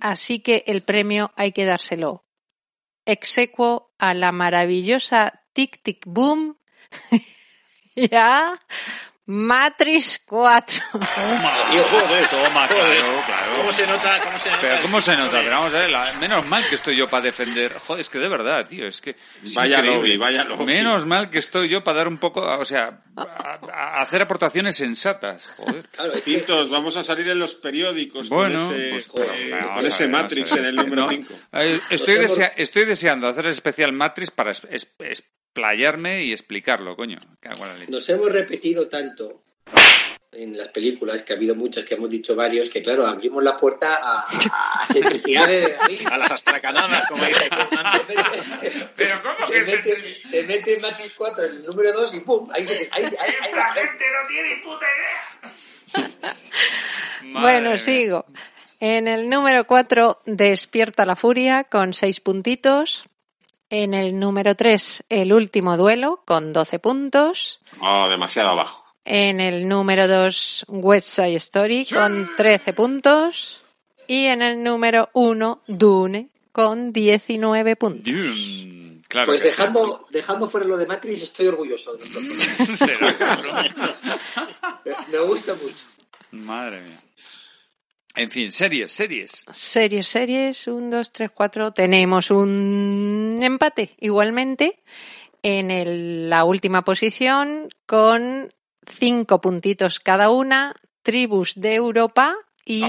[0.00, 2.24] Así que el premio hay que dárselo.
[3.04, 6.56] Execuo a la maravillosa Tic Tic Boom.
[8.12, 8.56] ya.
[9.26, 10.80] Matrix 4.
[10.92, 11.08] Toma,
[12.30, 13.35] toma, claro, claro.
[13.56, 14.20] ¿Cómo se nota?
[14.22, 14.60] ¿Cómo se nota?
[14.60, 15.38] Pero ¿cómo se nota?
[15.42, 17.72] Pero vamos a ver, la- menos mal que estoy yo para defender.
[17.72, 19.16] Joder, es que de verdad, tío, es que...
[19.42, 19.96] es Vaya increíble.
[20.00, 20.64] lobby, vaya lobby.
[20.66, 24.76] Menos mal que estoy yo para dar un poco, o sea, a, a hacer aportaciones
[24.76, 25.48] sensatas.
[25.56, 25.84] Joder.
[26.20, 29.84] Cintos, vamos a salir en los periódicos Bueno, con ese, pues, eh, pero, con vamos
[29.84, 30.58] a ese ver, vamos Matrix ver.
[30.60, 31.34] en el número No, 5.
[31.54, 34.88] eh, Estoy, desea- deseando hacer el especial Matrix para es- es-
[35.56, 37.18] explayarme y explicarlo, coño.
[37.40, 37.92] Cago en la leche.
[37.92, 39.42] Nos hemos repetido tanto
[40.36, 43.56] en las películas, que ha habido muchas, que hemos dicho varios, que claro, abrimos la
[43.56, 46.06] puerta a, a excentricidades de David.
[46.06, 47.48] A las astracanadas, como dice
[48.96, 49.96] Pero ¿cómo Te mete,
[50.30, 52.48] te mete Matrix 4 en el número 2 y ¡pum!
[52.52, 53.32] Ahí se ahí, ahí,
[53.74, 54.04] gente.
[54.12, 56.34] no tiene puta idea.
[57.32, 58.24] Bueno, sigo.
[58.78, 63.04] En el número 4, Despierta la Furia, con 6 puntitos.
[63.68, 67.60] En el número 3, El último duelo, con 12 puntos.
[67.80, 68.85] Oh, demasiado abajo.
[69.08, 73.62] En el número 2, West Side Story, con 13 puntos.
[74.08, 78.12] Y en el número 1, Dune, con 19 puntos.
[79.08, 82.04] Claro pues dejando, dejando fuera lo de Matrix, estoy orgulloso de.
[82.76, 83.72] Será,
[84.84, 85.84] me, me gusta mucho.
[86.32, 86.98] Madre mía.
[88.16, 89.44] En fin, series, series.
[89.52, 91.72] Series, series, un, dos, tres, cuatro.
[91.72, 94.82] Tenemos un empate igualmente
[95.42, 98.52] en el- la última posición con
[98.86, 100.74] cinco puntitos cada una.
[101.02, 102.36] Tribus de Europa
[102.68, 102.82] y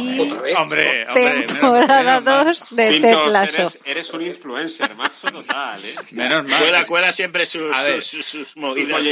[0.58, 2.46] Hombre, temporada menos mal.
[2.46, 3.62] 2 de Ted Lasso.
[3.62, 5.94] eres, eres un influencer, macho total, ¿eh?
[6.14, 6.60] Menos mal.
[6.60, 9.06] Cuela, cuela siempre sus, A ver, sus, sus movidas.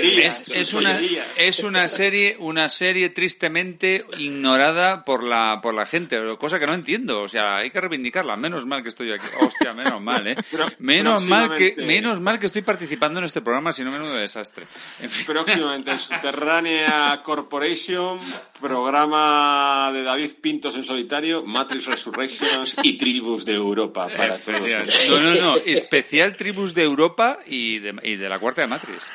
[0.48, 1.00] Es, es una,
[1.38, 6.74] es una serie, una serie tristemente ignorada por la, por la gente, cosa que no
[6.74, 7.22] entiendo.
[7.22, 8.36] O sea, hay que reivindicarla.
[8.36, 9.28] Menos mal que estoy aquí.
[9.40, 10.36] Hostia, menos mal, eh.
[10.80, 14.66] Menos mal que, menos mal que estoy participando en este programa, si no menudo desastre.
[15.00, 15.26] En fin.
[15.28, 18.20] Próximamente en Subterránea Corporation,
[18.60, 24.62] programa de David Pintos en solitario, Matrix Resurrections y Tribus de Europa para todos.
[25.10, 25.56] No, no, no.
[25.66, 29.12] Especial tribus de Europa y de, y de la cuarta de Matrix.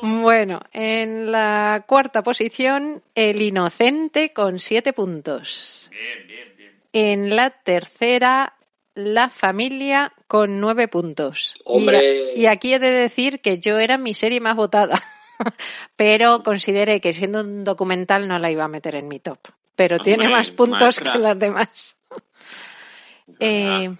[0.00, 5.90] Bueno, en la cuarta posición, El Inocente con siete puntos.
[6.94, 8.54] En la tercera,
[8.94, 11.54] La Familia con nueve puntos.
[11.58, 12.32] Y- Hombre.
[12.34, 15.02] Y, aquí he de decir que yo era mi serie más votada,
[15.96, 19.38] pero consideré que siendo un documental no la iba a meter en mi top.
[19.76, 21.12] Pero tiene más puntos maestra.
[21.12, 21.96] que las demás.
[23.38, 23.94] Eh,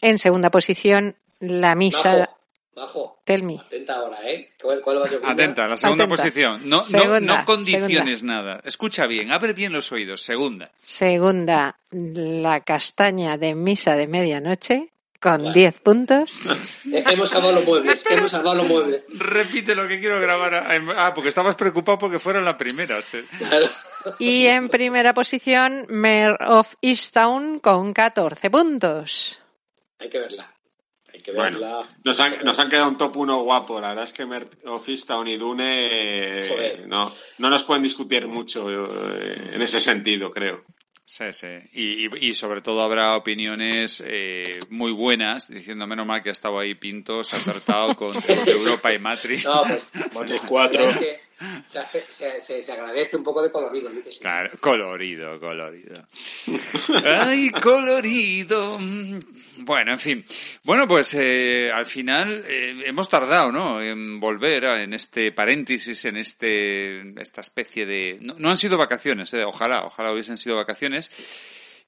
[0.00, 2.30] en segunda posición, La Misa.
[2.76, 3.58] Majo, Tell me.
[3.58, 4.52] atenta ahora, ¿eh?
[4.62, 6.22] ¿Cuál, cuál va a ser Atenta, la segunda Atenta.
[6.22, 6.68] posición.
[6.68, 8.60] No, no- Segunda, no, condiciones nada.
[8.64, 10.22] Escucha bien, abre bien los oídos.
[10.22, 10.70] Segunda.
[10.82, 14.90] Segunda, La Castaña de Misa de Medianoche
[15.26, 16.30] con 10 puntos.
[16.92, 19.02] Hemos salvado los muebles, hemos salvado los muebles.
[19.08, 20.54] Repite lo que quiero grabar.
[20.96, 23.02] Ah, porque estabas preocupado porque fuera la primera.
[23.02, 23.18] sí.
[24.20, 29.42] Y en primera posición, Mayor of Easttown con 14 puntos.
[29.98, 30.52] Hay que verla.
[31.12, 31.88] Hay que Bueno, verla.
[32.04, 33.80] nos han, nos han quedado un top 1 guapo.
[33.80, 36.86] La verdad es que Mer of Easttown y Dune eh, Joder.
[36.88, 40.60] no, no nos pueden discutir mucho eh, en ese sentido, creo.
[41.08, 41.46] Sí, sí.
[41.72, 46.32] Y, y- y sobre todo habrá opiniones eh, muy buenas, diciendo menos mal que ha
[46.32, 48.12] estado ahí Pinto, se ha acertado con
[48.46, 49.44] Europa y Matrix.
[49.44, 50.78] No, pues, Matrix la 4.
[50.78, 51.20] verdad es que
[51.66, 52.04] se, hace-
[52.40, 53.90] se- se- agradece un poco de colorido.
[53.90, 54.20] ¿sí sí?
[54.20, 56.06] Claro, colorido, colorido.
[57.04, 58.78] ¡Ay, colorido!
[59.58, 60.24] Bueno, en fin.
[60.64, 63.80] Bueno, pues eh, al final eh, hemos tardado, ¿no?
[63.82, 68.18] En volver en este paréntesis, en este esta especie de...
[68.20, 71.10] No, no han sido vacaciones, eh, ojalá, ojalá hubiesen sido vacaciones.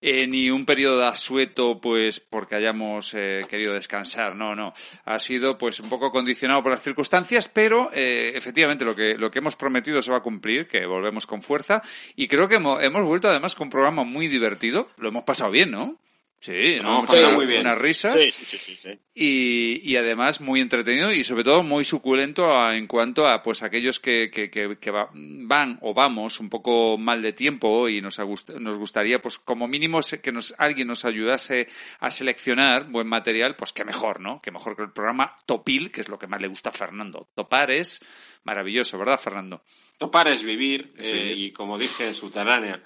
[0.00, 4.72] Eh, ni un periodo de asueto, pues, porque hayamos eh, querido descansar, no, no.
[5.04, 9.28] Ha sido, pues, un poco condicionado por las circunstancias, pero, eh, efectivamente, lo que, lo
[9.30, 11.82] que hemos prometido se va a cumplir, que volvemos con fuerza.
[12.14, 14.88] Y creo que hemos, hemos vuelto, además, con un programa muy divertido.
[14.98, 15.96] Lo hemos pasado bien, ¿no?
[16.40, 17.00] Sí, ¿no?
[17.04, 17.62] pasado Unas- muy bien.
[17.62, 18.20] Unas risas.
[18.20, 18.90] Sí, sí, sí, sí, sí.
[19.12, 23.62] Y, y además muy entretenido y sobre todo muy suculento a- en cuanto a pues
[23.64, 28.00] aquellos que, que, que, que va- van o vamos un poco mal de tiempo y
[28.00, 31.68] nos, nos gustaría pues como mínimo que nos, alguien nos ayudase
[31.98, 34.40] a seleccionar buen material, pues qué mejor, ¿no?
[34.40, 37.28] Que mejor que el programa Topil, que es lo que más le gusta a Fernando.
[37.34, 38.00] Topar es
[38.44, 39.64] maravilloso, ¿verdad, Fernando?
[39.98, 42.80] Topar es vivir, Es eh, y como dije en Subterránea,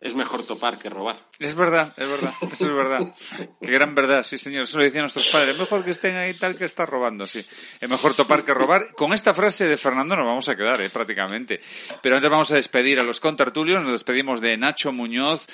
[0.00, 1.18] es mejor topar que robar.
[1.38, 3.14] Es verdad, es verdad, eso es verdad.
[3.60, 5.50] Qué gran verdad, sí señor, eso lo decían nuestros padres.
[5.50, 7.44] Es mejor que estén ahí tal que estar robando, sí.
[7.80, 8.94] Es mejor topar que robar.
[8.94, 11.60] Con esta frase de Fernando nos vamos a quedar, eh, prácticamente.
[12.00, 15.46] Pero antes vamos a despedir a los contertulios, nos despedimos de Nacho Muñoz.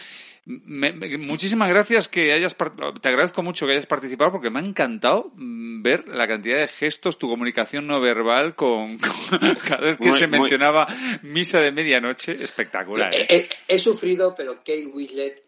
[0.47, 4.59] Me- me- muchísimas gracias que hayas, par- te agradezco mucho que hayas participado porque me
[4.61, 8.99] ha encantado mm, ver la cantidad de gestos, tu comunicación no verbal con,
[9.41, 10.87] con- cada vez que Muy- se muy- mencionaba
[11.23, 13.15] misa de medianoche, espectacular.
[13.15, 13.27] He, ¿eh?
[13.69, 15.43] he- he sufrido, pero Kate Winslet,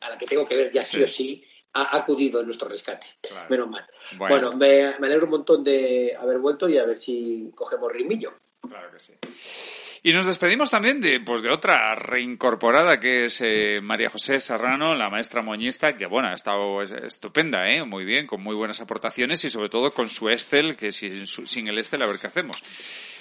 [0.00, 1.02] a la que tengo que ver ya sí, Sí.
[1.02, 3.06] o sí, ha acudido en nuestro rescate.
[3.22, 3.46] Claro.
[3.48, 3.86] Menos mal.
[4.18, 4.50] Bueno.
[4.50, 8.34] Bueno, me, me alegro un montón de haber vuelto y a ver si cogemos ritmillo.
[8.68, 9.14] Claro que sí.
[10.04, 14.96] Y nos despedimos también de, pues, de otra reincorporada que es eh, María José Serrano,
[14.96, 17.84] la maestra moñista, que bueno, ha estado es- estupenda, ¿eh?
[17.84, 21.68] muy bien, con muy buenas aportaciones y sobre todo con su Excel, que sin, sin
[21.68, 22.62] el Excel a ver qué hacemos.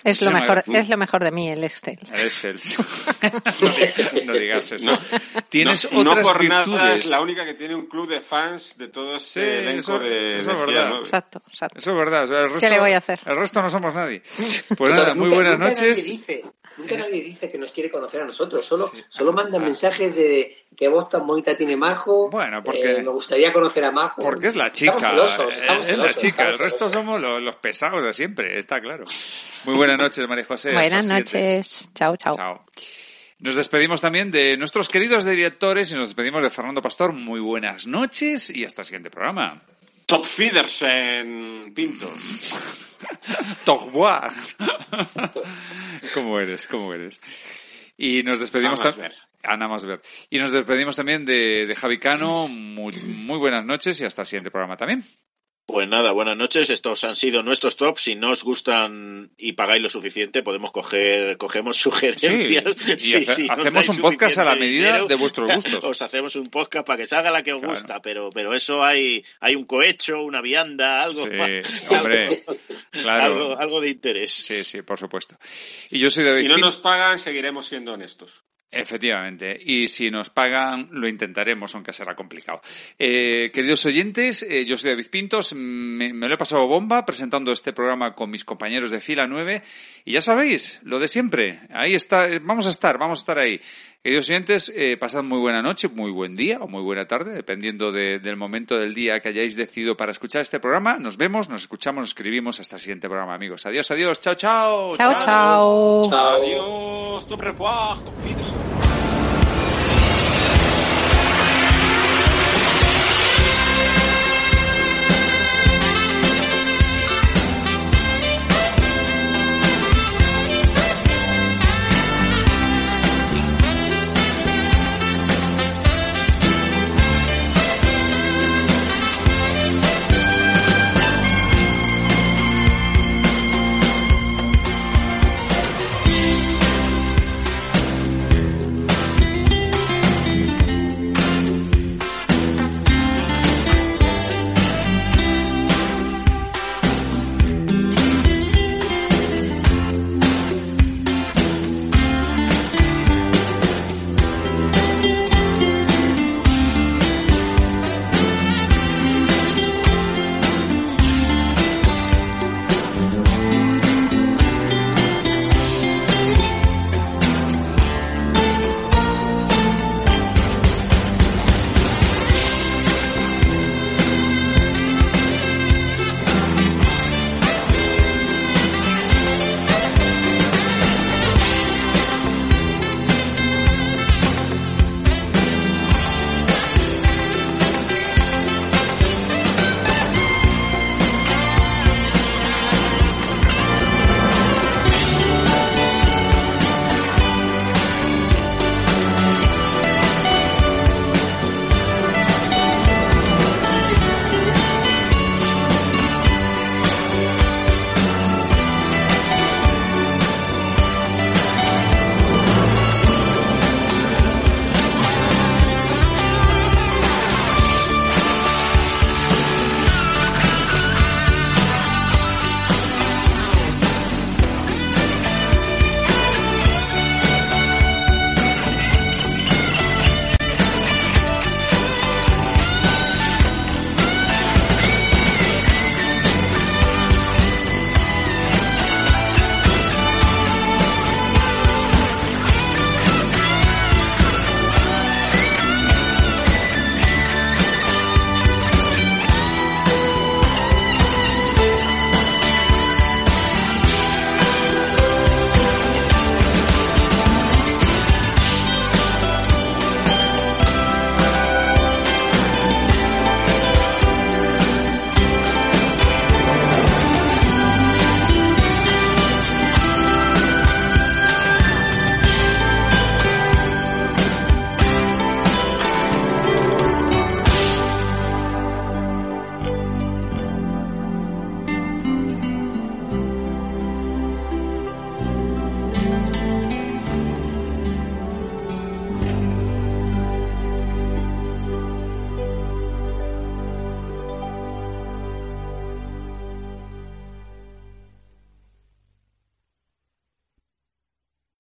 [0.03, 1.99] Es lo mejor, es lo mejor de mí, el Excel.
[2.11, 2.59] El Excel.
[3.61, 4.91] no, digas, no digas eso.
[4.91, 4.99] No.
[5.49, 6.95] Tienes no, no otras por nada virtudes.
[7.05, 9.99] es la única que tiene un club de fans de todo Sí, este elenco eso,
[9.99, 10.99] de, eso es verdad.
[10.99, 11.77] Exacto, exacto.
[11.79, 12.23] Eso es verdad.
[12.23, 13.19] o sea, el resto, ¿Qué le voy a hacer?
[13.25, 14.21] El resto no somos nadie.
[14.77, 15.97] Pues nada, muy Nunca- buenas nunca noches.
[15.99, 16.45] Nadie dice,
[16.77, 18.65] nunca nadie dice que nos quiere conocer a nosotros.
[18.65, 22.29] Solo, solo mandan mensajes de qué voz tan bonita tiene Majo.
[22.29, 24.21] Bueno, porque- eh, me gustaría conocer a Majo.
[24.21, 27.21] Porque es la chica, Estamos celosos, estamos es la celosos, chica, estamos el resto somos
[27.21, 29.03] los, los pesados de siempre, está claro.
[29.65, 30.71] Muy buenas noches, María José.
[30.73, 31.89] Buenas noches.
[31.95, 32.35] Chao, chao.
[32.35, 32.65] Chao.
[33.39, 37.11] Nos despedimos también de nuestros queridos directores y nos despedimos de Fernando Pastor.
[37.13, 39.61] Muy buenas noches y hasta el siguiente programa.
[40.05, 42.11] Top Feeders en Pintos.
[43.65, 44.55] Togbois.
[46.13, 46.67] ¿Cómo eres?
[46.67, 47.19] ¿Cómo eres?
[47.97, 50.01] Y nos despedimos Nada más tam- ver.
[50.29, 52.47] Y nos despedimos también de, de Javi Cano.
[52.47, 55.03] Muy, muy buenas noches y hasta el siguiente programa también.
[55.71, 56.69] Pues nada, buenas noches.
[56.69, 58.01] Estos han sido nuestros tops.
[58.01, 62.33] Si no os gustan y pagáis lo suficiente, podemos coger, cogemos sugerencias.
[62.35, 62.57] Sí,
[62.89, 65.83] y Sí, hace- sí, hacemos un podcast a la medida dinero, de vuestros gustos.
[65.85, 67.75] Os hacemos un podcast para que salga la que os Claro.
[67.75, 71.29] gusta, pero, pero eso hay, hay un cohecho, una vianda, algo, Sí,
[71.89, 72.43] hombre,
[72.91, 73.23] claro.
[73.23, 74.33] algo, algo de interés.
[74.33, 75.37] Sí, sí, por supuesto.
[75.89, 78.43] Y yo soy David Si no nos pagan, seguiremos siendo honestos.
[78.73, 79.59] Efectivamente.
[79.61, 82.61] Y si nos pagan, lo intentaremos, aunque será complicado.
[82.97, 85.53] Eh, queridos oyentes, eh, yo soy David Pintos.
[85.53, 89.61] Me, lo he pasado bomba presentando este programa con mis compañeros de fila 9.
[90.05, 91.59] Y ya sabéis, lo de siempre.
[91.69, 93.59] Ahí está, eh, vamos a estar, vamos a estar ahí.
[94.03, 97.91] Queridos oyentes, eh, pasad muy buena noche, muy buen día o muy buena tarde, dependiendo
[97.91, 100.97] de- del momento del día que hayáis decidido para escuchar este programa.
[100.97, 103.63] Nos vemos, nos escuchamos, nos escribimos hasta el siguiente programa, amigos.
[103.67, 104.97] Adiós, adiós, chao, chao.
[104.97, 106.09] Chao, chao.
[106.41, 107.27] Adiós,